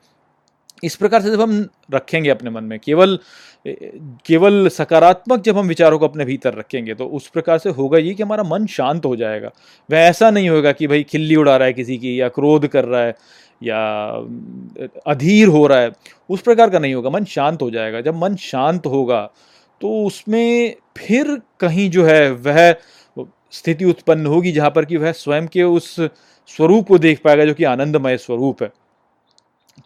इस 0.82 0.96
प्रकार 0.96 1.22
से 1.22 1.30
जब 1.30 1.40
हम 1.40 1.66
रखेंगे 1.94 2.30
अपने 2.30 2.50
मन 2.50 2.64
में, 2.64 2.78
केवल 2.78 3.18
केवल 4.26 4.68
सकारात्मक 4.68 5.40
जब 5.40 5.58
हम 5.58 5.68
विचारों 5.68 5.98
को 5.98 6.08
अपने 6.08 6.24
भीतर 6.24 6.54
रखेंगे 6.54 6.94
तो 6.94 7.06
उस 7.08 7.28
प्रकार 7.28 7.58
से 7.58 7.70
होगा 7.70 7.98
ये 7.98 8.14
कि 8.14 8.22
हमारा 8.22 8.42
मन 8.42 8.66
शांत 8.66 9.04
हो 9.04 9.14
जाएगा। 9.16 9.50
वह 9.88 9.98
ऐसा 9.98 10.30
नहीं 10.30 10.48
होगा 10.48 10.72
कि 10.72 10.86
भाई 10.86 11.02
खिल्ली 11.02 11.36
उड़ा 11.36 11.56
रहा 11.56 11.66
है 11.66 11.72
किसी 11.72 11.98
की, 11.98 12.20
या 12.20 12.28
क्रोध 12.28 12.66
कर 12.66 12.84
रहा 12.84 13.00
है, 13.02 13.14
या, 13.62 14.08
अधीर 15.06 15.48
हो 15.48 15.66
रहा 15.66 15.78
है। 15.78 15.90
उस 16.28 16.40
प्रकार 16.40 16.70
का 16.70 16.78
नहीं 16.78 16.94
होगा, 16.94 17.10
मन 17.10 17.24
शांत 17.24 17.62
हो 17.62 17.70
जाएगा। 17.70 18.00
जब 18.00 18.16
मन 18.16 18.36
शांत 18.36 18.86
होगा 18.86 19.20
तो 19.80 20.04
उसमें 20.04 20.74
फिर 20.96 21.40
कहीं 21.60 21.90
जो 21.90 22.04
है, 22.04 22.30
वह 22.30 22.74
स्थिति 23.52 23.84
उत्पन्न 23.84 24.26
होगी 24.26 24.52
जहाँ 24.52 24.70
पर 24.70 24.84
कि 24.84 24.96
वह 24.96 25.12
स्वयं 25.14 25.46
के 25.46 25.62
उस 25.62 25.94
स्वरूप 26.50 26.88
को 26.88 26.98
देख 26.98 27.20
पाएगा 27.24 27.44
जो 27.44 27.54
कि 27.54 27.64
आनंदमय 27.64 28.16
स्वरूप 28.16 28.62
है। 28.62 28.68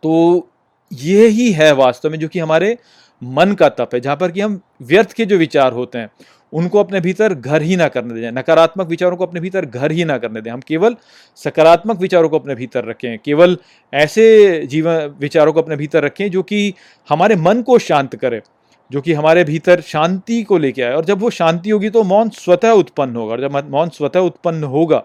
तो 0.03 0.50
ये 0.91 1.27
ही 1.29 1.51
है 1.53 1.73
वास्तव 1.75 2.11
में 2.11 2.19
जो 2.19 2.29
कि 2.29 2.39
हमारे 2.39 2.77
मन 3.23 3.53
का 3.53 3.69
तप 3.69 3.91
है, 3.95 4.01
जहाँ 4.01 4.17
पर 4.17 4.31
कि 4.33 4.41
हम 4.41 4.61
व्यर्थ 4.83 5.13
के 5.13 5.25
जो 5.27 5.37
विचार 5.39 5.73
होते 5.73 5.99
हैं, 5.99 6.11
उनको 6.53 6.79
अपने 6.79 7.01
भीतर 7.01 7.35
घर 7.35 7.63
ही 7.63 7.77
ना 7.77 7.89
करने 7.89 8.15
दें, 8.15 8.31
नकारात्मक 8.33 8.87
विचारों 8.89 9.17
को 9.17 9.27
अपने 9.27 9.41
भीतर 9.41 9.67
घर 9.67 9.93
ही 9.93 10.05
ना 10.05 10.17
करने 10.19 10.41
दें। 10.41 10.51
हम 10.51 10.61
केवल 10.61 10.97
सकारात्मक 11.39 12.01
विचारों 12.01 12.29
को 12.29 12.39
अपने 12.39 12.55
भीतर 12.55 12.85
रखें, 12.85 13.19
केवल 13.19 13.57
ऐसे 13.93 14.67
जीवन 14.67 15.15
विचारों 15.21 15.53
को 15.53 15.63
अपने 15.63 15.77
भीतर 15.77 16.05
रखें 16.05 16.31
जो 16.31 16.43
कि 16.43 16.73
हमारे 17.09 17.37
मन 17.37 17.63
को 17.63 17.79
शांत 17.81 18.17
करे, 18.17 18.43
जो 18.91 19.01
कि 19.01 19.13
हमारे 19.13 19.45
भीतर 19.45 19.81
शांति 19.83 20.43
को 20.43 20.59
लेके 20.59 20.83
आए। 20.83 20.93
और 20.93 21.05
जब 21.05 21.21
वो 21.21 21.31
शांति 21.31 21.71
होगी 21.71 21.91
तो 21.91 22.03
मौन 22.05 22.29
स्वतः 22.31 22.71
उत्पन्न 22.73 23.17
होगा, 23.17 23.33
और 23.33 23.41
जब 23.41 23.71
मौन 23.71 23.89
स्वतः 23.91 24.21
उत्पन्न 24.21 24.65
होगा 24.67 25.03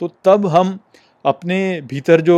तो 0.00 0.14
तब 0.24 0.46
हम 0.46 0.78
अपने 1.24 1.80
भीतर 1.80 2.20
जो 2.20 2.36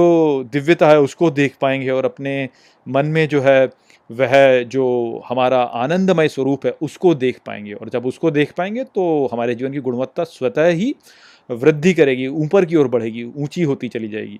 दिव्यता 0.53 0.89
है 0.89 1.01
उसको 1.01 1.31
देख 1.31 1.55
पाएँगे 1.61 1.91
और 1.91 2.05
अपने 2.05 2.49
मन 2.87 3.07
में 3.07 3.27
जो 3.29 3.41
है, 3.41 3.67
वह 4.11 4.63
जो 4.65 4.87
हमारा 5.29 5.63
आनंदमय 5.75 6.29
स्वरूप 6.29 6.67
है 6.67 6.75
उसको 6.83 7.15
देख 7.15 7.39
पाएँगे। 7.47 7.73
और 7.73 7.89
जब 7.89 8.07
उसको 8.07 8.31
देख 8.31 8.53
पाएँगे 8.57 8.85
तो 8.85 9.29
हमारे 9.33 9.55
जीवन 9.55 9.73
की 9.73 9.81
गुणवत्ता 9.81 10.25
स्वतः 10.25 10.67
ही 10.67 10.95
वृद्धि 11.51 11.95
करेगी, 11.95 12.27
ऊपर 12.27 12.65
की 12.65 12.77
ओर 12.77 12.89
बढ़ेगी, 12.89 13.25
ऊँची 13.25 13.63
होती 13.63 13.89
चली 13.89 14.09
जाएगी। 14.09 14.39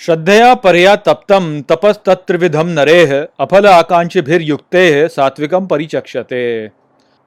श्रद्धया 0.00 0.54
परया 0.56 0.94
तप्तम 0.98 1.60
तपस्तत्रिविधम 1.68 2.68
नरेह, 2.70 3.12
अफल 3.40 3.66
आकांक्ष 3.66 4.16
युक्त 4.16 4.76
सात्विकम 5.12 5.66
परिचक्षते। 5.66 6.68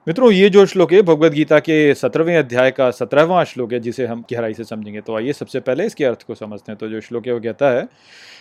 मित्रों, 0.08 0.32
ये 0.32 0.50
जो 0.50 0.66
श्लोक 0.66 0.92
है 0.92 1.02
भगवत 1.02 1.32
गीता 1.32 1.58
के 1.58 1.94
सत्रहवें 1.94 2.36
अध्याय 2.36 2.70
का 2.70 2.90
सत्रहवां 2.90 3.44
श्लोक 3.44 3.72
है, 3.72 3.80
जिसे 3.80 4.06
हम 4.06 4.24
गहराई 4.32 4.54
से 4.54 4.64
समझेंगे। 4.64 5.00
तो 5.00 5.16
आइए, 5.16 5.32
सबसे 5.32 5.60
पहले 5.60 5.86
इसके 5.86 6.04
अर्थ 6.04 6.22
को 6.22 6.34
समझते 6.34 6.72
हैं। 6.72 6.78
तो 6.78 6.88
जो 6.88 7.00
श्लोक 7.00 7.26
है, 7.26 7.32
वो 7.32 7.40
कहता 7.40 7.70
है, 7.70 7.88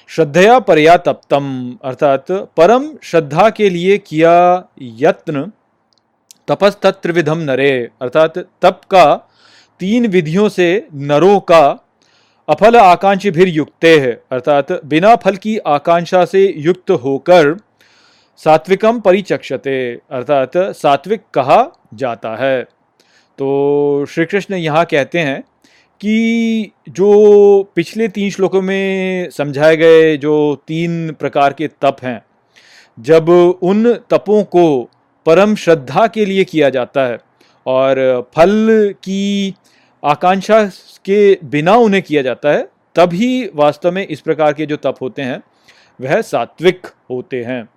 श्रद्धया 0.07 0.59
परया 0.59 0.93
अर्थात, 0.95 2.25
परम 2.31 2.89
श्रद्धा 3.03 3.49
के 3.49 3.69
लिए 3.69 3.97
किया 3.97 4.65
यत्न 4.81 5.51
तपस्तत्रिविधम 6.47 7.37
नरे 7.37 7.89
अर्थात, 8.01 8.37
तप 8.37 8.81
का 8.91 9.15
तीन 9.79 10.07
विधियों 10.07 10.49
से 10.49 10.87
नरों 10.93 11.39
का 11.39 11.85
अफल 12.49 12.75
आकांक्षी 12.75 13.31
भी 13.31 13.43
युक्त 13.43 13.85
है 13.85 14.23
अर्थात, 14.31 14.85
बिना 14.85 15.15
फल 15.15 15.35
की 15.35 15.57
आकांक्षा 15.57 16.25
से 16.25 16.53
युक्त 16.57 16.91
होकर 16.91 17.64
सात्विकम 18.39 18.99
परिचक्षते, 18.99 19.93
अर्थात 20.11 20.57
सात्विक 20.57 21.21
कहा 21.33 21.87
जाता 21.93 22.35
है। 22.35 22.63
तो 23.37 24.05
श्री 24.09 24.25
कृष्ण 24.25 24.55
यहाँ 24.55 24.85
कहते 24.85 25.19
हैं 25.19 25.41
कि 26.01 26.71
जो 26.89 27.63
पिछले 27.75 28.07
तीन 28.07 28.29
श्लोकों 28.29 28.61
में 28.61 29.29
समझाए 29.29 29.77
गए 29.77 30.17
जो 30.17 30.63
तीन 30.67 31.11
प्रकार 31.11 31.53
के 31.53 31.67
तप 31.67 31.97
हैं, 32.03 32.21
जब 32.99 33.29
उन 33.29 33.93
तपों 34.09 34.43
को 34.43 34.89
परम 35.25 35.55
श्रद्धा 35.55 36.07
के 36.07 36.25
लिए 36.25 36.43
किया 36.43 36.69
जाता 36.69 37.05
है 37.05 37.17
और 37.65 38.29
फल 38.35 38.93
की 39.03 39.55
आकांक्षा 40.03 40.63
के 41.05 41.37
बिना 41.43 41.75
उन्हें 41.75 42.01
किया 42.03 42.21
जाता 42.21 42.49
है, 42.49 42.67
तभी 42.95 43.49
वास्तव 43.55 43.91
में 43.91 44.07
इस 44.07 44.21
प्रकार 44.21 44.53
के 44.53 44.65
जो 44.65 44.75
तप 44.75 44.95
होते 45.01 45.21
हैं, 45.21 45.41
वह 45.99 46.21
सात्विक 46.21 46.87
होते 47.09 47.43
हैं। 47.43 47.69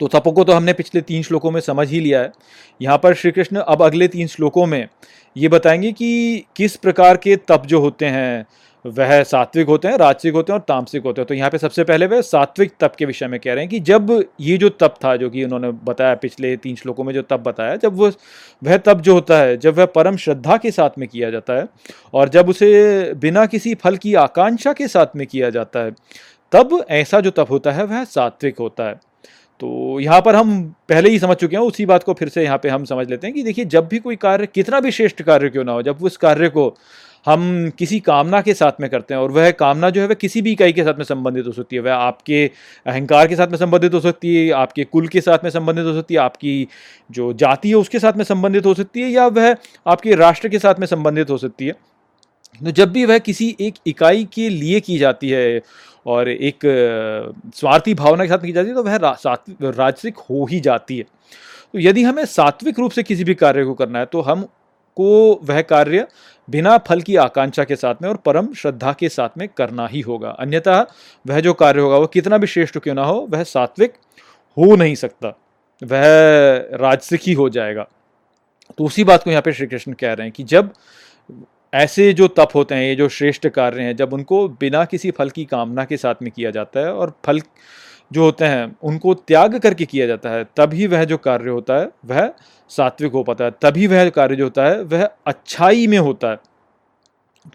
तो 0.00 0.08
तपों 0.08 0.32
को 0.32 0.44
तो 0.44 0.52
हमने 0.52 0.72
पिछले 0.72 1.00
तीन 1.00 1.22
श्लोकों 1.22 1.50
में 1.50 1.60
समझ 1.60 1.88
ही 1.90 2.00
लिया 2.00 2.20
है। 2.20 2.32
यहाँ 2.80 2.98
पर 2.98 3.14
श्री 3.14 3.30
कृष्ण 3.30 3.56
अब 3.56 3.82
अगले 3.82 4.08
तीन 4.08 4.26
श्लोकों 4.26 4.66
में 4.66 4.88
ये 5.36 5.48
बताएँगे 5.48 5.92
कि 5.92 6.44
किस 6.56 6.76
प्रकार 6.76 7.16
के 7.16 7.36
तप 7.36 7.62
जो 7.66 7.80
होते 7.80 8.06
हैं, 8.06 8.46
वह 8.84 9.22
सात्विक 9.22 9.66
होते 9.66 9.88
हैं, 9.88 9.96
राजसिक 9.98 10.34
होते 10.34 10.52
हैं 10.52 10.58
और 10.58 10.64
तामसिक 10.68 11.04
होते 11.04 11.20
हैं। 11.20 11.26
तो 11.26 11.34
यहाँ 11.34 11.50
पे 11.50 11.58
सबसे 11.58 11.84
पहले 11.84 12.06
वह 12.06 12.20
सात्विक 12.20 12.72
तप 12.80 12.94
के 12.98 13.04
विषय 13.04 13.26
में 13.26 13.38
कह 13.40 13.52
रहे 13.52 13.64
हैं 13.64 13.68
कि 13.68 13.80
जब 13.80 14.24
ये 14.40 14.56
जो 14.58 14.68
तप 14.68 14.94
था, 15.04 15.16
जो 15.16 15.30
कि 15.30 15.44
उन्होंने 15.44 15.70
बताया 15.84 16.14
पिछले 16.14 16.56
तीन 16.56 16.76
श्लोकों 16.76 17.04
में 17.04 17.12
जो 17.14 17.22
तप 17.22 17.40
बताया, 17.40 17.76
जब 17.76 17.96
वो, 17.96 18.10
वह 18.62 18.76
तप 18.76 19.00
जो 19.00 19.14
होता 19.14 19.38
है, 19.38 19.56
जब 19.56 19.78
वह 19.78 19.86
परम 19.86 20.16
श्रद्धा 20.16 20.56
के 20.56 20.70
साथ 20.70 20.98
में 20.98 21.08
किया 21.08 21.30
जाता 21.30 21.52
है 21.52 21.66
और 22.14 22.28
जब 22.28 22.48
उसे 22.48 23.12
बिना 23.14 23.46
किसी 23.46 23.74
फल 23.74 23.96
की 23.96 24.14
आकांक्षा 24.14 24.72
के 24.72 24.88
साथ 24.88 25.16
में 25.16 25.26
किया 25.26 25.50
जाता 25.50 25.80
है, 25.80 25.90
तब 26.52 26.84
ऐसा 26.90 27.20
जो 27.20 27.30
तप 27.30 27.46
होता 27.50 27.72
है, 27.72 27.84
वह 27.84 28.04
सात्विक 28.04 28.58
होता 28.58 28.84
है। 28.84 29.07
तो 29.60 29.98
यहाँ 30.00 30.20
पर 30.20 30.34
हम 30.34 30.62
पहले 30.88 31.10
ही 31.10 31.18
समझ 31.18 31.36
चुके 31.36 31.56
हैं, 31.56 31.62
उसी 31.62 31.86
बात 31.86 32.02
को 32.02 32.14
फिर 32.14 32.28
से 32.28 32.44
यहाँ 32.44 32.58
पे 32.58 32.68
हम 32.68 32.84
समझ 32.84 33.08
लेते 33.10 33.26
हैं 33.26 33.34
कि 33.34 33.42
देखिए, 33.42 33.64
जब 33.64 33.88
भी 33.88 33.98
कोई 33.98 34.16
कार्य, 34.16 34.46
कितना 34.46 34.80
भी 34.80 34.90
श्रेष्ठ 34.90 35.22
कार्य 35.22 35.48
क्यों 35.48 35.64
ना 35.64 35.72
हो, 35.72 35.82
जब 35.82 36.02
उस 36.02 36.16
कार्य 36.16 36.48
को 36.48 36.74
हम 37.26 37.70
किसी 37.78 37.98
कामना 38.00 38.40
के 38.42 38.54
साथ 38.54 38.80
में 38.80 38.88
करते 38.90 39.14
हैं 39.14 39.20
और 39.20 39.30
वह 39.30 39.50
कामना 39.50 39.90
जो 39.90 40.00
है, 40.00 40.06
वह 40.06 40.14
किसी 40.14 40.42
भी 40.42 40.52
इकाई 40.52 40.72
के 40.72 40.84
साथ 40.84 40.94
में 40.94 41.04
संबंधित 41.04 41.46
हो 41.46 41.52
सकती 41.52 41.76
है, 41.76 41.82
वह 41.82 41.94
आपके 41.94 42.44
अहंकार 42.86 43.26
के 43.26 43.36
साथ 43.36 43.48
में 43.48 43.56
संबंधित 43.58 43.94
हो 43.94 44.00
सकती 44.00 44.34
है, 44.36 44.50
आपके 44.50 44.84
कुल 44.84 45.08
के 45.08 45.20
साथ 45.20 45.44
में 45.44 45.50
संबंधित 45.50 45.84
हो 45.84 45.94
सकती 45.94 46.14
है, 46.14 46.20
आपकी 46.20 46.68
जो 47.10 47.32
जाति 47.32 47.68
है, 47.68 47.74
उसके 47.74 47.98
साथ 47.98 48.12
में 48.12 48.24
संबंधित 48.24 48.66
हो 48.66 48.74
सकती 48.74 49.02
है 49.02 49.10
या 49.10 49.26
वह 49.26 49.56
आपके 49.86 50.14
राष्ट्र 50.14 50.48
के 50.48 50.58
साथ 50.58 50.74
में 50.80 50.86
संबंधित 50.86 51.30
हो 51.30 51.38
सकती 51.38 51.66
है। 51.66 51.72
तो 52.64 52.70
जब 52.70 52.92
भी 52.92 53.04
वह 53.04 53.18
किसी 53.18 53.56
एक 53.60 53.74
इकाई 53.86 54.24
के 54.24 54.48
लिए 54.48 54.80
की 54.80 54.98
जाती 54.98 55.28
है 55.28 55.60
और 56.08 56.28
एक 56.28 56.60
स्वार्थी 57.56 57.94
भावना 57.94 58.24
के 58.24 58.28
साथ 58.28 58.38
की 58.38 58.52
जाती 58.52 58.68
है 58.68 58.74
तो 58.74 58.82
वह 58.82 59.72
राजसिक 59.72 60.18
हो 60.20 60.44
ही 60.50 60.60
जाती 60.60 60.98
है। 60.98 61.04
तो 61.04 61.78
यदि 61.80 62.02
हमें 62.02 62.24
सात्विक 62.26 62.78
रूप 62.78 62.92
से 62.92 63.02
किसी 63.02 63.24
भी 63.24 63.34
कार्य 63.36 63.64
को 63.64 63.74
करना 63.74 63.98
है 63.98 64.06
तो 64.06 64.20
हम 64.20 64.42
को 64.96 65.40
वह 65.44 65.60
कार्य 65.64 66.06
बिना 66.48 66.76
फल 66.78 67.00
की 67.02 67.16
आकांक्षा 67.18 67.64
के 67.64 67.76
साथ 67.76 68.02
में 68.02 68.08
और 68.08 68.16
परम 68.16 68.52
श्रद्धा 68.54 68.92
के 68.92 69.08
साथ 69.08 69.36
में 69.38 69.46
करना 69.48 69.86
ही 69.86 70.00
होगा। 70.00 70.30
अन्यथा 70.30 70.80
वह 71.24 71.40
जो 71.40 71.52
कार्य 71.54 71.80
होगा 71.80 71.96
वह 71.96 72.06
कितना 72.06 72.38
भी 72.38 72.46
श्रेष्ठ 72.46 72.78
क्यों 72.78 72.94
ना 72.94 73.04
हो, 73.04 73.26
वह 73.30 73.42
सात्विक 73.44 73.92
हो 74.56 74.76
नहीं 74.76 74.94
सकता। 74.94 75.28
वह 75.82 76.02
राजसिक 76.80 77.20
ही 77.22 77.32
हो 77.32 77.48
जाएगा। 77.50 77.86
तो 78.78 78.84
उसी 78.84 79.04
बात 79.04 79.22
को 79.22 79.30
यहाँ 79.30 79.42
पे 79.42 79.52
श्री 79.52 79.66
कृष्ण 79.66 79.92
कह 79.92 80.12
रहे 80.12 80.26
हैं 80.26 80.32
कि 80.32 80.44
जब 80.44 80.70
ऐसे 81.74 82.12
जो 82.12 82.28
तप 82.28 82.48
होते 82.54 82.74
हैं, 82.74 82.82
ये 82.82 82.94
जो 82.94 83.08
श्रेष्ठ 83.08 83.48
कार्य 83.48 83.82
हैं, 83.82 83.96
जब 83.96 84.12
उनको 84.12 84.48
बिना 84.48 84.84
किसी 84.84 85.10
फल 85.10 85.30
की 85.30 85.44
कामना 85.44 85.84
के 85.84 85.96
साथ 85.96 86.14
में 86.22 86.32
किया 86.36 86.50
जाता 86.50 86.80
है 86.80 86.92
और 86.92 87.20
फल 87.26 87.40
जो 88.12 88.22
होते 88.22 88.44
हैं, 88.44 88.76
उनको 88.82 89.14
त्याग 89.14 89.58
करके 89.58 89.84
किया 89.84 90.06
जाता 90.06 90.30
है, 90.30 90.44
तभी 90.44 90.86
वह 90.86 91.04
जो 91.04 91.18
कार्य 91.18 91.50
होता 91.50 91.74
है, 91.74 91.88
वह 92.04 92.32
सात्विक 92.68 93.12
हो 93.12 93.22
पाता 93.22 93.44
है। 93.44 93.50
तभी 93.50 93.86
वह 93.86 94.08
कार्य 94.08 94.36
जो 94.36 94.44
होता 94.44 94.64
है, 94.64 94.82
वह 94.82 95.10
अच्छाई 95.26 95.86
में 95.86 95.98
होता 95.98 96.30
है। 96.30 96.36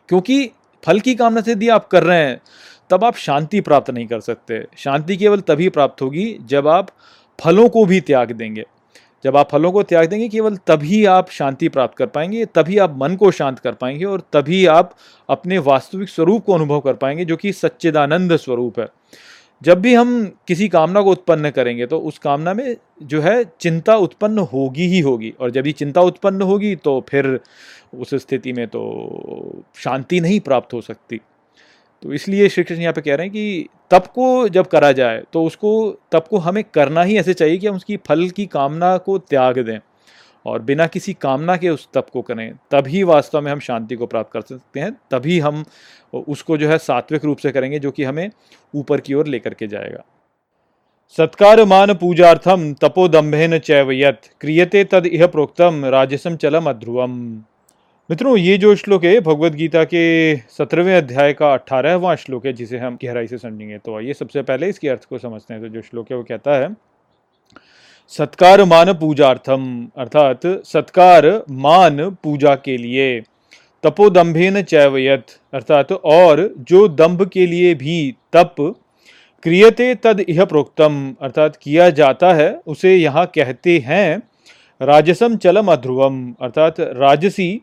क्योंकि 0.10 0.52
फल 0.86 0.99
की 0.99 1.15
कामना 1.15 1.41
से 1.41 1.52
यदि 1.52 1.69
आप 1.69 1.88
कर 1.88 2.04
रहे 2.04 2.28
हैं, 2.28 2.41
तब 2.89 3.04
आप 3.04 3.15
शांति 3.15 3.62
प्राप्त 3.62 3.89
नहीं 3.89 4.08
कर 4.08 4.19
सकते। 4.19 4.65
शांति 4.78 5.17
केवल 5.17 5.39
तभी 5.39 5.69
प्राप्त 5.69 6.02
होगी 6.02 6.38
जब 6.45 6.67
आप 6.67 6.88
फलों 7.43 7.69
को 7.69 7.86
भी 7.86 8.02
त्याग 8.02 8.32
देंगे। 8.32 8.63
जब 9.23 9.38
आप 9.38 9.49
फलों 9.51 9.71
को 9.71 9.83
त्याग 9.83 10.09
देंगे, 10.09 10.27
केवल 10.29 10.55
तभी 10.67 11.03
आप 11.05 11.29
शांति 11.29 11.69
प्राप्त 11.69 11.97
कर 11.97 12.05
पाएँगे, 12.05 12.45
तभी 12.45 12.77
आप 12.77 12.95
मन 12.97 13.15
को 13.15 13.31
शांत 13.31 13.59
कर 13.59 13.73
पाएँगे 13.73 14.05
और 14.05 14.21
तभी 14.33 14.65
आप 14.65 14.95
अपने 15.29 15.57
वास्तविक 15.57 16.09
स्वरूप 16.09 16.45
को 16.45 16.53
अनुभव 16.53 16.79
कर 16.79 16.93
पाएँगे, 16.93 17.25
जो 17.25 17.38
कि 17.38 17.53
सच्चिदानंद 17.53 18.36
स्वरूप 18.36 18.79
है। 18.79 18.88
जब 19.62 19.79
भी 19.81 19.93
हम 19.93 20.25
किसी 20.47 20.67
कामना 20.69 21.01
को 21.01 21.12
उत्पन्न 21.12 21.49
करेंगे 21.49 21.86
तो 21.86 21.99
उस 21.99 22.17
कामना 22.17 22.53
में 22.53 22.75
जो 23.03 23.21
है 23.21 23.43
चिंता 23.62 23.95
उत्पन्न 23.95 24.39
होगी 24.53 24.88
ही 24.88 24.99
होगी 24.99 25.33
और 25.39 25.51
जब 25.51 25.67
ये 25.67 25.73
चिंता 25.73 26.01
उत्पन्न 26.01 26.41
होगी 26.41 26.75
तो 26.75 26.99
फिर 27.09 27.39
उस 27.93 28.13
स्थिति 28.15 28.53
में 28.53 28.67
तो 28.67 29.63
शांति 29.75 30.19
नहीं 30.19 30.39
प्राप्त 30.39 30.73
हो 30.73 30.81
सकती। 30.81 31.19
तो 32.04 32.13
इसलिए 32.13 32.48
श्री 32.50 32.63
कृष्ण 32.63 32.82
यहाँ 32.82 32.94
पे 32.94 33.02
कह 33.02 33.16
रहे 33.16 33.26
हैं 33.26 33.34
कि 33.34 33.68
तप 33.92 34.08
को 34.08 34.48
जब 34.50 34.68
करा 34.68 34.92
जाए 34.92 35.22
तो 35.34 35.44
उसको, 35.44 35.92
तप 36.12 36.26
को 36.30 36.38
हमें 36.38 36.63
करना 36.63 37.04
ही 37.04 37.18
ऐसे 37.18 37.34
चाहिए 37.34 37.58
कि 37.58 37.68
हम 37.68 37.76
उसकी 37.76 37.98
फल 38.08 38.30
की 38.30 38.46
कामना 38.48 38.98
को 38.98 39.18
त्याग 39.20 39.60
दें 39.60 39.80
और 40.46 40.62
बिना 40.62 40.88
किसी 40.88 41.13
कामना 41.13 41.56
के 41.58 41.70
उस 41.70 41.88
तप 41.94 42.08
को 42.13 42.22
करें। 42.22 42.52
तभी 42.72 43.04
वास्तव 43.04 43.42
में 43.42 43.52
हम 43.52 43.60
शांति 43.60 43.96
को 43.96 44.06
प्राप्त 44.06 44.32
कर 44.34 44.42
सकते 44.42 44.80
हैं, 44.80 44.92
तभी 45.12 45.39
हम 45.39 45.63
उसको 46.13 46.58
जो 46.58 46.70
है 46.70 46.78
सात्विक 46.78 47.26
रूप 47.26 47.38
से 47.38 47.52
करेंगे, 47.52 47.80
जो 47.80 47.92
कि 47.92 48.04
हमें 48.04 48.30
ऊपर 48.74 49.00
की 49.00 49.13
ओर 49.13 49.28
लेकर 49.28 49.54
के 49.54 49.68
जाएगा। 49.68 50.04
सत्कार 51.18 51.63
मान 51.66 51.94
पूजार्थम 51.94 52.74
तपोदम्भेन 52.74 53.58
चैवयत 53.60 54.30
क्रियते 54.42 54.84
तद 54.84 55.06
इह 55.06 55.26
प्रोक्तम 55.28 55.86
राजसम 55.86 56.36
चलम 56.36 56.70
अध्रुवम। 56.70 57.18
मित्रों, 58.10 58.36
ये 58.38 58.58
जो 58.58 58.74
श्लोक 58.76 59.04
है 59.06 59.20
भगवत 59.22 59.52
गीता 59.52 59.84
के 59.84 60.36
सत्रहवें 60.36 60.96
अध्याय 60.96 61.34
का 61.34 61.52
अठारहवां 61.54 62.16
श्लोक 62.16 62.46
है, 62.46 62.52
जिसे 62.54 62.78
हम 62.78 62.98
गहराई 63.04 63.28
से 63.28 63.38
समझेंगे 63.38 63.78
तो 63.78 63.96
आइए 63.98 64.13
सबसे 64.13 64.42
पहले 64.42 64.70
इसके 64.70 64.89
अर्थ 64.89 65.06
को 65.06 65.18
समझते 65.18 65.54
हैं। 65.54 65.62
तो 65.63 65.70
जो 65.70 65.82
श्लोक 65.82 66.12
है, 66.12 66.18
वो 66.18 66.24
कहता 66.24 66.56
है, 66.56 66.70
सत्कार 68.13 68.63
मान 68.66 68.94
पूजार्थम, 68.96 69.88
अर्थात 69.98 70.48
सत्कार 70.66 71.28
मान 71.52 72.10
पूजा 72.24 72.56
के 72.58 72.78
लिए 72.78 73.22
तपोदम्भेन 73.84 74.62
चैवयत, 74.63 75.26
अर्थात 75.54 75.92
और 75.92 76.50
जो 76.62 76.88
दम्भ 76.89 77.28
के 77.30 77.48
लिए 77.48 77.74
भी 77.76 78.16
तप 78.34 78.56
क्रियते 79.46 79.94
तद 79.96 80.20
इह 80.22 80.46
प्रोक्तम, 80.46 81.13
अर्थात 81.22 81.56
किया 81.58 81.89
जाता 81.92 82.34
है, 82.34 82.54
उसे 82.68 82.96
यहाँ 82.96 83.26
कहते 83.36 83.80
हैं 83.82 84.22
राजसम 84.82 85.36
चलम 85.38 85.72
अध्रुवम, 85.72 86.34
अर्थात 86.42 86.80
राजसी 86.80 87.62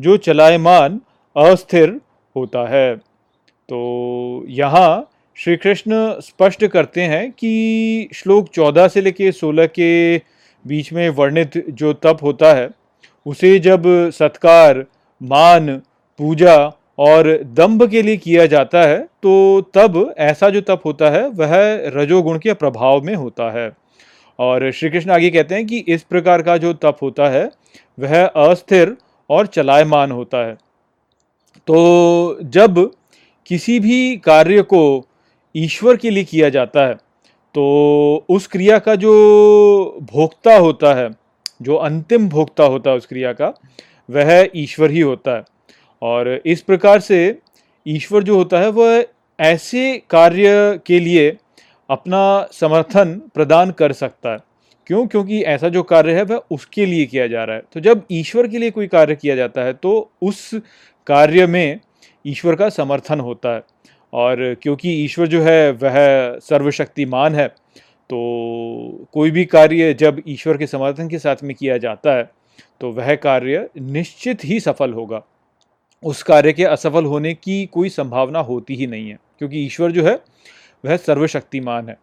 जो 0.00 0.16
चलायमान 0.18 1.00
अस्थिर 1.36 2.00
होता 2.36 2.68
है। 2.68 2.96
तो 2.96 4.44
यहाँ 4.48 5.06
श्री 5.36 5.56
कृष्ण 5.56 5.94
स्पष्ट 6.20 6.64
करते 6.66 7.02
हैं 7.02 7.30
कि 7.32 8.08
श्लोक 8.14 8.48
चौदह 8.48 8.88
से 8.88 9.00
लेके 9.00 9.30
सोलह 9.32 9.66
के 9.68 10.16
बीच 10.64 10.92
में 10.92 11.08
वर्णित 11.10 11.64
जो 11.70 11.92
तप 11.94 12.18
होता 12.22 12.52
है, 12.54 12.68
उसे 13.26 13.58
जब 13.58 13.82
सत्कार, 14.10 14.84
मान, 15.20 15.76
पूजा 16.18 16.56
और 16.98 17.26
दंभ 17.56 17.88
के 17.90 18.02
लिए 18.02 18.16
किया 18.16 18.46
जाता 18.46 18.82
है 18.82 18.98
तो 19.22 19.60
तब 19.74 20.14
ऐसा 20.18 20.48
जो 20.50 20.60
तप 20.60 20.82
होता 20.84 21.10
है, 21.10 21.26
वह 21.28 21.52
रजोगुण 21.94 22.38
के 22.38 22.52
प्रभाव 22.54 23.02
में 23.02 23.14
होता 23.14 23.50
है। 23.50 23.70
और 24.38 24.70
श्री 24.70 24.90
कृष्ण 24.90 25.10
आगे 25.10 25.30
कहते 25.30 25.54
हैं 25.54 25.66
कि 25.66 25.78
इस 25.88 26.02
प्रकार 26.02 26.42
का 26.42 26.56
जो 26.56 26.72
तप 26.74 26.98
होता 27.02 27.28
है, 27.28 27.50
वह 27.98 28.24
अस्थिर 28.24 28.96
और 29.30 29.46
चलायमान 29.46 30.10
होता 30.12 30.38
है। 30.46 30.54
तो 31.68 32.38
जब 32.42 32.78
किसी 33.46 33.78
भी 33.80 34.16
कार्य 34.16 34.62
को 34.62 34.82
ईश्वर 35.54 35.96
के 35.96 36.10
लिए 36.10 36.24
किया 36.24 36.48
जाता 36.48 36.86
है 36.86 36.94
तो 37.54 37.62
उस 38.28 38.46
क्रिया 38.46 38.78
का 38.78 38.94
जो 38.94 39.12
भोक्ता 40.12 40.56
होता 40.56 40.94
है, 40.94 41.08
जो 41.62 41.76
अंतिम 41.76 42.28
भोक्ता 42.28 42.64
होता 42.64 42.90
है 42.90 42.96
उस 42.96 43.06
क्रिया 43.06 43.32
का, 43.32 43.52
वह 44.08 44.48
ईश्वर 44.56 44.90
ही 44.90 45.00
होता 45.00 45.36
है। 45.36 45.42
और 46.02 46.28
इस 46.46 46.62
प्रकार 46.62 47.00
से 47.00 47.38
ईश्वर 47.86 48.22
जो 48.22 48.36
होता 48.36 48.58
है, 48.58 48.68
वह 48.68 49.04
ऐसे 49.38 49.96
कार्य 50.10 50.80
के 50.86 51.00
लिए 51.00 51.36
अपना 51.90 52.48
समर्थन 52.52 53.14
प्रदान 53.34 53.70
कर 53.70 53.92
सकता 53.92 54.32
है। 54.32 54.38
क्यों? 54.90 55.06
क्योंकि 55.06 55.40
ऐसा 55.42 55.68
जो 55.68 55.82
कार्य 55.82 56.12
है, 56.12 56.22
वह 56.22 56.42
उसके 56.50 56.84
लिए 56.86 57.04
किया 57.06 57.26
जा 57.26 57.42
रहा 57.44 57.56
है। 57.56 57.62
तो 57.72 57.80
जब 57.80 58.02
ईश्वर 58.12 58.46
के 58.48 58.58
लिए 58.58 58.70
कोई 58.70 58.86
कार्य 58.86 59.14
किया 59.16 59.34
जाता 59.36 59.62
है 59.62 59.72
तो 59.72 60.10
उस 60.22 60.50
कार्य 61.06 61.46
में 61.46 61.80
ईश्वर 62.24 62.54
का 62.54 62.68
समर्थन 62.68 63.20
होता 63.20 63.54
है। 63.54 63.62
और 64.12 64.54
क्योंकि 64.62 64.92
ईश्वर 65.04 65.26
जो 65.26 65.42
है, 65.42 65.70
वह 65.72 66.38
सर्वशक्तिमान 66.40 67.34
है 67.34 67.46
तो 67.46 69.06
कोई 69.12 69.30
भी 69.30 69.44
कार्य 69.44 69.92
जब 69.94 70.20
ईश्वर 70.28 70.56
के 70.56 70.66
समर्थन 70.66 71.08
के 71.08 71.18
साथ 71.18 71.42
में 71.42 71.54
किया 71.56 71.76
जाता 71.78 72.16
है 72.16 72.28
तो 72.80 72.90
वह 72.92 73.14
कार्य 73.16 73.68
निश्चित 73.78 74.44
ही 74.44 74.58
सफल 74.60 74.92
होगा। 74.92 75.22
उस 76.02 76.22
कार्य 76.22 76.52
के 76.52 76.64
असफल 76.64 77.04
होने 77.04 77.34
की 77.34 77.64
कोई 77.66 77.88
संभावना 77.88 78.38
होती 78.40 78.74
ही 78.74 78.86
नहीं 78.86 79.08
है, 79.08 79.18
क्योंकि 79.38 79.64
ईश्वर 79.66 79.92
जो 79.92 80.04
है, 80.04 80.14
वह 80.84 80.96
सर्वशक्तिमान 80.96 81.88
है। 81.88 81.94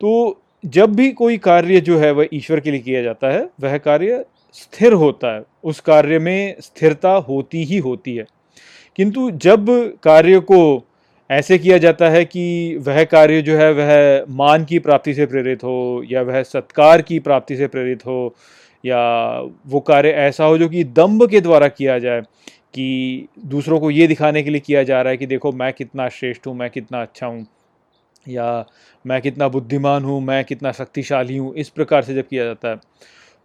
तो 0.00 0.42
जब 0.64 0.94
भी 0.96 1.10
कोई 1.10 1.38
कार्य 1.38 1.80
जो 1.80 1.98
है 1.98 2.10
वह 2.12 2.28
ईश्वर 2.32 2.60
के 2.60 2.70
लिए 2.70 2.80
किया 2.80 3.02
जाता 3.02 3.28
है, 3.28 3.48
वह 3.60 3.76
कार्य 3.78 4.24
स्थिर 4.54 4.92
होता 4.92 5.34
है। 5.34 5.42
उस 5.64 5.80
कार्य 5.80 6.18
में 6.18 6.54
स्थिरता 6.60 7.10
होती 7.28 7.64
ही 7.64 7.78
होती 7.78 8.14
है। 8.16 8.26
किंतु 8.96 9.30
जब 9.30 9.66
कार्य 10.02 10.40
को 10.40 10.84
ऐसे 11.30 11.58
किया 11.58 11.78
जाता 11.78 12.08
है 12.08 12.24
कि 12.24 12.76
वह 12.76 13.02
कार्य 13.04 13.42
जो 13.42 13.56
है 13.56 13.72
वह 13.72 14.24
मान 14.28 14.64
की 14.64 14.78
प्राप्ति 14.78 15.14
से 15.14 15.26
प्रेरित 15.26 15.64
हो 15.64 16.04
या 16.10 16.22
वह 16.22 16.42
सत्कार 16.42 17.02
की 17.02 17.18
प्राप्ति 17.18 17.56
से 17.56 17.66
प्रेरित 17.66 18.06
हो 18.06 18.34
या 18.84 19.00
वो 19.66 19.80
कार्य 19.80 20.10
ऐसा 20.10 20.44
हो 20.44 20.58
जो 20.58 20.68
कि 20.68 20.84
दम्भ 20.84 21.28
के 21.30 21.40
द्वारा 21.40 21.68
किया 21.68 21.98
जाए 21.98 22.20
कि 22.74 23.28
दूसरों 23.46 23.80
को 23.80 23.90
ये 23.90 24.06
दिखाने 24.06 24.42
के 24.42 24.50
लिए 24.50 24.60
किया 24.60 24.82
जा 24.82 25.02
रहा 25.02 25.10
है 25.10 25.16
कि 25.16 25.26
देखो 25.26 25.52
मैं 25.52 25.72
कितना 25.72 26.08
श्रेष्ठ 26.08 26.46
हूँ, 26.46 26.54
मैं 26.54 26.70
कितना 26.70 27.02
अच्छा 27.02 27.26
हूँ 27.26 27.46
या 28.28 28.64
मैं 29.04 29.20
कितना 29.22 29.48
बुद्धिमान 29.48 30.04
हूँ, 30.04 30.20
मैं 30.22 30.44
कितना 30.44 30.72
शक्तिशाली 30.72 31.36
हूँ, 31.36 31.54
इस 31.54 31.68
प्रकार 31.70 32.02
से 32.02 32.14
जब 32.14 32.28
किया 32.28 32.44
जाता 32.44 32.68
है 32.68 32.76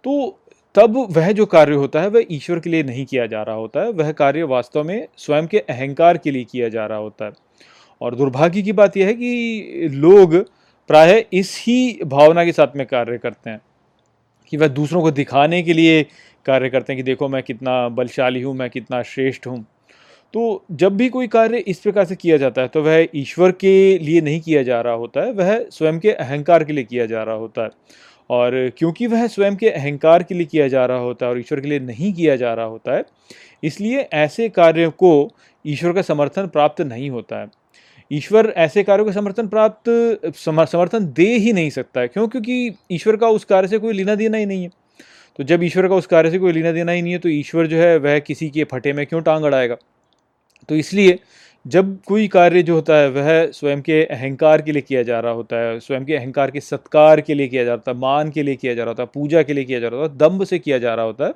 तो 0.06 0.40
तब 0.76 0.96
वह 1.12 1.32
जो 1.32 1.46
कार्य 1.46 1.76
होता 1.76 2.02
है, 2.02 2.08
वह 2.08 2.26
ईश्वर 2.32 2.60
के 2.60 2.70
लिए 2.70 2.84
नहीं 2.84 3.06
किया 3.06 3.26
जा 3.28 3.42
रहा 3.44 3.56
होता 3.56 3.82
है, 3.82 3.90
वह 3.92 4.12
कार्य 4.14 4.44
वास्तव 4.46 4.84
में 4.84 5.08
स्वयं 5.18 5.48
के 5.48 5.60
अहंकार 5.60 6.18
के 6.18 6.32
लिए 6.32 6.44
किया 6.44 6.70
जा 6.70 6.86
रहा 6.86 6.98
होता 6.98 7.26
है। 7.26 7.32
और 8.02 8.16
दुर्भाग्य 8.16 8.62
की 8.62 8.72
बात 8.74 8.98
यह 8.98 9.08
है 9.08 9.14
कि 9.14 9.90
लोग 9.94 10.36
प्रायः 10.90 11.24
इस 11.34 11.58
ही 11.62 12.00
भावना 12.06 12.46
के 12.46 12.52
साथ 12.52 12.76
में 12.76 12.86
कार्य 12.88 13.18
करते 13.18 13.50
हैं, 13.50 13.62
कि 14.52 14.58
वह 14.58 14.68
दूसरों 14.70 15.02
को 15.02 15.12
दिखाने 15.12 15.62
के 15.64 15.74
लिए 15.74 16.02
कार्य 16.46 16.70
करते 16.70 16.94
हैं 16.94 16.98
कि 16.98 17.04
देखो 17.04 17.28
मैं 17.30 17.44
कितना 17.44 17.88
बलशाली 17.90 18.42
हूँ, 18.42 18.56
मैं 18.56 18.70
कितना 18.70 19.02
श्रेष्ठ 19.04 19.48
हूँ। 19.48 19.66
तो 20.34 20.66
जब 20.72 20.96
भी 20.98 21.08
कोई 21.10 21.28
कार्य 21.28 21.58
इस 21.58 21.80
प्रकार 21.80 22.06
से 22.06 22.16
किया 22.16 22.38
जाता 22.38 22.62
है 22.62 22.68
तो 22.68 22.82
वह 22.84 23.08
ईश्वर 23.16 23.52
के 23.54 23.98
लिए 24.00 24.22
नहीं 24.22 24.40
किया 24.42 24.64
जा 24.64 24.80
रहा 24.82 24.94
होता 24.94 25.22
है, 25.22 25.32
वह 25.32 25.66
स्वयं 25.72 26.00
के 26.00 26.12
अहंकार 26.12 26.64
के 26.64 26.74
लिए 26.74 26.84
किया 26.84 27.06
जा 27.06 27.24
रहा 27.24 27.36
होता 27.36 27.64
है। 27.64 27.70
और 28.30 28.72
क्योंकि 28.78 29.08
वह 29.08 29.26
स्वयं 29.28 29.56
के 29.56 29.70
अहंकार 29.70 30.24
के 30.24 30.36
लिए 30.36 30.46
किया 30.46 30.68
जा 30.68 30.86
रहा 30.86 30.98
होता 31.00 31.26
है 31.26 31.32
और 31.32 31.40
ईश्वर 31.40 31.60
के 31.60 31.68
लिए 31.68 31.80
नहीं 31.82 32.14
किया 32.14 32.36
जा 32.36 32.54
रहा 32.54 32.66
होता 32.66 32.96
है, 32.96 33.04
इसलिए 33.64 34.08
ऐसे 34.14 34.50
कार्यों 34.52 34.92
को 34.94 35.32
ईश्वर 35.66 35.94
का 35.94 36.02
समर्थन 36.04 36.48
प्राप्त 36.48 36.82
नहीं 36.84 37.10
होता 37.10 37.42
है। 37.42 37.48
ईश्वर 38.12 38.54
ऐसे 38.58 38.84
कार्यों 38.84 39.06
का 39.06 39.12
समर्थन 39.12 39.48
प्राप्त 39.48 39.90
समर्थन 40.38 41.06
दे 41.16 41.28
ही 41.38 41.54
नहीं 41.54 41.70
सकता 41.70 42.02
है, 42.02 42.08
क्यों? 42.08 42.28
क्योंकि 42.28 42.74
ईश्वर 42.92 43.16
का 43.16 43.28
उस 43.30 43.46
कार्य 43.46 43.68
से 43.68 43.78
कोई 43.80 43.94
लेना 43.94 44.16
देना 44.16 44.38
ही 44.38 44.46
नहीं 44.46 44.64
है। 44.64 44.70
तो 45.40 45.44
जब 45.44 45.64
ईश्वर 45.64 45.88
का 45.88 45.96
उस 45.96 46.08
कार्य 46.08 46.32
से 46.32 46.40
कोई 46.40 46.52
लेना 46.54 46.72
देना 46.72 46.92
ही 46.92 47.02
नहीं 47.02 47.14
है 47.14 47.20
तो 47.20 47.30
ईश्वर 47.30 47.68
जो 47.68 47.78
है, 47.78 47.98
वह 47.98 48.20
किसी 48.22 48.50
के 48.50 48.64
फटे 48.64 48.94
में 48.94 49.06
क्यों 49.08 49.22
टांग 49.22 49.46
अड़ाएगा? 49.46 49.78
तो 50.70 50.76
इसलिए 50.76 51.20
जब 51.66 51.98
कोई 52.08 52.28
कार्य 52.28 52.62
जो 52.64 52.76
होता 52.76 52.96
है, 52.96 53.10
वह 53.10 53.52
स्वयं 53.52 53.82
के 53.82 54.04
अहंकार 54.06 54.62
के 54.62 54.72
लिए 54.72 54.82
किया 54.82 55.04
जा 55.04 55.20
रहा 55.20 55.32
होता 55.34 55.58
है, 55.58 55.80
स्वयं 55.80 56.06
के 56.06 56.16
अहंकार 56.16 56.52
के 56.52 56.60
सत्कार 56.62 57.22
के 57.22 57.34
लिए 57.34 57.48
किया 57.48 57.64
जा 57.64 57.74
रहा 57.74 57.92
है, 57.92 57.98
मान 57.98 58.32
के 58.32 58.44
लिए 58.44 58.56
किया 58.56 58.74
जा 58.74 58.84
रहा 58.84 58.92
होता 58.92 59.04
है, 59.04 59.10
पूजा 59.14 59.44
के 59.44 59.54
लिए 59.54 59.64
किया 59.64 59.80
जा 59.80 59.88
रहा 59.88 60.00
होता 60.00 60.14
है 60.14 60.18
दम्भ 60.20 60.44
से 60.46 60.60
किया 60.60 60.78
जा 60.80 60.96
रहा 60.96 61.06
होता 61.06 61.26
है 61.26 61.34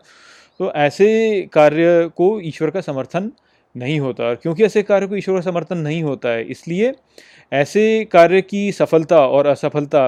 तो 0.60 0.72
ऐसे 0.74 1.42
कार्य 1.54 2.10
को 2.18 2.40
ईश्वर 2.42 2.70
का 2.70 2.82
समर्थन 2.82 3.32
नहीं 3.76 4.00
होता। 4.00 4.24
और 4.24 4.36
क्योंकि 4.36 4.64
ऐसे 4.64 4.82
कार्य 4.84 5.08
को 5.08 5.16
ईश्वर 5.16 5.36
का 5.36 5.42
समर्थन 5.42 5.78
नहीं 5.78 6.02
होता 6.04 6.30
है, 6.30 6.44
इसलिए 6.46 6.94
ऐसे 7.52 8.04
कार्य 8.12 8.42
की 8.42 8.72
सफलता 8.72 9.20
और 9.28 9.48
असफलता 9.48 10.08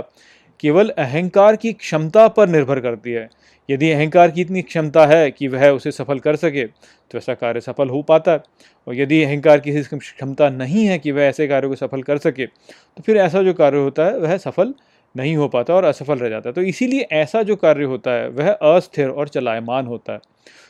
केवल 0.60 0.90
अहंकार 0.90 1.56
की 1.56 1.72
क्षमता 1.74 2.28
पर 2.28 2.50
निर्भर 2.50 2.80
करती 2.80 3.12
है। 3.12 3.28
यदि 3.70 3.92
अहंकार 3.92 4.32
की 4.32 4.42
इतनी 4.42 4.62
क्षमता 4.62 5.06
है 5.06 5.30
कि 5.32 5.48
वह 5.48 5.70
उसे 5.70 5.92
सफल 5.92 6.20
कर 6.20 6.36
सके 6.36 6.66
तो 6.66 7.18
ऐसा 7.18 7.34
कार्य 7.34 7.62
सफल 7.62 7.90
हो 7.90 8.02
पाता 8.04 8.32
है। 8.32 8.42
और 8.88 8.96
यदि 8.96 9.22
अहंकार 9.24 9.60
की 9.60 9.82
क्षमता 9.84 10.50
नहीं 10.50 10.86
है 10.86 10.98
कि 11.00 11.12
वह 11.12 11.24
ऐसे 11.24 11.48
कार्य 11.48 11.68
को 11.68 11.76
सफल 11.76 12.02
कर 12.04 12.18
सके 12.18 12.46
तो 12.46 13.04
फिर 13.04 13.18
ऐसा 13.18 13.42
जो 13.44 13.54
कार्य 13.54 13.78
होता 13.78 14.06
है, 14.06 14.18
वह 14.18 14.38
सफल 14.40 14.74
नहीं 15.16 15.36
हो 15.36 15.48
पाता 15.48 15.74
और 15.74 15.84
असफल 15.84 16.18
रह 16.18 16.30
जाता 16.30 16.50
है। 16.50 16.54
तो 16.54 16.62
इसीलिए 16.64 17.08
ऐसा 17.14 17.42
जो 17.44 17.56
कार्य 17.56 17.84
होता 17.84 18.12
है, 18.12 18.28
वह 18.30 18.50
अस्थिर 18.52 19.10
और 19.10 19.28
चलायमान 19.28 19.86
होता 19.88 20.14
है। 20.14 20.20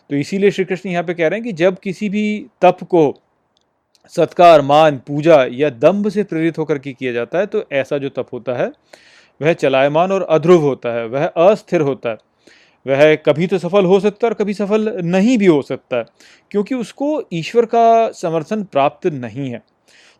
तो 0.10 0.16
इसीलिए 0.16 0.52
श्री 0.52 0.66
कृष्ण 0.66 0.90
यहाँ 0.90 1.04
पे 1.04 1.14
कह 1.14 1.28
रहे 1.28 1.40
हैं 1.40 1.46
कि 1.46 1.54
जब 1.54 1.80
किसी 1.80 2.10
भी 2.10 2.46
तप 2.62 2.84
को 2.84 3.14
सत्कार, 4.14 4.62
मान, 4.62 4.98
पूजा 5.08 5.44
या 5.52 5.70
दम्भ 5.72 6.08
से 6.10 6.24
प्रेरित 6.24 6.58
होकर 6.58 6.80
के 6.80 6.94
किया 6.94 7.12
जाता 7.14 7.40
है 7.40 7.46
तो 7.46 7.64
ऐसा 7.74 7.98
जो 7.98 8.10
तप 8.10 8.28
होता 8.34 8.54
है 8.54 8.72
वह 9.42 9.54
चलायमान 9.54 10.12
और 10.12 10.22
अध्रुव 10.22 10.62
होता 10.62 10.94
है, 10.94 11.06
वह 11.08 11.26
अस्थिर 11.26 11.82
होता 11.82 12.10
है। 12.10 12.18
वह 12.86 13.16
कभी 13.16 13.48
तो 13.48 13.58
सफल 13.58 13.86
हो 13.86 14.00
सकता 14.00 14.28
है 14.28 14.30
और 14.30 14.34
कभी 14.34 14.54
सफल 14.54 14.92
नहीं 15.04 15.38
भी 15.38 15.46
हो 15.46 15.62
सकता 15.62 15.98
है, 15.98 16.06
क्योंकि 16.52 16.76
उसको 16.76 17.22
ईश्वर 17.34 17.66
का 17.66 18.10
समर्थन 18.12 18.64
प्राप्त 18.64 19.08
नहीं 19.08 19.50
है। 19.50 19.62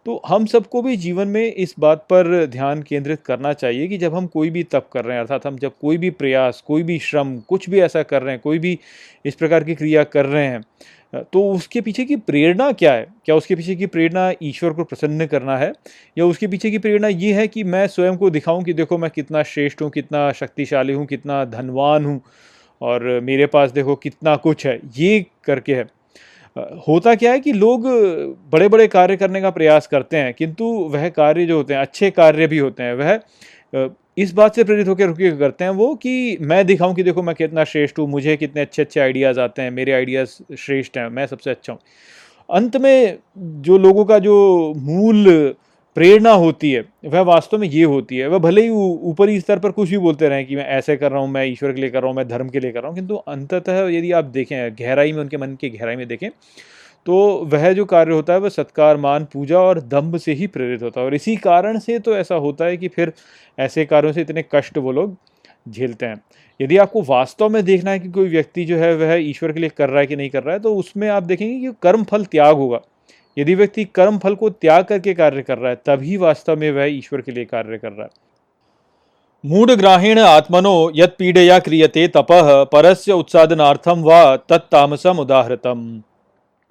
तो 0.06 0.22
हम 0.28 0.46
सबको 0.46 0.82
भी 0.82 0.96
जीवन 0.98 1.28
में 1.28 1.54
इस 1.54 1.74
बात 1.80 2.06
पर 2.10 2.46
ध्यान 2.46 2.82
केंद्रित 2.82 3.22
करना 3.22 3.52
चाहिए 3.54 3.88
कि 3.88 3.98
जब 3.98 4.16
हम 4.16 4.28
कोई 4.28 4.50
भी 4.50 4.64
तप 4.64 4.88
कर 4.94 5.06
रहे 5.06 5.16
हैं, 5.16 5.24
अर्थात 5.24 5.46
हम 5.48 5.58
जब 5.58 5.72
कोई 5.82 5.98
भी 5.98 6.10
प्रयास, 6.10 6.64
कोई 6.68 6.84
भी 6.84 6.98
श्रम, 7.00 7.38
कुछ 7.40 7.70
भी 7.70 7.80
ऐसा 7.80 8.04
कर 8.04 8.22
रहे 8.22 8.34
हैं, 8.34 8.42
कोई 8.42 8.60
भी 8.60 8.80
इस 9.26 9.36
प्रकार 9.36 9.64
की 9.64 9.76
क्रिया 9.76 10.04
कर 10.04 10.26
रहे 10.26 10.46
हैं 10.46 10.62
तो 11.14 11.44
उसके 11.52 11.82
पीछे 11.82 12.04
की 12.06 12.16
प्रेरणा 12.16 12.72
क्या 12.72 12.94
है? 12.94 13.08
क्या 13.26 13.36
उसके 13.36 13.56
पीछे 13.56 13.76
की 13.76 13.86
प्रेरणा 13.86 14.32
ईश्वर 14.44 14.74
को 14.74 14.84
प्रसन्न 14.84 15.26
करना 15.26 15.58
है? 15.58 15.72
या 16.18 16.26
उसके 16.26 16.48
पीछे 16.48 16.72
की 16.72 16.78
प्रेरणा 16.78 17.08
ये 17.08 17.34
है 17.34 17.48
कि 17.48 17.64
मैं 17.64 17.86
स्वयं 17.88 18.18
को 18.18 18.30
दिखाऊँ 18.30 18.64
कि 18.64 18.74
देखो 18.74 18.98
मैं 18.98 19.10
कितना 19.12 19.44
श्रेष्ठ 19.44 19.82
हूँ, 19.82 19.90
कितना 19.90 20.32
शक्तिशाली 20.32 20.94
हूँ, 20.94 21.06
कितना 21.06 21.44
धनवान 21.46 22.06
हूँ 22.06 22.22
और 22.82 23.20
मेरे 23.20 23.46
पास 23.46 23.72
देखो 23.72 23.96
कितना 23.96 24.36
कुछ 24.36 24.66
है। 24.68 24.80
ये 24.98 25.26
करके 25.44 25.76
है। 25.76 25.88
होता 26.88 27.14
क्या 27.16 27.32
है 27.32 27.40
कि 27.40 27.52
लोग 27.54 27.84
बड़े 28.52 28.68
बड़े 28.68 28.88
कार्य 28.88 29.18
करने 29.18 29.42
का 29.42 29.50
प्रयास 29.50 29.88
करते 29.88 30.18
हैं, 30.18 30.34
किंतु 30.34 30.66
वह 30.94 31.08
कार्य 31.10 31.46
जो 31.46 31.58
होते 31.58 31.74
हैं, 31.74 31.82
अच्छे 31.82 32.10
कार्य 32.12 32.48
भी 32.48 32.58
होते 32.58 32.84
हैं। 32.84 32.94
वह 32.94 33.90
इस 34.20 34.32
बात 34.34 34.56
से 34.56 34.64
प्रेरित 34.64 34.88
होकर 34.88 35.08
रुके 35.08 35.32
करते 35.38 35.64
हैं 35.64 35.72
वो 35.72 35.94
कि 35.96 36.38
मैं 36.42 36.66
दिखाऊँ 36.66 36.96
कि 36.96 37.04
देखो 37.04 37.22
मैं 37.24 37.36
कितना 37.36 37.64
श्रेष्ठ 37.64 38.00
हूँ, 38.00 38.08
मुझे 38.10 38.36
कितने 38.38 38.62
अच्छे 38.62 38.82
अच्छे 38.82 39.00
आइडियाज़ 39.00 39.40
आते 39.40 39.62
हैं, 39.62 39.72
मेरे 39.72 39.92
आइडियाज़ 39.92 40.56
श्रेष्ठ 40.58 40.98
हैं, 40.98 41.08
मैं 41.10 41.26
सबसे 41.28 41.50
अच्छा 41.50 41.74
हूँ। 41.74 41.80
अंत 42.50 42.78
में 42.78 43.18
जो 43.38 43.78
लोगों 43.78 44.06
का 44.06 44.20
जो 44.20 44.74
मूल 44.78 45.56
प्रेरणा 45.98 46.32
होती 46.34 46.72
है, 46.72 46.84
वह 47.06 47.22
वास्तव 47.24 47.58
में 47.58 47.68
ये 47.68 47.84
होती 47.84 48.18
है, 48.18 48.28
वह 48.28 48.38
भले 48.40 48.62
ही 48.62 48.70
ऊपरी 48.70 49.40
स्तर 49.40 49.60
पर 49.60 49.72
कुछ 49.72 49.90
भी 49.90 49.98
बोलते 49.98 50.30
रहें 50.30 50.46
कि 50.46 50.56
मैं 50.56 50.66
ऐसे 50.68 50.96
कर 50.98 51.12
रहा 51.12 51.22
हूँ, 51.22 51.30
मैं 51.30 51.46
ईश्वर 51.46 51.74
के 51.74 51.82
लिए 51.82 51.90
कर 51.90 52.02
रहा 52.02 52.08
हूँ, 52.08 52.18
मैं 52.18 52.28
धर्म 52.28 52.50
के 52.50 52.60
लिए 52.60 52.72
कर 52.72 52.80
रहा 52.80 52.88
हूँ, 52.88 52.96
किंतु 52.96 53.16
अंततः 53.16 53.88
यदि 53.90 54.12
आप 54.12 54.26
देखें, 54.26 54.76
गहराई 54.80 55.12
में 55.12 55.20
उनके 55.20 55.38
मन 55.38 55.56
की 55.62 55.70
गहराई 55.70 55.96
में 55.96 56.08
देखें 56.08 56.30
तो 57.06 57.16
वह 57.46 57.72
जो 57.74 57.86
कार्य 57.86 58.14
होता 58.14 58.34
है, 58.34 58.40
वह 58.40 58.50
सत्कार, 58.50 58.98
मान, 58.98 59.26
पूजा 59.34 59.60
और 59.60 59.80
दम्भ 59.82 60.18
से 60.18 60.34
ही 60.34 60.48
प्रेरित 60.48 60.84
होता 60.84 61.00
है। 61.00 61.06
और 61.06 61.16
इसी 61.16 61.36
कारण 61.36 61.80
से 61.80 62.00
तो 62.00 62.16
ऐसा 62.16 62.36
होता 62.36 62.66
है 62.66 62.78
कि 62.78 62.88
फिर 62.88 63.14
ऐसे 63.60 63.86
कार्यों 63.86 64.12
से 64.14 64.22
इतने 64.22 64.44
कष्ट 64.52 64.78
वो 64.78 64.92
लोग 64.92 65.16
झेलते 65.70 66.06
हैं। 66.06 66.22
यदि 66.60 66.78
आपको 66.78 67.02
वास्तव 67.02 67.50
में 67.50 67.64
देखना 67.66 67.92
है 67.92 68.00
कि 68.00 68.10
कोई 68.10 68.30
व्यक्ति 68.30 68.66
जो 68.66 68.78
है, 68.78 68.96
वह 68.96 69.14
ईश्वर 69.14 69.52
के 69.52 69.60
लिए 69.60 69.70
कर 69.70 69.90
रहा 69.90 70.00
है 70.00 70.08
कि 70.08 70.16
नहीं 70.16 70.30
कर 70.30 70.44
रहा 70.44 70.54
है 70.54 70.60
तो 70.60 70.76
उसमें 70.76 71.08
आप 71.10 71.24
देखेंगे 71.24 71.68
कि 71.68 71.74
कर्म 71.82 72.04
फल 72.04 72.26
त्याग 72.26 72.56
होगा। 72.56 72.80
यदि 73.38 73.56
व्यक्ति 73.56 73.84
कर्म 73.86 74.18
फल 74.18 74.36
को 74.36 74.50
त्याग 74.50 74.84
करके 74.84 75.14
कार्य 75.14 75.42
कर 75.42 75.58
रहा 75.58 75.70
है, 75.70 75.76
तभी 75.86 76.18
वास्तव 76.18 76.58
में 76.58 76.72
वह 76.72 76.86
ईश्वर 76.86 77.22
के 77.22 77.32
लिए 77.32 77.46
कार्य 77.46 77.78
कर 77.78 77.92
रहा 77.92 78.04
है। 78.04 78.10
मूढ़ 79.44 79.72
ग्राहीण 79.72 80.20
आत्मनो 80.20 80.92
यत 80.96 81.16
पीड़या 81.20 81.60
क्रियते 81.60 82.08
तपह 82.08 82.64
परस्य 82.64 83.12
उत्सादनार्थम 83.12 84.04
व 84.04 84.36
तत्तामसम 84.50 85.18
उदाहृतम 85.18 86.02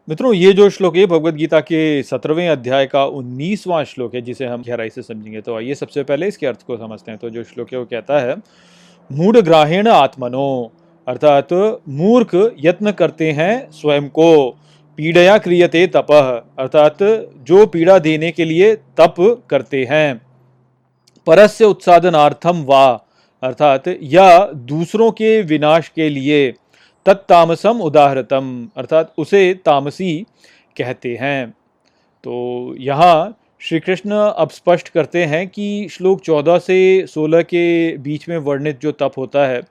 मित्रों, 0.08 0.32
ये 0.34 0.52
जो 0.52 0.68
श्लोक 0.70 0.96
है, 0.96 1.04
भगवत 1.06 1.34
गीता 1.34 1.58
के 1.60 2.02
सत्रहवें 2.02 2.48
अध्याय 2.48 2.86
का 2.86 3.04
उन्नीसवां 3.04 3.84
श्लोक 3.84 4.14
है, 4.14 4.20
जिसे 4.20 4.44
हम 4.44 4.62
गहराई 4.62 4.88
से 4.88 5.02
समझेंगे। 5.02 5.40
तो 5.40 5.56
आइए 5.56 5.74
सबसे 5.74 6.02
पहले 6.02 6.28
इसके 6.28 6.46
अर्थ 6.46 6.62
को 6.66 6.76
समझते 6.76 7.10
हैं। 7.10 7.18
तो 7.20 7.30
जो 7.30 7.42
श्लोक 7.44 7.72
है, 7.72 7.78
वो 7.78 7.84
कहता 7.84 8.20
है 8.20 8.36
मूढ़ 9.10 9.36
ग्राहीण 9.36 9.88
आत्मनो, 9.88 10.72
अर्थात 11.06 11.52
मूर्ख 11.88 12.54
यत्न 12.58 12.92
करते 12.92 13.30
हैं 13.32 13.70
स्वयं 13.70 14.08
को। 14.08 14.50
पीड़या 14.98 15.36
क्रियते 15.38 15.86
तप, 15.86 16.12
अर्थात 16.58 17.02
जो 17.42 17.66
पीड़ा 17.66 17.98
देने 17.98 18.30
के 18.30 18.44
लिए 18.44 18.74
तप 18.76 19.14
करते 19.50 19.84
हैं। 19.84 20.20
परस्य 21.26 21.64
उत्सादनार्थम 21.64 22.62
वा, 22.62 22.86
अर्थात 23.42 23.82
या 24.02 24.44
दूसरों 24.46 25.10
के 25.10 25.40
विनाश 25.42 25.88
के 25.88 26.08
लिए। 26.08 26.54
तत्तामसम 27.08 27.80
उदाहरतम 27.80 28.46
अर्थात 28.76 29.12
उसे 29.18 29.42
तामसी 29.64 30.14
कहते 30.76 31.16
हैं। 31.20 31.50
तो 32.24 32.74
यहाँ 32.78 33.34
श्री 33.60 33.78
कृष्ण 33.80 34.10
अब 34.12 34.50
स्पष्ट 34.50 34.88
करते 34.88 35.24
हैं 35.24 35.46
कि 35.48 35.88
श्लोक 35.90 36.20
14 36.22 36.58
से 36.60 37.06
16 37.08 37.42
के 37.44 37.96
बीच 37.98 38.28
में 38.28 38.36
वर्णित 38.38 38.80
जो 38.80 38.92
तप 38.92 39.12
होता 39.16 39.46
है, 39.46 39.62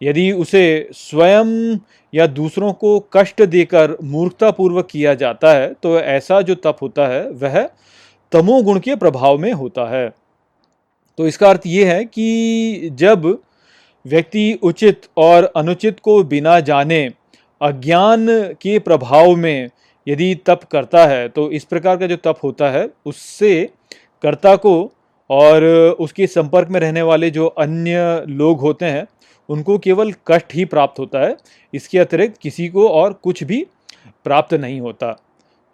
यदि 0.00 0.30
उसे 0.34 0.88
स्वयं 0.94 1.78
या 2.12 2.26
दूसरों 2.28 2.72
को 2.74 2.98
कष्ट 3.12 3.42
देकर 3.44 3.96
मूर्खतापूर्वक 4.04 4.86
किया 4.90 5.14
जाता 5.16 5.52
है 5.52 5.72
तो 5.74 5.98
ऐसा 5.98 6.40
जो 6.42 6.54
तप 6.56 6.76
होता 6.82 7.06
है, 7.08 7.28
वह 7.30 7.62
तमोगुण 8.32 8.78
के 8.80 8.96
प्रभाव 8.96 9.38
में 9.38 9.52
होता 9.54 9.88
है। 9.90 10.08
तो 11.18 11.26
इसका 11.26 11.50
अर्थ 11.50 11.66
ये 11.66 11.84
है 11.86 12.04
कि 12.04 12.90
जब 12.94 13.36
व्यक्ति 14.06 14.58
उचित 14.62 15.06
और 15.16 15.44
अनुचित 15.56 16.00
को 16.00 16.22
बिना 16.24 16.58
जाने 16.60 17.04
अज्ञान 17.60 18.26
के 18.62 18.78
प्रभाव 18.78 19.34
में 19.36 19.68
यदि 20.06 20.34
तप 20.46 20.60
करता 20.72 21.06
है 21.06 21.28
तो 21.28 21.50
इस 21.50 21.64
प्रकार 21.64 21.96
का 21.96 22.06
जो 22.06 22.16
तप 22.16 22.38
होता 22.42 22.70
है, 22.70 22.88
उससे 23.06 23.68
कर्ता 24.22 24.54
को 24.56 24.92
और 25.30 25.64
उसके 26.00 26.26
संपर्क 26.26 26.68
में 26.68 26.80
रहने 26.80 27.02
वाले 27.02 27.30
जो 27.30 27.46
अन्य 27.46 28.24
लोग 28.28 28.60
होते 28.60 28.86
हैं, 28.86 29.06
उनको 29.48 29.78
केवल 29.78 30.12
कष्ट 30.28 30.54
ही 30.54 30.64
प्राप्त 30.64 30.98
होता 30.98 31.20
है। 31.20 31.36
इसके 31.74 31.98
अतिरिक्त 31.98 32.36
किसी 32.42 32.68
को 32.68 32.88
और 32.88 33.12
कुछ 33.12 33.42
भी 33.44 33.64
प्राप्त 34.24 34.54
नहीं 34.54 34.80
होता। 34.80 35.12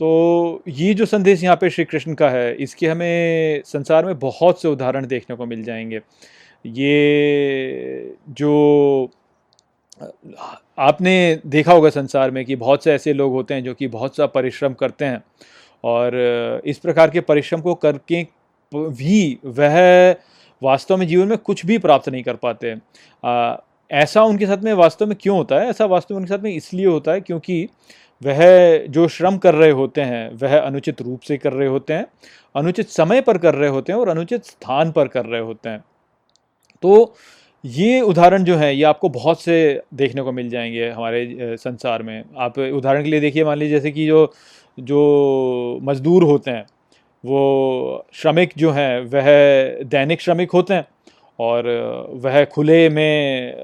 तो 0.01 0.63
ये 0.69 0.95
जो 0.95 1.07
संदेश 1.07 1.43
यहाँ 1.43 1.57
पे 1.57 1.71
श्री 1.71 1.85
कृष्ण 1.85 2.15
का 2.15 2.29
है, 2.31 2.55
इसके 2.55 2.89
हमें 2.89 3.63
संसार 3.67 4.05
में 4.07 4.19
बहुत 4.19 4.63
से 4.63 4.69
उदाहरण 4.69 5.07
देखने 5.07 5.37
को 5.37 5.47
मिल 5.47 5.63
जाएँगे। 5.65 6.01
ये 6.67 8.15
जो 8.29 9.11
आपने 10.79 11.41
देखा 11.47 11.73
होगा 11.73 11.91
संसार 11.91 12.31
में 12.31 12.45
कि 12.45 12.57
बहुत 12.57 12.85
से 12.85 12.93
ऐसे 12.93 13.13
लोग 13.13 13.33
होते 13.33 13.55
हैं 13.55 13.65
जो 13.65 13.75
कि 13.75 13.89
बहुत 13.89 14.17
सा 14.17 14.27
परिश्रम 14.27 14.75
करते 14.75 15.05
हैं 15.05 15.25
और 15.85 16.13
इस 16.65 16.79
प्रकार 16.79 17.11
के 17.11 17.21
परिश्रम 17.21 17.61
को 17.61 17.75
करके 17.75 18.27
भी 18.75 19.39
वह 19.45 20.17
वास्तव 20.63 20.97
में 20.97 21.07
जीवन 21.07 21.29
में 21.29 21.39
कुछ 21.39 21.67
भी 21.67 21.79
प्राप्त 21.79 22.09
नहीं 22.09 22.23
कर 22.23 22.35
पाते 22.35 22.77
आ, 23.25 23.57
ऐसा 23.91 24.23
उनके 24.23 24.47
साथ 24.47 24.59
में 24.59 24.73
वास्तव 24.73 25.07
में 25.07 25.17
क्यों 25.21 25.37
होता 25.37 25.61
है? 25.61 25.67
ऐसा 25.69 25.85
वास्तव 25.85 26.15
में 26.15 26.21
उनके 26.21 26.35
साथ 26.35 26.43
में 26.43 26.55
इसलिए 26.55 26.87
होता 26.87 27.13
है 27.13 27.21
क्योंकि 27.21 27.69
वह 28.23 28.79
जो 28.87 29.09
श्रम 29.09 29.39
कर 29.39 29.55
रहे 29.55 29.71
होते 29.71 30.01
हैं 30.01 30.35
वह 30.35 30.59
अनुचित 30.59 31.03
रूप 31.03 31.21
से 31.21 31.37
कर 31.37 31.53
रहे 31.53 31.69
होते 31.69 31.95
हैं 31.95 32.07
अनुचित 32.57 32.89
समय 32.89 33.21
पर 33.21 33.39
कर 33.39 33.55
रहे 33.55 33.69
होते 33.69 33.93
हैं 33.93 34.01
और 34.01 34.09
अनुचित 34.09 34.45
स्थान 34.45 34.93
पर 34.93 35.09
कर 35.09 35.27
रहे 35.27 35.41
होते 35.41 35.69
हैं। 35.69 35.85
तो 36.83 37.15
ये 37.65 38.01
उदाहरण 38.01 38.45
जो 38.45 38.57
है, 38.57 38.75
ये 38.77 38.83
आपको 38.85 39.09
बहुत 39.09 39.41
से 39.41 39.83
देखने 39.95 40.23
को 40.23 40.33
मिल 40.33 40.49
जाएँगे 40.51 40.89
हमारे 40.91 41.57
संसार 41.57 42.03
में। 42.03 42.23
आप 42.39 42.59
उदाहरण 42.59 43.05
के 43.05 43.11
लिए 43.11 43.21
देखिए, 43.21 43.45
मान 43.45 43.59
लीजिए 43.59 43.75
जैसे 43.77 43.91
कि 43.91 44.07
जो 44.07 44.33
जो 44.79 45.79
मज़दूर 45.83 46.23
होते 46.25 46.51
हैं, 46.51 46.65
वो 47.25 48.07
श्रमिक 48.13 48.53
जो 48.57 48.71
हैं, 48.71 49.01
वह 49.01 49.85
दैनिक 49.85 50.21
श्रमिक 50.21 50.51
होते 50.51 50.75
हैं 50.75 50.87
और 51.39 51.69
वह 52.25 52.45
खुले 52.45 52.89
में 52.89 53.57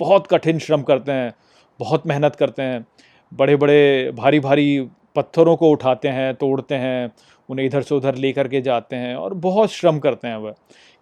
बहुत 0.00 0.26
कठिन 0.26 0.58
श्रम 0.58 0.82
करते 0.82 1.12
हैं, 1.12 1.32
बहुत 1.80 2.06
मेहनत 2.06 2.36
करते 2.36 2.62
हैं 2.62 2.86
बड़े 3.32 3.56
बड़े 3.56 4.10
भारी 4.14 4.40
भारी 4.40 4.80
पत्थरों 5.16 5.56
को 5.56 5.70
उठाते 5.70 6.08
हैं, 6.08 6.34
तोड़ते 6.34 6.74
हैं, 6.74 7.12
उन्हें 7.48 7.66
इधर 7.66 7.82
से 7.82 7.94
उधर 7.94 8.14
लेकर 8.14 8.48
के 8.48 8.60
जाते 8.60 8.96
हैं 8.96 9.14
और 9.16 9.34
बहुत 9.34 9.72
श्रम 9.72 9.98
करते 9.98 10.28
हैं 10.28 10.36
वह। 10.36 10.54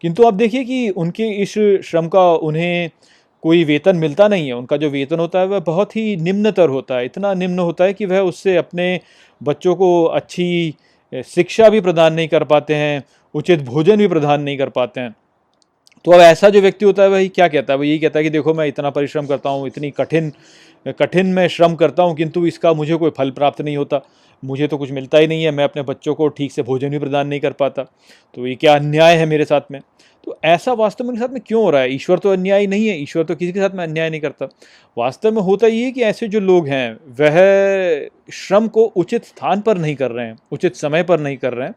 किंतु 0.02 0.26
आप 0.26 0.34
देखिए 0.34 0.64
कि 0.64 0.88
उनके 0.90 1.28
इस 1.42 1.52
श्रम 1.84 2.08
का 2.08 2.32
उन्हें 2.32 2.90
कोई 3.42 3.64
वेतन 3.64 3.96
मिलता 3.96 4.28
नहीं 4.28 4.46
है। 4.46 4.52
उनका 4.52 4.76
जो 4.76 4.90
वेतन 4.90 5.18
होता 5.18 5.38
है, 5.38 5.46
वह 5.46 5.60
बहुत 5.60 5.96
ही 5.96 6.16
निम्नतर 6.16 6.68
होता 6.68 6.96
है। 6.96 7.04
इतना 7.04 7.32
निम्न 7.34 7.58
होता 7.58 7.84
है 7.84 7.92
कि 7.92 8.06
वह 8.06 8.20
उससे 8.20 8.56
अपने 8.56 9.00
बच्चों 9.40 9.74
को 9.74 10.04
अच्छी 10.04 10.74
शिक्षा 11.12 11.68
भी 11.68 11.80
प्रदान 11.80 12.14
नहीं 12.14 12.28
कर 12.28 12.44
पाते 12.44 12.74
हैं, 12.74 13.02
उचित 13.34 13.62
भोजन 13.62 13.96
भी 13.96 14.08
प्रदान 14.08 14.42
नहीं 14.42 14.58
कर 14.58 14.68
पाते 14.68 15.00
हैं। 15.00 15.14
तो 16.04 16.10
अब 16.10 16.20
ऐसा 16.20 16.48
जो 16.48 16.60
व्यक्ति 16.60 16.84
होता 16.84 17.02
है, 17.02 17.08
वही 17.08 17.28
क्या 17.28 17.48
कहता 17.48 17.72
है? 17.72 17.76
वो 17.78 17.84
यही 17.84 17.98
कहता 17.98 18.18
है 18.18 18.22
कि 18.24 18.30
देखो, 18.30 18.54
मैं 18.54 18.66
इतना 18.66 18.90
परिश्रम 18.90 19.26
करता 19.26 19.50
हूँ, 19.50 19.66
इतनी 19.66 19.90
कठिन 19.90 20.32
कठिन 20.86 21.26
में 21.26 21.46
श्रम 21.48 21.74
करता 21.74 22.02
हूँ, 22.02 22.14
किंतु 22.14 22.46
इसका 22.46 22.72
मुझे 22.72 22.94
कोई 22.94 23.10
फल 23.10 23.30
प्राप्त 23.30 23.60
नहीं 23.60 23.76
होता। 23.76 24.00
मुझे 24.42 24.66
तो 24.66 24.78
कुछ 24.78 24.90
मिलता 24.90 25.18
ही 25.18 25.26
नहीं 25.26 25.44
है, 25.44 25.50
मैं 25.50 25.64
अपने 25.64 25.82
बच्चों 25.82 26.14
को 26.14 26.28
ठीक 26.28 26.52
से 26.52 26.62
भोजन 26.62 26.90
भी 26.90 26.98
प्रदान 26.98 27.26
नहीं 27.26 27.40
कर 27.40 27.52
पाता। 27.52 27.82
तो 28.34 28.46
ये 28.46 28.54
क्या 28.54 28.74
अन्याय 28.74 29.16
है 29.16 29.26
मेरे 29.26 29.44
साथ 29.44 29.60
में? 29.70 29.80
तो 30.24 30.38
ऐसा 30.44 30.72
वास्तव 30.72 31.04
में 31.04 31.14
के 31.14 31.20
साथ 31.20 31.28
में 31.28 31.42
क्यों 31.46 31.62
हो 31.62 31.70
रहा 31.70 31.80
है? 31.80 31.94
ईश्वर 31.94 32.18
तो 32.18 32.30
अन्यायी 32.30 32.66
नहीं 32.66 32.88
है, 32.88 33.02
ईश्वर 33.02 33.24
तो 33.24 33.34
किसी 33.34 33.52
के 33.52 33.60
साथ 33.60 33.70
में 33.70 33.84
अन्याय 33.84 34.10
नहीं 34.10 34.20
करता। 34.20 34.48
वास्तव 34.98 35.32
में 35.32 35.42
होता 35.42 35.66
ये 35.66 35.90
कि 35.90 36.02
ऐसे 36.02 36.28
जो 36.28 36.40
लोग 36.40 36.68
हैं, 36.68 36.98
वह 37.20 38.08
श्रम 38.32 38.68
को 38.68 38.84
उचित 38.84 39.24
स्थान 39.24 39.60
पर 39.60 39.78
नहीं 39.78 39.96
कर 39.96 40.10
रहे 40.10 40.26
हैं, 40.26 40.38
उचित 40.52 40.76
समय 40.76 41.02
पर 41.02 41.20
नहीं 41.20 41.36
कर 41.36 41.54
रहे 41.54 41.68
हैं 41.68 41.74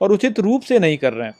और 0.00 0.12
उचित 0.12 0.40
रूप 0.40 0.62
से 0.62 0.78
नहीं 0.78 0.98
कर 0.98 1.12
रहे 1.12 1.28
हैं। 1.28 1.34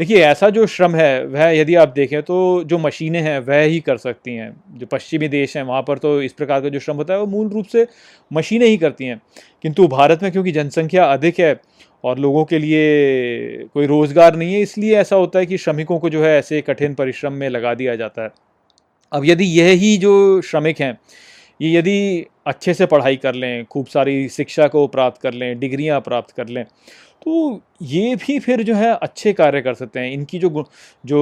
देखिए, 0.00 0.16
ऐसा 0.18 0.48
जो 0.50 0.66
श्रम 0.66 0.94
है, 0.94 1.24
वह 1.26 1.50
यदि 1.50 1.74
आप 1.74 1.88
देखें 1.88 2.22
तो 2.22 2.62
जो 2.64 2.78
मशीनें 2.78 3.20
हैं, 3.20 3.38
वह 3.40 3.60
ही 3.60 3.78
कर 3.80 3.96
सकती 3.96 4.34
हैं। 4.34 4.50
जो 4.78 4.86
पश्चिमी 4.86 5.28
देश 5.28 5.56
हैं, 5.56 5.62
वहाँ 5.64 5.82
पर 5.82 5.98
तो 5.98 6.20
इस 6.22 6.32
प्रकार 6.32 6.60
का 6.60 6.68
जो 6.68 6.80
श्रम 6.80 6.96
होता 6.96 7.14
है, 7.14 7.20
वो 7.20 7.26
मूल 7.26 7.48
रूप 7.48 7.66
से 7.66 7.86
मशीनें 8.30 8.66
ही 8.66 8.76
करती 8.76 9.04
हैं। 9.04 9.20
किंतु 9.62 9.86
भारत 9.88 10.22
में 10.22 10.30
क्योंकि 10.32 10.52
जनसंख्या 10.52 11.04
अधिक 11.04 11.40
है 11.40 11.54
और 12.04 12.18
लोगों 12.18 12.44
के 12.44 12.58
लिए 12.58 13.68
कोई 13.74 13.86
रोज़गार 13.86 14.36
नहीं 14.36 14.54
है, 14.54 14.60
इसलिए 14.60 14.96
ऐसा 14.96 15.16
होता 15.16 15.38
है 15.38 15.46
कि 15.46 15.58
श्रमिकों 15.58 15.98
को 15.98 16.10
जो 16.10 16.24
है, 16.24 16.36
ऐसे 16.38 16.60
कठिन 16.60 16.94
परिश्रम 16.94 17.32
में 17.32 17.48
लगा 17.48 17.74
दिया 17.74 17.96
जाता 17.96 18.22
है। 18.22 18.30
अब 19.12 19.24
यदि 19.24 19.44
यह 19.60 19.70
ही 19.72 19.96
जो 19.96 20.40
श्रमिक 20.42 20.80
हैं, 20.80 20.98
ये 21.60 21.72
यदि 21.72 22.26
अच्छे 22.46 22.74
से 22.74 22.86
पढ़ाई 22.86 23.16
कर 23.16 23.34
लें, 23.34 23.64
खूब 23.64 23.86
सारी 23.86 24.28
शिक्षा 24.28 24.66
को 24.68 24.86
प्राप्त 24.86 25.20
कर 25.22 25.32
लें, 25.32 25.58
डिग्रियाँ 25.58 26.00
प्राप्त 26.00 26.34
कर 26.36 26.48
लें 26.48 26.64
तो 27.26 27.60
ये 27.82 28.14
भी 28.16 28.38
फिर 28.38 28.62
जो 28.62 28.74
है 28.74 28.92
अच्छे 28.94 29.32
कार्य 29.32 29.60
कर 29.62 29.74
सकते 29.74 30.00
हैं। 30.00 30.10
इनकी 30.12 30.38
जो 30.38 30.64
जो 31.04 31.20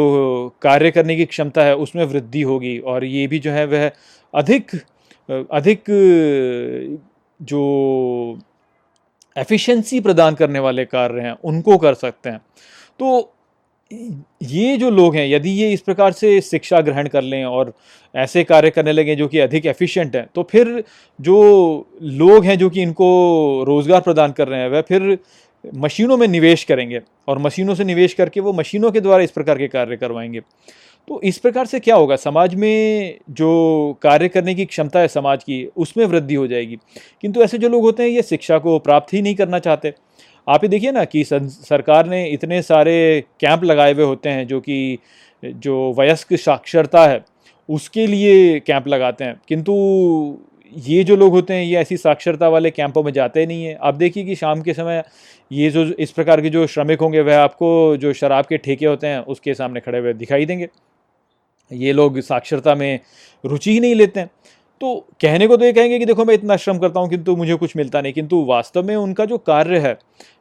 कार्य 0.62 0.90
करने 0.90 1.16
की 1.16 1.24
क्षमता 1.26 1.64
है, 1.64 1.76
उसमें 1.76 2.04
वृद्धि 2.04 2.42
होगी 2.42 2.78
और 2.78 3.04
ये 3.04 3.26
भी 3.26 3.38
जो 3.38 3.50
है 3.50 3.64
वह 3.66 3.90
अधिक 4.34 4.70
अधिक 5.28 5.84
जो 7.40 8.38
एफिशिएंसी 9.36 10.00
प्रदान 10.00 10.34
करने 10.34 10.58
वाले 10.58 10.84
कार्य 10.86 11.20
हैं, 11.20 11.36
उनको 11.44 11.78
कर 11.78 11.94
सकते 11.96 12.30
हैं। 12.30 12.40
तो 13.00 13.30
ये 13.90 14.76
जो 14.76 14.90
लोग 14.90 15.16
हैं, 15.16 15.26
यदि 15.26 15.50
ये 15.52 15.72
इस 15.72 15.80
प्रकार 15.80 16.12
से 16.12 16.40
शिक्षा 16.42 16.80
ग्रहण 16.80 17.08
कर 17.08 17.22
लें 17.22 17.44
और 17.44 17.72
ऐसे 18.14 18.44
कार्य 18.44 18.70
करने 18.70 18.92
लगें 18.92 19.16
जो 19.16 19.26
कि 19.28 19.38
अधिक 19.38 19.66
एफिशिएंट 19.66 20.16
हैं 20.16 20.26
तो 20.34 20.42
फिर 20.50 20.82
जो 21.18 21.36
लोग 22.02 22.44
हैं 22.44 22.56
जो 22.58 22.70
कि 22.70 22.82
इनको 22.82 23.64
रोज़गार 23.66 24.00
प्रदान 24.00 24.32
कर 24.32 24.48
रहे 24.48 24.60
हैं, 24.60 24.68
वह 24.68 24.80
फिर 24.82 25.18
मशीनों 25.74 26.16
में 26.16 26.28
निवेश 26.28 26.64
करेंगे 26.64 27.00
और 27.28 27.38
मशीनों 27.38 27.74
से 27.74 27.84
निवेश 27.84 28.14
करके 28.14 28.40
वो 28.40 28.52
मशीनों 28.52 28.90
के 28.90 29.00
द्वारा 29.00 29.22
इस 29.22 29.30
प्रकार 29.30 29.58
के 29.58 29.68
कार्य 29.68 29.96
करवाएँगे। 29.96 30.40
तो 31.08 31.20
इस 31.24 31.38
प्रकार 31.38 31.66
से 31.66 31.80
क्या 31.80 31.96
होगा? 31.96 32.16
समाज 32.16 32.54
में 32.54 33.18
जो 33.30 33.98
कार्य 34.02 34.28
करने 34.28 34.54
की 34.54 34.64
क्षमता 34.64 35.00
है 35.00 35.08
समाज 35.08 35.44
की, 35.44 35.68
उसमें 35.76 36.04
वृद्धि 36.04 36.34
हो 36.34 36.46
जाएगी। 36.46 36.78
किंतु 37.20 37.42
ऐसे 37.42 37.58
जो 37.58 37.68
लोग 37.68 37.82
होते 37.82 38.02
हैं, 38.02 38.10
ये 38.10 38.22
शिक्षा 38.22 38.58
को 38.58 38.78
प्राप्त 38.78 39.14
ही 39.14 39.22
नहीं 39.22 39.34
करना 39.34 39.58
चाहते। 39.58 39.94
आप 40.48 40.60
ही 40.62 40.68
देखिए 40.68 40.92
ना 40.92 41.04
कि 41.04 41.24
सरकार 41.24 42.06
ने 42.06 42.28
इतने 42.28 42.62
सारे 42.62 43.24
कैंप 43.40 43.64
लगाए 43.64 43.92
हुए 43.92 44.04
होते 44.04 44.28
हैं 44.28 44.46
जो 44.46 44.60
कि, 44.60 44.98
जो 45.44 45.94
वयस्क 45.98 46.34
साक्षरता 46.34 47.06
है, 47.06 47.24
उसके 47.68 48.06
लिए 48.06 48.60
कैंप 48.60 48.88
लगाते 48.88 49.24
हैं। 49.24 49.40
किंतु 49.48 49.72
ये 50.76 51.04
जो 51.04 51.16
लोग 51.16 51.32
होते 51.32 51.54
हैं, 51.54 51.64
ये 51.64 51.76
ऐसी 51.76 51.96
साक्षरता 51.96 52.48
वाले 52.48 52.70
कैंपों 52.70 53.02
में 53.02 53.12
जाते 53.12 53.46
नहीं 53.46 53.64
हैं। 53.64 53.76
आप 53.76 53.94
देखिए 53.94 54.24
कि 54.24 54.34
शाम 54.34 54.62
के 54.62 54.74
समय 54.74 55.04
ये 55.52 55.70
जो, 55.70 55.84
इस 55.84 56.10
प्रकार 56.10 56.40
के 56.40 56.50
जो 56.50 56.66
श्रमिक 56.66 57.00
होंगे, 57.00 57.20
वह 57.20 57.38
आपको 57.38 57.96
जो 57.96 58.12
शराब 58.12 58.44
के 58.44 58.56
ठेके 58.56 58.86
होते 58.86 59.06
हैं, 59.06 59.18
उसके 59.18 59.54
सामने 59.54 59.80
खड़े 59.80 59.98
हुए 59.98 60.12
दिखाई 60.12 60.46
देंगे। 60.46 60.68
ये 61.72 61.92
लोग 61.92 62.20
साक्षरता 62.20 62.74
में 62.74 63.00
रुचि 63.44 63.72
ही 63.72 63.80
नहीं 63.80 63.94
लेते 63.94 64.20
हैं। 64.20 64.30
तो 64.80 65.06
कहने 65.20 65.46
को 65.46 65.56
तो 65.56 65.64
ये 65.64 65.72
कहेंगे 65.72 65.98
कि 65.98 66.04
देखो, 66.04 66.24
मैं 66.24 66.34
इतना 66.34 66.56
श्रम 66.56 66.78
करता 66.78 67.00
हूँ, 67.00 67.08
किंतु 67.08 67.36
मुझे 67.36 67.54
कुछ 67.54 67.76
मिलता 67.76 68.00
नहीं। 68.00 68.12
किंतु 68.12 68.44
वास्तव 68.44 68.82
में 68.82 68.96
उनका 68.96 69.24
जो 69.24 69.38
कार्य 69.38 69.78
है, 69.78 69.98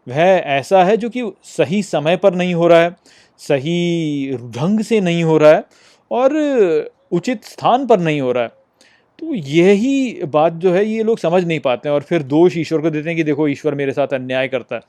वह 0.07 0.21
ऐसा 0.21 0.83
है 0.83 0.97
जो 0.97 1.09
कि 1.09 1.31
सही 1.43 1.83
समय 1.83 2.17
पर 2.17 2.33
नहीं 2.33 2.53
हो 2.53 2.67
रहा 2.67 2.79
है, 2.79 2.95
सही 3.37 4.37
ढंग 4.37 4.79
से 4.79 4.99
नहीं 5.01 5.23
हो 5.23 5.37
रहा 5.37 5.51
है 5.51 5.63
और 6.11 6.91
उचित 7.11 7.43
स्थान 7.43 7.87
पर 7.87 7.99
नहीं 7.99 8.21
हो 8.21 8.31
रहा 8.31 8.43
है। 8.43 8.62
तो 9.23 9.33
यही 9.33 10.23
बात 10.25 10.53
जो 10.53 10.71
है, 10.73 10.85
ये 10.85 11.03
लोग 11.03 11.19
समझ 11.19 11.43
नहीं 11.45 11.59
पाते 11.59 11.89
हैं 11.89 11.93
और 11.95 12.01
फिर 12.01 12.23
दोष 12.23 12.57
ईश्वर 12.57 12.81
को 12.81 12.89
देते 12.89 13.09
हैं 13.09 13.17
कि 13.17 13.23
देखो, 13.23 13.47
ईश्वर 13.47 13.75
मेरे 13.75 13.91
साथ 13.91 14.07
अन्याय 14.07 14.47
करता 14.47 14.75
है। 14.75 14.81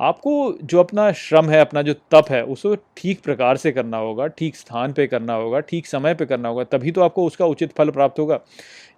आपको 0.00 0.58
जो 0.64 0.80
अपना 0.80 1.12
श्रम 1.12 1.50
है, 1.50 1.60
अपना 1.60 1.82
जो 1.82 1.94
तप 2.10 2.24
है, 2.30 2.42
उसको 2.44 2.74
ठीक 2.96 3.20
प्रकार 3.20 3.56
से 3.56 3.72
करना 3.72 3.96
होगा, 3.96 4.26
ठीक 4.26 4.56
स्थान 4.56 4.92
पे 4.92 5.06
करना 5.06 5.34
होगा, 5.34 5.60
ठीक 5.60 5.86
समय 5.86 6.14
पे 6.14 6.26
करना 6.26 6.48
होगा, 6.48 6.64
तभी 6.64 6.90
तो 6.90 7.00
आपको 7.00 7.26
उसका 7.26 7.46
उचित 7.46 7.72
फल 7.72 7.90
प्राप्त 7.90 8.18
होगा। 8.18 8.40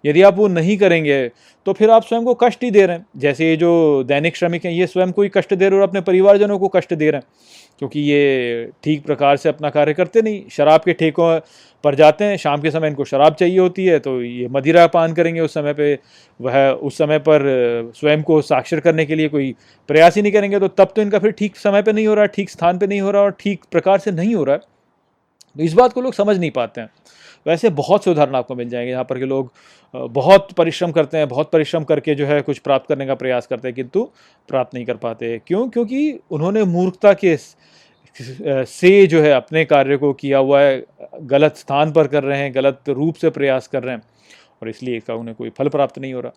यदि 0.05 0.21
आप 0.21 0.37
वो 0.37 0.47
नहीं 0.49 0.77
करेंगे 0.77 1.27
तो 1.65 1.73
फिर 1.73 1.89
आप 1.89 2.03
स्वयं 2.03 2.23
को 2.23 2.33
कष्ट 2.35 2.63
ही 2.63 2.69
दे 2.71 2.85
रहे 2.85 2.95
हैं। 2.97 3.05
जैसे 3.17 3.49
ये 3.49 3.55
जो 3.57 4.03
दैनिक 4.07 4.35
श्रमिक 4.37 4.65
हैं, 4.65 4.71
ये 4.73 4.87
स्वयं 4.87 5.11
को 5.11 5.21
ही 5.21 5.29
कष्ट 5.29 5.53
दे 5.53 5.65
रहे 5.65 5.69
हैं 5.69 5.81
और 5.81 5.87
अपने 5.87 6.01
परिवारजनों 6.03 6.57
को 6.59 6.67
कष्ट 6.69 6.93
दे 6.93 7.09
रहे 7.11 7.19
हैं, 7.19 7.27
क्योंकि 7.79 7.99
ये 8.01 8.71
ठीक 8.83 9.05
प्रकार 9.05 9.37
से 9.37 9.49
अपना 9.49 9.69
कार्य 9.69 9.93
करते 9.93 10.21
नहीं। 10.21 10.41
शराब 10.51 10.81
के 10.81 10.93
ठेकों 10.93 11.39
पर 11.83 11.95
जाते 11.95 12.25
हैं, 12.25 12.37
शाम 12.37 12.61
के 12.61 12.71
समय 12.71 12.87
इनको 12.87 13.05
शराब 13.05 13.33
चाहिए 13.33 13.57
होती 13.59 13.85
है 13.85 13.97
तो 13.99 14.21
ये 14.21 14.47
मदिरा 14.51 14.85
पान 14.89 15.13
करेंगे 15.13 15.41
उस 15.41 15.53
समय 15.53 15.73
पे, 15.73 15.93
वह 16.39 16.69
उस 16.69 16.97
समय 16.97 17.19
पर 17.19 17.41
स्वयं 17.95 18.23
को 18.23 18.41
साक्षर 18.43 18.79
करने 18.79 19.05
के 19.05 19.15
लिए 19.15 19.29
कोई 19.29 19.53
प्रयास 19.89 20.15
ही 20.15 20.21
नहीं 20.21 20.31
करेंगे 20.33 20.59
तो 20.59 20.67
तब 20.69 20.93
तो 20.95 21.01
इनका 21.01 21.19
फिर 21.19 21.31
ठीक 21.31 21.55
समय 21.57 21.81
पे 21.81 21.93
नहीं 21.93 22.07
हो 22.07 22.13
रहा, 22.13 22.25
ठीक 22.27 22.49
स्थान 22.49 22.77
पे 22.77 22.87
नहीं 22.87 23.01
हो 23.01 23.11
रहा 23.11 23.21
और 23.21 23.35
ठीक 23.39 23.63
प्रकार 23.71 23.99
से 23.99 24.11
नहीं 24.11 24.35
हो 24.35 24.43
रहा। 24.43 24.55
है 24.55 24.74
तो 25.55 25.63
इस 25.63 25.73
बात 25.73 25.93
को 25.93 26.01
लोग 26.01 26.13
समझ 26.13 26.37
नहीं 26.37 26.51
पाते 26.51 26.81
हैं। 26.81 26.89
वैसे 27.45 27.69
बहुत 27.71 28.03
से 28.03 28.11
उदाहरण 28.11 28.35
आपको 28.35 28.55
मिल 28.55 28.69
जाएँगे 28.69 28.91
यहाँ 28.91 29.03
पर 29.03 29.19
के 29.19 29.25
लोग 29.25 29.51
बहुत 29.93 30.51
परिश्रम 30.51 30.91
करते 30.91 31.17
हैं, 31.17 31.27
बहुत 31.27 31.51
परिश्रम 31.51 31.83
करके 31.83 32.15
जो 32.15 32.25
है 32.25 32.41
कुछ 32.41 32.59
प्राप्त 32.59 32.87
करने 32.89 33.05
का 33.05 33.15
प्रयास 33.15 33.47
करते 33.47 33.67
हैं, 33.67 33.75
किंतु 33.75 34.03
प्राप्त 34.49 34.73
नहीं 34.73 34.85
कर 34.85 34.97
पाते। 34.97 35.37
क्यों? 35.47 35.67
क्योंकि 35.69 36.19
उन्होंने 36.31 36.63
मूर्खता 36.63 37.13
के 37.15 37.37
से 38.17 39.05
जो 39.07 39.21
है 39.21 39.31
अपने 39.31 39.63
कार्य 39.65 39.97
को 39.97 40.11
किया 40.13 40.37
हुआ 40.37 40.61
है, 40.61 40.83
गलत 41.23 41.55
स्थान 41.55 41.91
पर 41.91 42.07
कर 42.07 42.23
रहे 42.23 42.39
हैं, 42.39 42.53
गलत 42.55 42.89
रूप 42.89 43.15
से 43.15 43.29
प्रयास 43.29 43.67
कर 43.67 43.83
रहे 43.83 43.95
हैं, 43.95 44.01
और 44.61 44.69
इसलिए 44.69 44.97
इसका 44.97 45.13
उन्हें 45.13 45.35
कोई 45.35 45.49
फल 45.49 45.69
प्राप्त 45.69 45.99
नहीं 45.99 46.13
हो 46.13 46.21
रहा। 46.21 46.31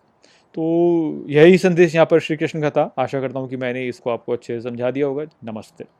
तो 0.57 1.25
यही 1.29 1.57
संदेश 1.57 1.95
यहाँ 1.95 2.07
पर 2.11 2.19
श्री 2.19 2.37
कृष्ण 2.37 2.61
का 2.61 2.69
था। 2.69 2.91
आशा 2.99 3.19
करता 3.21 3.39
हूँ 3.39 3.49
कि 3.49 3.57
मैंने 3.57 3.87
इसको 3.87 4.09
आपको 4.09 4.33
अच्छे 4.33 4.53
से 4.55 4.69
समझा 4.69 4.91
दिया 4.91 5.07
होगा। 5.07 5.25
नमस्ते। 5.43 5.98